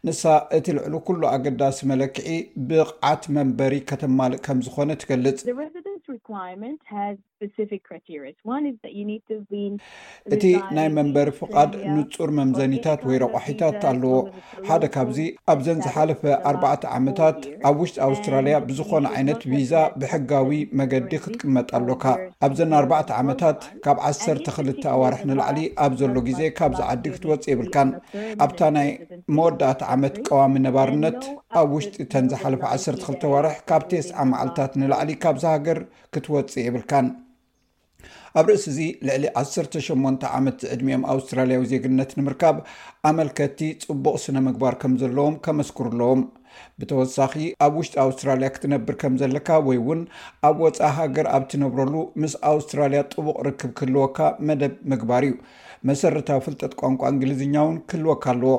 ንሳ 0.06 0.22
እቲ 0.56 0.66
ልዕሉ 0.76 0.94
ኩሉ 1.08 1.22
ኣገዳሲ 1.36 1.78
መለክዒ 1.90 2.28
ብቕዓት 2.68 3.24
መንበሪ 3.36 3.74
ከተማልእ 3.90 4.40
ከምዝኾነ 4.46 4.88
ትገልፅ 5.02 5.38
እቲ 10.34 10.44
ናይ 10.76 10.88
መንበሪ 10.96 11.28
ፍቓድ 11.38 11.72
ንፁር 11.94 12.30
መምዘኒታት 12.38 13.00
ወይ 13.08 13.16
ረቑሒታት 13.22 13.78
ኣለዎ 13.90 14.16
ሓደ 14.68 14.84
ካብዚ 14.96 15.18
ኣብዘን 15.52 15.78
ዝሓለፈ 15.84 16.22
ኣርባዕተ 16.50 16.82
ዓመታት 16.98 17.38
ኣብ 17.68 17.76
ውሽጢ 17.82 17.96
ኣውስትራልያ 18.08 18.56
ብዝኾነ 18.68 19.06
ዓይነት 19.18 19.40
ቪዛ 19.52 19.72
ብሕጋዊ 20.02 20.60
መገዲ 20.80 21.10
ክትቅመጥ 21.24 21.68
ኣሎካ 21.78 22.04
ኣብዘና 22.48 22.72
ኣርባዕተ 22.82 23.10
ዓመታት 23.22 23.58
ካብ 23.86 23.98
ዓሰርተ 24.10 24.46
ክልተ 24.58 24.82
ኣዋርሕ 24.96 25.20
ንላዕሊ 25.30 25.58
ኣብ 25.86 25.92
ዘሎ 26.02 26.16
ግዜ 26.28 26.40
ካብ 26.60 26.72
ዝ 26.78 26.82
ዓዲ 26.92 27.04
ክትወፅእ 27.16 27.50
የብልካን 27.52 27.88
ኣብታ 28.46 28.60
ናይ 28.78 28.90
መወዳእቲ 29.38 29.80
ዓመት 29.96 30.14
ቀዋሚ 30.28 30.54
ነባርነት 30.68 31.20
ኣብ 31.62 31.68
ውሽጢ 31.78 31.98
ተንዝሓለፈ 32.14 32.62
ዓሰርተ 32.76 33.00
ክልተ 33.10 33.22
ኣዋርሕ 33.32 33.56
ካብ 33.70 33.82
ተስዓ 33.92 34.18
መዓልታት 34.32 34.72
ንላዕሊ 34.82 35.10
ካብዚ 35.26 35.44
ሃገር 35.54 35.80
ክትወፅእ 36.14 36.64
የብልካን 36.66 37.06
ኣብ 38.38 38.46
ርእሲ 38.50 38.64
እዚ 38.72 38.80
ልዕሊ 39.06 39.24
18 39.40 40.26
ዓመት 40.38 40.60
ዕድሚኦም 40.74 41.02
ኣውስትራልያዊ 41.14 41.62
ዜግነት 41.72 42.10
ንምርካብ 42.18 42.56
ኣመልከቲ 43.08 43.58
ፅቡቕ 43.88 44.14
ስነ 44.24 44.36
ምግባር 44.48 44.74
ከም 44.82 44.94
ዘለዎም 45.02 45.36
ከመስክርኣለዎም 45.46 46.22
ብተወሳኺ 46.80 47.32
ኣብ 47.66 47.74
ውሽጢ 47.80 47.94
ኣውስትራልያ 48.06 48.48
ክትነብር 48.54 48.94
ከም 49.02 49.14
ዘለካ 49.22 49.48
ወይ 49.68 49.78
ውን 49.88 50.00
ኣብ 50.48 50.56
ወፃኢ 50.64 50.90
ሃገር 50.98 51.26
ኣብ 51.36 51.44
እትነብረሉ 51.48 51.94
ምስ 52.22 52.34
ኣውስትራልያ 52.52 53.00
ጥቡቅ 53.12 53.36
ርክብ 53.48 53.72
ክህልወካ 53.78 54.18
መደብ 54.48 54.74
ምግባር 54.92 55.24
እዩ 55.28 55.36
መሰረታዊ 55.90 56.40
ፍልጠት 56.46 56.74
ቋንቋ 56.80 57.00
እንግሊዝኛ 57.14 57.54
ውን 57.68 57.78
ክህልወካ 57.92 58.24
ኣለዎ 58.34 58.54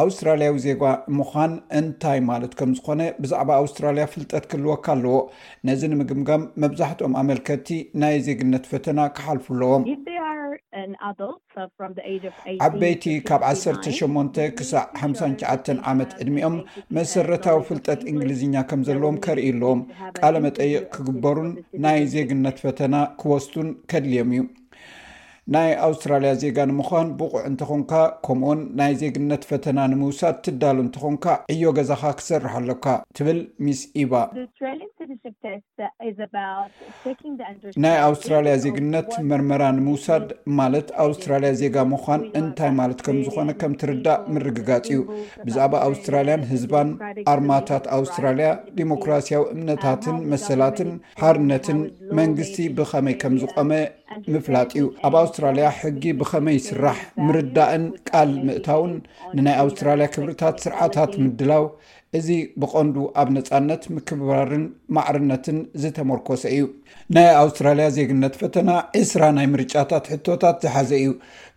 ኣውስትራልያዊ 0.00 0.54
ዜጋ 0.66 0.82
ምኳን 1.18 1.52
እንታይ 1.78 2.18
ማለት 2.30 2.52
ከም 2.58 2.70
ዝኾነ 2.78 3.00
ብዛዕባ 3.22 3.50
ኣውስትራልያ 3.62 4.04
ፍልጠት 4.14 4.44
ክልወካ 4.52 4.86
ኣለዎ 4.96 5.16
ነዚ 5.68 5.80
ንምግምጋም 5.92 6.42
መብዛሕትኦም 6.62 7.14
ኣመልከቲ 7.20 7.68
ናይ 8.02 8.16
ዜግነት 8.26 8.66
ፈተና 8.72 8.98
ክሓልፍኣለዎም 9.16 9.84
ዓበይቲ 12.66 13.04
ካብ 13.28 13.42
ዓሰርተ 13.50 13.84
ሸሞንተ 13.98 14.36
ክሳዕ 14.58 14.84
ሓምሳን 15.00 15.32
ሸዓተን 15.40 15.78
ዓመት 15.92 16.10
ዕድሚኦም 16.22 16.56
መሰረታዊ 16.98 17.56
ፍልጠት 17.70 18.00
እንግሊዝኛ 18.12 18.54
ከም 18.72 18.82
ዘለዎም 18.88 19.16
ከርእይኣለዎም 19.26 19.80
ቃለ 20.20 20.34
መጠይቅ 20.46 20.84
ክግበሩን 20.96 21.50
ናይ 21.86 22.00
ዜግነት 22.16 22.60
ፈተና 22.66 22.94
ክወስቱን 23.22 23.70
ከድልዮም 23.92 24.30
እዩ 24.36 24.42
ናይ 25.54 25.68
ኣውስትራልያ 25.86 26.30
ዜጋ 26.42 26.56
ንምኳን 26.68 27.08
ብቑዕ 27.18 27.42
እንተኾንካ 27.48 27.92
ከምኡኡን 28.26 28.60
ናይ 28.78 28.92
ዜግነት 29.00 29.42
ፈተና 29.50 29.78
ንምውሳድ 29.90 30.36
ትዳሉ 30.44 30.78
እንተኾንካ 30.84 31.26
እዮ 31.54 31.62
ገዛካ 31.76 32.02
ክሰርሐ 32.18 32.54
ኣለካ 32.60 32.86
ትብል 33.16 33.38
ሚስ 33.64 33.80
ኢባ 34.02 34.12
ናይ 37.84 37.96
ኣውስትራልያ 38.08 38.54
ዜግነት 38.64 39.10
መርመራ 39.32 39.62
ንምውሳድ 39.76 40.26
ማለት 40.60 40.88
ኣውስትራልያ 41.04 41.52
ዜጋ 41.62 41.76
ምኳን 41.92 42.24
እንታይ 42.40 42.72
ማለት 42.80 43.00
ከም 43.08 43.20
ዝኾነ 43.26 43.48
ከም 43.60 43.72
ትርዳእ 43.82 44.20
ምርግጋፅ 44.36 44.88
እዩ 44.94 45.00
ብዛዕባ 45.46 45.74
ኣውስትራልያን 45.90 46.46
ህዝባን 46.52 46.90
ኣርማታት 47.34 47.86
ኣውስትራልያ 47.98 48.48
ዲሞክራስያዊ 48.80 49.44
እምነታትን 49.54 50.18
መሰላትን 50.34 50.90
ሓርነትን 51.22 51.80
መንግስቲ 52.20 52.58
ብከመይ 52.78 53.16
ከም 53.22 53.36
ዝቆመ 53.44 53.70
ምፍላጥ 54.34 54.68
እዩ 54.78 54.84
ኣብ 55.06 55.14
ኣውስትራልያ 55.20 55.66
ሕጊ 55.78 56.02
ብከመይ 56.18 56.58
ስራሕ 56.66 56.98
ምርዳእን 57.26 57.84
ቃል 58.08 58.30
ምእታውን 58.46 58.92
ንናይ 59.36 59.56
ኣውስትራልያ 59.62 60.06
ክብርታት 60.14 60.56
ስርዓታት 60.64 61.12
ምድላው 61.24 61.64
እዚ 62.18 62.28
ብቆንዱ 62.60 62.96
ኣብ 63.20 63.28
ነፃነት 63.36 63.82
ምክባርን 63.96 64.64
ማዕርነትን 64.96 65.58
ዝተመርኮሰ 65.84 66.44
እዩ 66.56 66.64
ናይ 67.16 67.28
ኣውስትራልያ 67.42 67.86
ዜግነት 67.96 68.36
ፈተና 68.42 68.70
እስራ 69.02 69.22
ናይ 69.38 69.48
ምርጫታት 69.54 70.06
ሕቶታት 70.12 70.60
ዝሓዘ 70.66 70.90
እዩ 71.00 71.08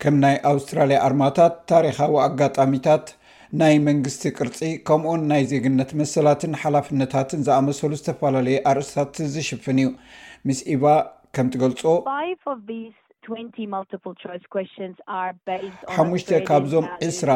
ከም 0.04 0.18
ናይ 0.24 0.36
ኣውስትራልያ 0.54 1.00
ኣርማታት 1.10 1.56
ታሪካዊ 1.74 2.16
ኣጋጣሚታት 2.28 3.06
ናይ 3.60 3.76
መንግስቲ 3.90 4.24
ቅርፂ 4.40 4.60
ከምኡን 4.88 5.22
ናይ 5.30 5.44
ዜግነት 5.52 5.92
መሰላትን 6.02 6.52
ሓላፍነታትን 6.64 7.44
ዝኣመሰሉ 7.48 7.94
ዝተፈላለዩ 8.02 8.58
ኣርእስታት 8.72 9.16
ዝሽፍን 9.36 9.80
እዩ 9.84 9.88
ምስ 10.48 10.60
ኢባ 10.74 10.84
ከምትገልጾ 11.36 11.82
ሓሙሽተ 15.96 16.30
ካብዞም 16.48 16.86
እስራ 17.08 17.30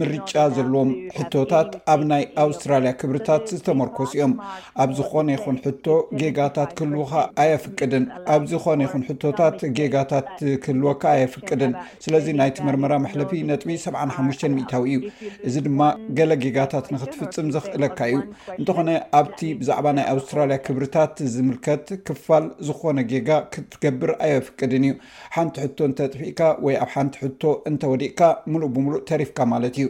ምርጫ 0.00 0.32
ዘለዎም 0.56 0.90
ሕቶታት 1.18 1.70
ኣብ 1.92 2.00
ናይ 2.10 2.24
ኣውስትራልያ 2.42 2.90
ክብርታት 3.00 3.44
ዝተመርኮስ 3.58 4.10
እኦም 4.18 4.32
ኣብ 4.82 4.90
ዝኾነ 4.98 5.28
ይኹን 5.36 5.56
ሕቶ 5.66 5.86
ጌጋታት 6.20 6.70
ክህልውካ 6.80 7.12
ኣየፍቅድን 7.44 8.04
ኣብዝኾነ 8.34 8.80
ይኹን 8.86 9.04
ሕቶታት 9.08 9.56
ጌጋታት 9.78 10.28
ክህልወካ 10.66 11.02
ኣየፍቅድን 11.14 11.72
ስለዚ 12.06 12.26
ናይቲ 12.40 12.58
መርመራ 12.68 12.92
መሕለፊ 13.06 13.32
ነጥቢ 13.50 13.72
ሰብዓን 13.86 14.12
ሓሙሽተን 14.18 14.54
ሚእታዊ 14.58 14.94
እዩ 14.98 15.06
እዚ 15.50 15.54
ድማ 15.68 15.80
ገለ 16.20 16.32
ጌጋታት 16.44 16.86
ንክትፍፅም 16.96 17.48
ዘኽእለካ 17.56 17.98
እዩ 18.12 18.20
እንተኾነ 18.60 18.90
ኣብቲ 19.22 19.40
ብዛዕባ 19.62 19.86
ናይ 19.98 20.06
ኣውስትራልያ 20.14 20.58
ክብርታት 20.68 21.16
ዝምልከት 21.36 21.86
ክፋል 22.06 22.46
ዝኾነ 22.68 22.96
ጌጋ 23.14 23.28
ክትገብር 23.54 24.12
ኣየፍቅድን 24.28 24.86
እዩ 24.90 24.94
ሓት 25.40 25.58
ሕቶ 25.62 25.78
እንተጥፊእካ 25.88 26.40
ወይ 26.64 26.74
ኣብ 26.82 26.90
ሓንቲ 26.94 27.14
ሕቶ 27.22 27.42
እንተወዲእካ 27.68 28.20
ሙሉእ 28.52 28.68
ብምሉእ 28.74 29.02
ተሪፍካ 29.10 29.38
ማለት 29.52 29.74
እዩ 29.78 29.86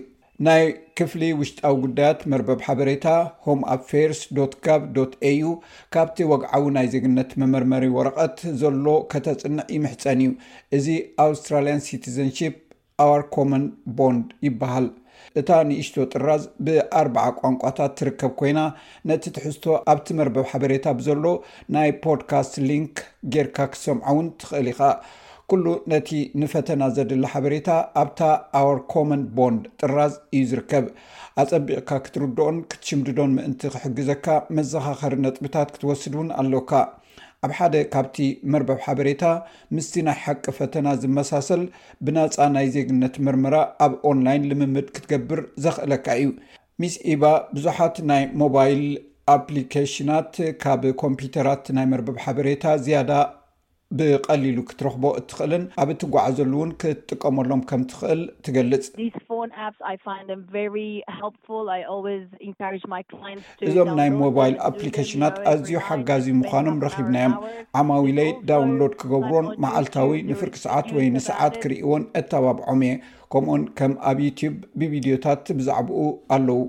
ናይ 0.47 0.63
ክፍሊ 0.99 1.23
ውሽጣዊ 1.39 1.75
ጉዳያት 1.85 2.21
መርበብ 2.33 2.61
ሓበሬታ 2.67 3.07
ሆም 3.47 3.61
ኣፈርስ 3.75 4.21
au 4.45 4.47
ካብቲ 5.95 6.19
ወግዓዊ 6.33 6.65
ናይ 6.77 6.87
ዜግነት 6.93 7.31
መመርመሪ 7.43 7.87
ወረቐት 7.97 8.39
ዘሎ 8.63 8.87
ከተፅንዕ 9.15 9.65
ይምሕፀን 9.77 10.21
እዩ 10.27 10.33
እዚ 10.79 10.87
ኣውስትራልን 11.27 11.81
ሲትዘንሽፕ 11.89 12.57
ኣር 13.09 13.21
ኮመን 13.37 13.65
ቦንድ 14.01 14.29
ይበሃል 14.49 14.87
እታ 15.43 15.49
ንእሽቶ 15.71 15.97
ጥራዝ 16.17 16.43
ብኣር0 16.67 17.33
ቋንቋታት 17.41 17.93
ትርከብ 18.01 18.33
ኮይና 18.43 18.61
ነቲ 19.11 19.25
ትሕዝቶ 19.39 19.67
ኣብቲ 19.95 20.09
መርበብ 20.21 20.47
ሓበሬታ 20.53 20.85
ብዘሎ 21.01 21.25
ናይ 21.77 21.91
ፖድካስት 22.07 22.55
ሊንክ 22.71 22.95
ጌርካ 23.35 23.59
ክሰምዖ 23.75 24.05
እውን 24.13 24.27
ትኽእል 24.43 24.69
ኢኻ 24.73 24.81
ኩሉ 25.51 25.69
ነቲ 25.91 26.09
ንፈተና 26.41 26.83
ዘድሊ 26.97 27.23
ሓበሬታ 27.31 27.71
ኣብታ 28.01 28.21
ኣር 28.59 28.77
ኮመን 28.93 29.23
ቦንድ 29.39 29.63
ጥራዝ 29.81 30.13
እዩ 30.39 30.43
ዝርከብ 30.51 30.85
ኣፀቢቕካ 31.43 31.91
ክትርድኦን 32.05 32.57
ክትሽምድዶን 32.73 33.31
ምእንቲ 33.37 33.63
ክሕግዘካ 33.75 34.27
መዘኻኸሪ 34.57 35.15
ነጥብታት 35.25 35.71
ክትወስድ 35.77 36.15
ውን 36.19 36.29
ኣለውካ 36.43 36.73
ኣብ 37.49 37.53
ሓደ 37.59 37.75
ካብቲ 37.95 38.17
መርበብ 38.53 38.79
ሓበሬታ 38.87 39.23
ምስቲ 39.77 39.95
ናይ 40.09 40.19
ሓቂ 40.25 40.45
ፈተና 40.59 40.87
ዝመሳሰል 41.03 41.63
ብናፃ 42.07 42.37
ናይ 42.59 42.67
ዜግነት 42.77 43.15
መርምራ 43.29 43.57
ኣብ 43.87 43.93
ኦንላይን 44.13 44.47
ልምምድ 44.53 44.87
ክትገብር 44.95 45.43
ዘኽእለካ 45.67 46.07
እዩ 46.21 46.31
ሚስ 46.83 46.97
ኢባ 47.17 47.23
ብዙሓት 47.57 47.99
ናይ 48.13 48.25
ሞባይል 48.43 48.85
ኣፕሊኬሽናት 49.37 50.33
ካብ 50.65 50.85
ኮምፒተራት 51.05 51.67
ናይ 51.79 51.87
መርበብ 51.95 52.19
ሓበሬታ 52.27 52.65
ያዳ 52.97 53.13
ብቀሊሉ 53.99 54.59
ክትረክቦ 54.70 55.05
እትኽእልን 55.20 55.62
ኣብ 55.82 55.88
እትጓዓዘሉእውን 55.93 56.70
ክትጥቀመሎም 56.80 57.62
ከምትኽእል 57.70 58.20
ትገልፅ 58.47 58.84
እዞም 63.68 63.88
ናይ 64.01 64.11
ሞባይል 64.22 64.55
ኣፕሊካሽናት 64.70 65.36
ኣዝዩ 65.53 65.72
ሓጋዚ 65.88 66.26
ምኳኖም 66.41 66.78
ረኪብናዮም 66.86 67.34
ዓማዊለይ 67.80 68.30
ዳውንሎድ 68.51 68.95
ክገብርን 69.03 69.49
መዓልታዊ 69.64 70.20
ንፍርኪ 70.30 70.55
ሰዓት 70.66 70.88
ወይ 70.99 71.09
ንሰዓት 71.16 71.55
ክርእዎን 71.64 72.05
እተባብዖም 72.20 72.80
እየ 72.88 72.95
ከምኡኡን 73.32 73.62
ከም 73.78 73.93
ኣብ 74.11 74.18
ዩቲብ 74.26 74.55
ብቪድዮታት 74.80 75.45
ብዛዕብኡ 75.61 76.01
ኣለው 76.36 76.61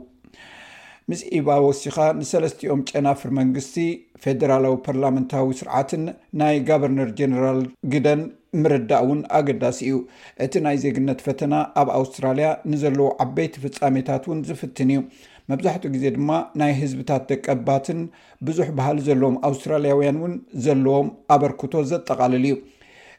ምስ 1.12 1.22
ኢባ 1.38 1.48
ወሲኻ 1.68 1.96
ንሰለስትኦም 2.22 2.82
ጨናፍር 2.90 3.32
መንግስቲ 3.42 3.78
ፌደራላዊ 4.24 4.74
ፓርላምንታዊ 4.86 5.48
ስርዓትን 5.60 6.04
ናይ 6.40 6.56
ጋቨርነር 6.68 7.10
ጀነራል 7.20 7.62
ግደን 7.94 8.22
ምርዳእ 8.64 9.02
እውን 9.06 9.20
ኣገዳሲ 9.38 9.78
እዩ 9.88 9.96
እቲ 10.46 10.54
ናይ 10.66 10.78
ዜግነት 10.84 11.20
ፈተና 11.28 11.54
ኣብ 11.82 11.90
ኣውስትራልያ 12.00 12.48
ንዘለዎ 12.72 13.08
ዓበይቲ 13.26 13.56
ፍፃሜታት 13.64 14.24
እውን 14.28 14.40
ዝፍትን 14.50 14.90
እዩ 14.96 15.02
መብዛሕትኡ 15.52 15.90
ግዜ 15.96 16.06
ድማ 16.18 16.32
ናይ 16.62 16.74
ህዝብታት 16.82 17.24
ደቀባትን 17.32 18.02
ብዙሕ 18.48 18.68
ባህሊ 18.80 19.00
ዘለዎም 19.08 19.38
ኣውስትራልያውያን 19.50 20.20
ውን 20.26 20.34
ዘለዎም 20.66 21.10
ኣበርክቶ 21.38 21.74
ዘጠቃልል 21.94 22.36
እዩ 22.48 22.56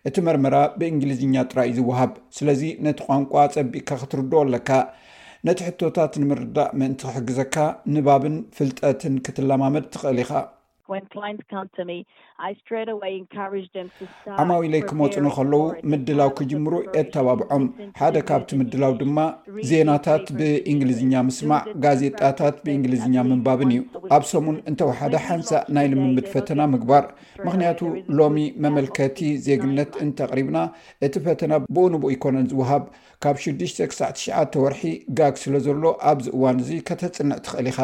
እቲ 0.08 0.16
መርመራ 0.28 0.56
ብእንግሊዝኛ 0.78 1.34
ጥራይእ 1.50 1.74
ዝወሃብ 1.80 2.12
ስለዚ 2.36 2.62
ነቲ 2.86 3.00
ቋንቋ 3.08 3.32
ፀቢእካ 3.56 3.90
ክትርድ 4.02 4.32
ኣለካ 4.44 4.70
ነቲ 5.48 5.58
ሕቶታት 5.68 6.12
ንምርዳእ 6.22 6.72
ምእንቲ 6.80 7.02
ክሕግዘካ 7.10 7.56
ንባብን 7.96 8.36
ፍልጠትን 8.56 9.14
ክትለማመድ 9.26 9.84
ትኽእል 9.94 10.18
ኢኻ 10.24 10.32
ዓማዊለይ 14.42 14.82
ክመፁኑ 14.88 15.26
ከለዉ 15.36 15.60
ምድላው 15.90 16.30
ክጅምሩ 16.38 16.74
የተባብዖም 16.98 17.64
ሓደ 18.00 18.16
ካብቲ 18.28 18.50
ምድላው 18.60 18.92
ድማ 19.00 19.18
ዜናታት 19.70 20.26
ብእንግሊዝኛ 20.38 21.14
ምስማዕ 21.28 21.62
ጋዜጣታት 21.84 22.56
ብእንግሊዝኛ 22.66 23.16
ምንባብን 23.30 23.72
እዩ 23.76 23.80
ኣብ 24.16 24.24
ሰሙን 24.32 24.58
እንተወሓደ 24.72 25.14
ሓንሳእ 25.28 25.64
ናይ 25.76 25.88
ልምምድ 25.94 26.26
ፈተና 26.34 26.60
ምግባር 26.74 27.06
ምክንያቱ 27.46 27.80
ሎሚ 28.20 28.38
መመልከቲ 28.66 29.18
ዜግነት 29.48 29.92
እንተቕሪብና 30.06 30.58
እቲ 31.08 31.14
ፈተና 31.26 31.52
ብኡ 31.74 31.86
ንብኡ 31.94 32.10
ይኮነን 32.16 32.48
ዝውሃብ 32.52 32.84
ካብ 33.24 33.36
6ዱሽተ 33.48 33.78
ክሳዕ 33.90 34.10
ተሸዓ 34.18 34.38
ወርሒ 34.64 34.82
ጋግ 35.18 35.34
ስለ 35.44 35.54
ዘሎ 35.66 35.84
ኣብዚ 36.12 36.26
እዋን 36.36 36.56
እዙ 36.64 36.70
ከተፅንዕ 36.88 37.38
ትኽእል 37.44 37.68
ኢኻ 37.72 37.78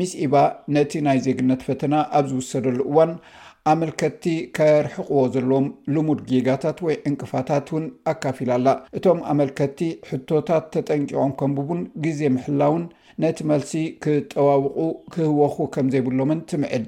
ሚስ 0.00 0.12
ኢባ 0.24 0.36
ነቲ 0.74 0.92
ናይ 1.06 1.18
ዜግነት 1.24 1.60
ፈተና 1.66 1.94
ኣብ 2.18 2.24
ዝውሰደሉ 2.30 2.78
እዋን 2.90 3.10
ኣመልከትቲ 3.72 4.24
ከርሕቅዎ 4.56 5.18
ዘለዎም 5.34 5.66
ልሙድ 5.94 6.20
ጌጋታት 6.30 6.78
ወይ 6.86 6.96
ዕንቅፋታት 7.10 7.68
እውን 7.72 7.84
ኣካፊ 8.12 8.38
ላላ 8.50 8.66
እቶም 9.00 9.20
ኣመልከቲ 9.32 9.78
ሕቶታት 10.10 10.64
ተጠንቂዖም 10.76 11.32
ከምብቡን 11.42 11.80
ግዜ 12.06 12.20
ምሕላውን 12.36 12.84
ነቲ 13.24 13.38
መልሲ 13.52 13.72
ክጠዋውቁ 14.06 14.76
ክህወኹ 15.14 15.56
ከም 15.76 15.88
ዘይብሎምን 15.94 16.40
ትምዕድ 16.52 16.86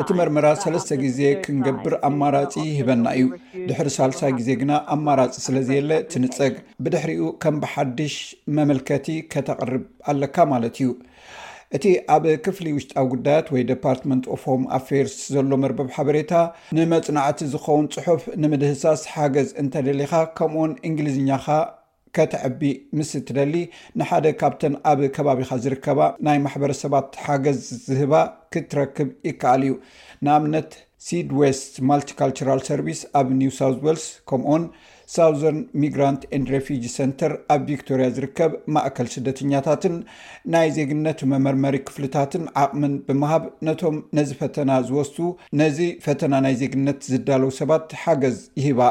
እቲ 0.00 0.08
መርመራ 0.20 0.46
uh, 0.54 0.58
ሰለስተ 0.62 0.90
ግዜ 1.02 1.18
ክንገብር 1.44 1.94
ኣማራፂ 2.08 2.52
ይሂበና 2.68 3.04
እዩ 3.18 3.26
ድሕሪ 3.68 3.88
ሳልሳ 3.96 4.20
ግዜ 4.38 4.48
ግና 4.62 4.72
ኣማራፂ 4.94 5.30
ስለዘየለ 5.46 5.92
ትንፀግ 6.12 6.54
ብድሕሪኡ 6.84 7.28
ከም 7.44 7.58
ብሓድሽ 7.64 8.16
መምልከቲ 8.58 9.08
ከተቐርብ 9.34 9.84
ኣለካ 10.12 10.36
ማለት 10.54 10.76
እዩ 10.82 10.88
እቲ 11.76 11.84
ኣብ 12.16 12.24
ክፍሊ 12.44 12.66
ውሽጣ 12.76 12.92
ጉዳያት 13.14 13.46
ወይ 13.54 13.62
ዲፓርትመንት 13.70 14.26
ኦፍ 14.34 14.44
ሆም 14.50 14.62
ኣፌርስ 14.78 15.16
ዘሎ 15.34 15.50
መርበብ 15.64 15.88
ሓበሬታ 15.96 16.32
ንመፅናዕቲ 16.78 17.40
ዝኸውን 17.54 17.88
ፅሑፍ 17.96 18.22
ንምድህሳስ 18.42 19.00
ሓገዝ 19.14 19.50
እንተደሊካ 19.64 20.12
ከምኡውን 20.38 20.72
እንግሊዝኛ 20.90 21.28
ካ 21.46 21.58
ከተዕቢ 22.18 22.62
ምስ 22.98 23.10
እትደሊ 23.18 23.54
ንሓደ 23.98 24.26
ካብተን 24.40 24.74
ኣብ 24.90 25.00
ከባቢካ 25.16 25.50
ዝርከባ 25.64 26.00
ናይ 26.26 26.38
ማሕበረሰባት 26.46 27.12
ሓገዝ 27.26 27.60
ዝህባ 27.88 28.12
ክትረክብ 28.54 29.08
ይከኣል 29.28 29.62
እዩ 29.66 29.74
ንኣምነት 30.26 30.70
ሲድወስት 31.06 31.74
ማልቲካልቱራል 31.90 32.60
ሰርቪስ 32.68 33.00
ኣብ 33.18 33.28
ኒውሳ 33.40 33.60
ዋልስ 33.86 34.04
ከምኡውን 34.28 34.64
ሳውዘን 35.14 35.58
ሚግራንት 35.82 36.22
ረፊጂ 36.54 36.82
ሰንተር 36.96 37.32
ኣብ 37.52 37.60
ቪክቶርያ 37.68 38.06
ዝርከብ 38.16 38.52
ማእከል 38.74 39.08
ስደተኛታትን 39.14 39.94
ናይ 40.54 40.68
ዜግነት 40.78 41.20
መመርመሪ 41.32 41.76
ክፍልታትን 41.88 42.44
ዓቅምን 42.62 42.94
ብምሃብ 43.06 43.44
ነቶም 43.68 43.96
ነዚ 44.18 44.32
ፈተና 44.40 44.72
ዝወሱ 44.88 45.14
ነዚ 45.60 45.78
ፈተና 46.06 46.34
ናይ 46.46 46.56
ዜግነት 46.62 47.00
ዝዳለዉ 47.12 47.52
ሰባት 47.60 47.94
ሓገዝ 48.02 48.36
ይህባ 48.62 48.82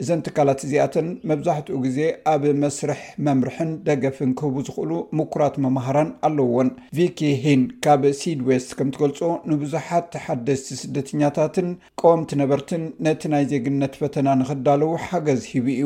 እዘን 0.00 0.20
ትካላት 0.26 0.60
እዚኣተን 0.66 1.08
መብዛሕትኡ 1.30 1.76
ግዜ 1.86 1.98
ኣብ 2.32 2.42
መስርሕ 2.62 3.00
መምርሕን 3.26 3.70
ደገፍን 3.86 4.30
ክህቡ 4.40 4.56
ዝኽእሉ 4.66 4.92
ምኩራት 5.18 5.56
መማሃራን 5.64 6.10
ኣለውዎን 6.28 6.70
ቪኪ 6.98 7.20
ሂን 7.44 7.62
ካብ 7.86 8.02
ሲድዌስት 8.20 8.72
ከም 8.78 8.90
ትገልጾ 8.94 9.20
ንብዙሓት 9.52 10.12
ሓደስቲ 10.26 10.68
ስደተኛታትን 10.82 11.68
ቀወምቲ 12.02 12.30
ነበርትን 12.42 12.84
ነቲ 13.08 13.22
ናይ 13.34 13.44
ዜግነት 13.52 13.96
ፈተና 14.02 14.28
ንክዳለዉ 14.40 14.92
ሓገዝ 15.08 15.42
ሂቡ 15.52 15.66
እዩ 15.76 15.84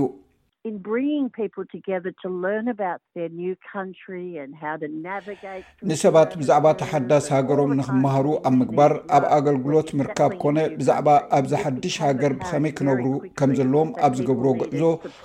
ንሰባት 5.89 6.31
ብዛዕባ 6.41 6.67
ተሓዳስ 6.81 7.27
ሃገሮም 7.35 7.73
ንክመሃሩ 7.81 8.27
ኣብ 8.49 8.55
ምግባር 8.61 8.93
ኣብ 9.17 9.25
ኣገልግሎት 9.37 9.89
ምርካብ 10.01 10.33
ኮነ 10.45 10.57
ብዛዕባ 10.79 11.09
ኣብዚ 11.39 11.53
ሓድሽ 11.63 11.97
ሃገር 12.07 12.33
ብከመይ 12.41 12.73
ክነብሩ 12.79 13.05
ከም 13.41 13.51
ዘለዎም 13.59 13.91
ኣብ 14.07 14.13
ዝገብር 14.21 14.49
ግዕዞ 14.63 14.83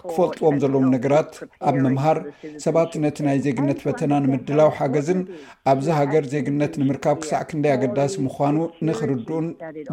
ክፈልጥዎም 0.09 0.57
ዘለዎም 0.65 0.87
ነገራት 0.95 1.31
ኣብ 1.69 1.75
ምምሃር 1.85 2.19
ሰባት 2.67 2.91
ነቲ 3.05 3.17
ናይ 3.29 3.39
ዜግነት 3.47 3.79
ፈተና 3.87 4.11
ንምድላው 4.27 4.71
ሓገዝን 4.79 5.21
ኣብዚ 5.73 5.87
ሃገር 5.99 6.25
ዜግነት 6.35 6.73
ንምርካብ 6.83 7.17
ክሳዕ 7.23 7.41
ክንደይ 7.49 7.73
ኣገዳሲ 7.77 8.15
ምኳኑ 8.27 8.57
ንክርድኡን 8.89 9.47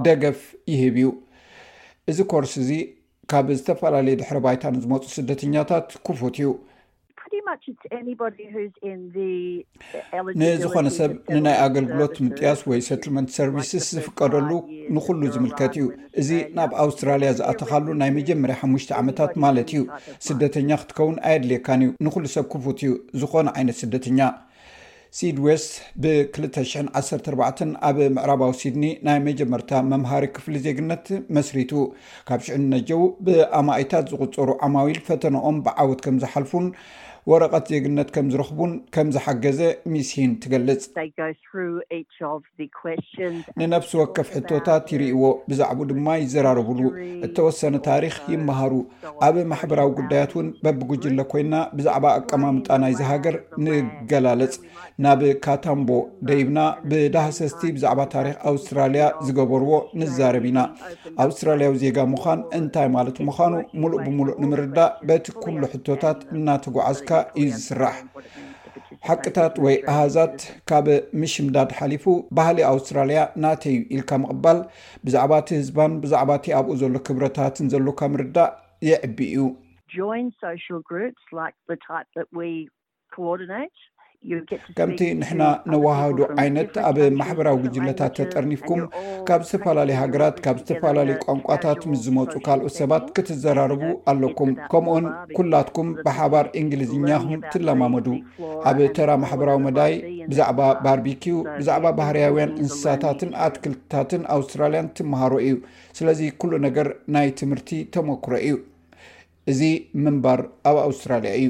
ደገፍ 0.09 0.41
ይህብ 0.75 0.95
እዩ 1.03 1.09
እዚ 2.11 2.19
ኮርስ 2.35 2.53
እዚ 2.65 2.71
ካብ 3.31 3.49
ዝተፈላለዩ 3.57 4.15
ድሕሪ 4.21 4.39
ባይታ 4.45 4.65
ንዝመፁ 4.75 5.03
ስደተኛታት 5.15 5.89
ክፉት 6.07 6.37
እዩ 6.41 6.51
ንዝኾነ 10.43 10.89
ሰብ 10.97 11.11
ንናይ 11.35 11.57
ኣገልግሎት 11.65 12.15
ምጥያስ 12.27 12.59
ወይ 12.71 12.81
ሰትልመንት 12.89 13.29
ሰርቪስስ 13.39 13.87
ዝፍቀደሉ 13.97 14.51
ንኩሉ 14.97 15.21
ዝምልከት 15.35 15.75
እዩ 15.79 15.85
እዚ 16.23 16.31
ናብ 16.59 16.71
ኣውስትራልያ 16.85 17.31
ዝኣተኻሉ 17.41 17.87
ናይ 18.03 18.11
መጀመርያ 18.19 18.57
ሓሙሽተ 18.63 18.91
ዓመታት 19.01 19.33
ማለት 19.45 19.71
እዩ 19.75 19.83
ስደተኛ 20.29 20.71
ክትከውን 20.83 21.19
ኣየድልየካን 21.31 21.83
እዩ 21.87 21.91
ንኩሉ 22.09 22.25
ሰብ 22.37 22.47
ክፉት 22.55 22.81
እዩ 22.87 22.93
ዝኾነ 23.23 23.49
ዓይነት 23.59 23.79
ስደተኛ 23.83 24.21
ሲድዌስ 25.19 25.63
ብ214 26.03 27.63
ኣብ 27.89 27.97
ምዕራባዊ 28.17 28.51
ሲድኒ 28.59 28.85
ናይ 29.07 29.19
መጀመርታ 29.29 29.71
መምሃሪ 29.93 30.25
ክፍሊ 30.35 30.55
ዜግነት 30.67 31.07
መስሪቱ 31.37 31.73
ካብ 32.29 32.41
ሽዕ 32.49 32.57
ነጀው 32.75 33.03
ብኣማእታት 33.27 34.07
ዝቕፀሩ 34.13 34.49
ዓማዊል 34.67 35.01
ፈተናኦም 35.09 35.59
ብዓወት 35.67 36.03
ከም 36.07 36.19
ዝሓልፉን 36.25 36.67
ወረቀት 37.31 37.65
ዜግነት 37.73 38.11
ከም 38.15 38.27
ዝረኽቡን 38.33 38.71
ከም 38.95 39.09
ዝሓገዘ 39.15 39.59
ሚስሂን 39.93 40.31
ትገልፅ 40.43 40.83
ንነፍሲ 43.61 43.91
ወከፍ 44.01 44.29
ሕቶታት 44.37 44.85
ይርእዎ 44.93 45.25
ብዛዕባ 45.51 45.81
ድማ 45.91 46.07
ይዘራረብሉ 46.23 46.81
እተወሰነ 47.27 47.75
ታሪክ 47.89 48.15
ይመሃሩ 48.35 48.73
ኣብ 49.27 49.37
ማሕበራዊ 49.51 49.91
ጉዳያት 49.99 50.33
እውን 50.37 50.49
በብጉጅለ 50.63 51.21
ኮይና 51.33 51.55
ብዛዕባ 51.81 52.07
ኣቀማምጣ 52.21 52.67
ናይ 52.85 52.95
ዝሃገር 53.01 53.37
ንገላለፅ 53.65 54.55
ናብ 55.07 55.21
ካታምቦ 55.49 55.91
ደይብና 56.31 56.59
ብዳህሰስቲ 56.93 57.63
ብዛዕባ 57.77 58.01
ታሪክ 58.17 58.39
ኣውስትራልያ 58.53 59.05
ዝገበርዎ 59.29 59.75
ንዛረብ 60.01 60.47
ኢና 60.53 60.59
ኣውስትራልያዊ 61.27 61.77
ዜጋ 61.85 62.01
ምኳን 62.15 62.41
እንታይ 62.61 62.91
ማለት 62.97 63.19
ምኳኑ 63.29 63.55
ሙሉእ 63.85 64.03
ብሙሉእ 64.09 64.41
ንምርዳእ 64.45 64.91
በቲ 65.11 65.25
ኩሉ 65.45 65.63
ሕቶታት 65.77 66.19
እናተጓዓዝካ 66.39 67.13
እዩ 67.41 67.49
ዝስራሕ 67.57 67.95
ሓቅታት 69.09 69.55
ወይ 69.65 69.77
ኣሃዛት 69.93 70.39
ካብ 70.71 70.87
ምሽምዳድ 71.23 71.71
ሓሊፉ 71.79 72.05
ባህሊ 72.39 72.59
ኣውስትራልያ 72.73 73.21
ናተይ 73.43 73.75
ዩ 73.79 73.81
ኢልካ 73.97 74.11
ምቕባል 74.23 74.59
ብዛዕባእቲ 75.07 75.49
ህዝባን 75.61 75.93
ብዛዕባእቲ 76.05 76.47
ኣብኡ 76.61 76.73
ዘሎ 76.83 76.95
ክብረታትን 77.09 77.71
ዘለካ 77.75 78.01
ምርዳእ 78.15 78.51
የዕቢ 78.89 79.19
እዩ 79.35 79.47
ከምቲ 84.77 85.01
ንሕና 85.19 85.43
ንዋህዱ 85.73 86.19
ዓይነት 86.43 86.73
ኣብ 86.89 86.97
ማሕበራዊ 87.19 87.57
ግጅለታት 87.65 88.13
ተጠርኒፍኩም 88.19 88.81
ካብ 89.29 89.43
ዝተፈላለዩ 89.49 89.97
ሃገራት 90.01 90.37
ካብ 90.45 90.57
ዝተፈላለዩ 90.61 91.15
ቋንቋታት 91.25 91.81
ምስዝመፁ 91.91 92.33
ካልኦት 92.47 92.75
ሰባት 92.79 93.05
ክትዘራርቡ 93.17 93.83
ኣለኩም 94.13 94.51
ከምኡኡን 94.73 95.07
ኩላትኩም 95.37 95.91
ብሓባር 96.07 96.49
እንግሊዝኛኹም 96.63 97.45
ትለማመዱ 97.53 98.07
ኣብ 98.71 98.81
ተራ 98.97 99.09
ማሕበራዊ 99.25 99.61
መዳይ 99.67 99.95
ብዛዕባ 100.33 100.61
ባርቢኪዩ 100.87 101.37
ብዛዕባ 101.61 101.87
ባህርያውያን 102.01 102.57
እንስሳታትን 102.63 103.33
ኣትክልትታትን 103.47 104.25
ኣውስትራልያን 104.39 104.93
ትመሃሮ 105.01 105.33
እዩ 105.47 105.57
ስለዚ 106.01 106.23
ኩሉ 106.41 106.53
ነገር 106.67 106.91
ናይ 107.17 107.31
ትምህርቲ 107.43 107.71
ተመክሮ 107.97 108.35
እዩ 108.49 108.57
እዚ 109.55 109.63
ምንባር 110.05 110.43
ኣብ 110.73 110.77
ኣውስትራልያ 110.89 111.33
እዩ 111.43 111.49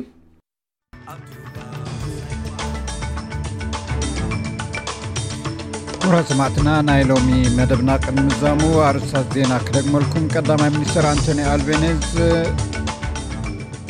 ራት 6.12 6.28
ሰማዕትና 6.32 6.70
ናይ 6.88 7.00
ሎሚ 7.09 7.28
መደብና 7.56 7.90
ቅዲምዛሙ 8.04 8.61
ኣርሳት 8.88 9.26
ዜና 9.36 9.52
ክደግመልኩም 9.66 10.26
ቀዳማይ 10.34 10.70
ሚኒስትር 10.76 11.04
ኣንቶኒ 11.11 11.40
ኣልቤኔዝ 11.54 12.06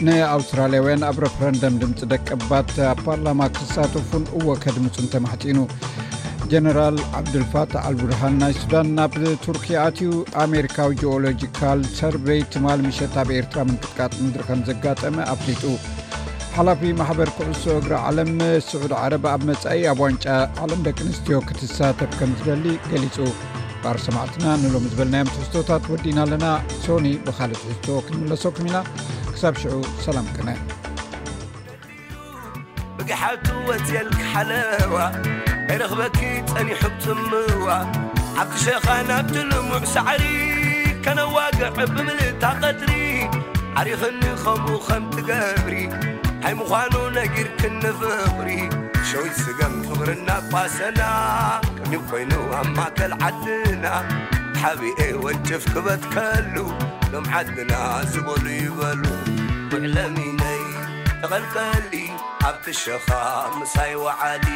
ናይ 0.06 0.20
ኣውስትራሊያውያን 0.36 1.04
ኣብ 1.10 1.18
ረፈረንደም 1.24 1.76
ድምፂ 1.82 2.00
ደቀባት 2.12 2.72
ኣ 2.86 2.94
ፓርላማ 3.04 3.40
ክሳተፉን 3.58 4.24
እወከድ 4.40 4.78
ምፁንተማሕፂኑ 4.86 5.60
ጀነራል 6.52 6.98
ዓብዱልፋታ 7.20 7.72
አልብርሃን 7.90 8.38
ናይ 8.42 8.54
ሱዳን 8.62 8.90
ናብ 8.98 9.14
ቱርክያ 9.46 9.76
ኣትዩ 9.88 10.10
ኣሜሪካዊ 10.46 10.92
ጂኦሎጂካል 11.02 11.82
ሰርቨይ 12.00 12.42
ትማል 12.54 12.82
ምሸት 12.88 13.16
ኣብ 13.24 13.30
ኤርትራ 13.38 13.58
ምንቅጥቃጥ 13.70 14.12
ምድሪ 14.24 14.42
ከም 14.50 14.62
ዘጋጠመ 14.70 15.16
ኣፍሊጡ 15.36 15.64
ሓላፊ 16.58 16.80
ማሕበር 17.00 17.28
ክዕሶ 17.34 17.64
እግሪ 17.80 17.92
ዓለም 18.06 18.30
ስዑድ 18.68 18.92
ዓረብ 19.00 19.24
ኣብ 19.32 19.42
መጻኢ 19.50 19.82
ኣብ 19.90 19.98
ዋንጫ 20.04 20.24
ዓለም 20.62 20.80
ደቂ 20.86 20.98
ኣንስትዮ 21.08 21.36
ክትሳተፍ 21.48 22.10
ከም 22.20 22.30
ዝበሊ 22.40 22.66
ገሊጹ 22.90 23.16
ባር 23.82 23.98
ሰማዕትና 24.06 24.46
ንሎም 24.62 24.86
ዝበልናዮም 24.92 25.30
ተሕዝቶታት 25.34 25.84
ወዲና 25.92 26.18
ኣለና 26.26 26.46
ሶኒ 26.86 27.06
ብኻልትሕዝቶ 27.28 27.86
ክንምለሶኩም 28.06 28.66
ኢና 28.70 28.78
ክሳብ 29.30 29.54
ሽዑ 29.62 29.74
ሰላም 30.06 30.26
ከነዩ 30.38 30.58
ብግሓቱወትየልክሓለዋ 32.98 34.96
ናይረኽበኪ 35.68 36.18
ፀኒሑ 36.52 36.82
ፅምዋ 37.06 37.68
ዓብቲሸኻ 38.44 38.86
ናብቲልሙዕሳ 39.12 39.94
ዓሪ 40.16 40.24
ከነዋግዕ 41.06 41.70
ብምልእታ 41.96 42.42
ቐድሪ 42.64 42.92
ዓሪኽኒ 43.82 44.22
ከምኡ 44.44 44.70
ኸም 44.88 45.04
ትገብሪ 45.18 45.76
ሃይ 46.48 46.54
ምዃኑ 46.58 46.94
ነጊር 47.16 47.48
ክንፍቅሪ 47.60 48.46
ሸው 49.08 49.24
ሥገም 49.40 49.74
ፍቕሪና 49.86 50.28
ቋሰላ 50.52 51.00
ክሚ 51.78 51.92
ኮይኑ 52.10 52.32
ኣማ 52.58 52.78
ከል 52.98 53.12
ዓድና 53.26 53.84
ብሓቢአ 54.54 55.08
ወጀፍ 55.26 55.64
ክበትከሉ 55.72 56.54
እም 57.18 57.26
ዓድና 57.40 57.72
ዝበሉ 58.12 58.46
ይበሉ 58.62 59.02
ወክለሚነይ 59.72 60.64
ተቐልከሊ 61.22 61.92
ኣብቲሸኻ 62.50 63.10
ምሳይ 63.60 63.94
ወዓዲ 64.06 64.46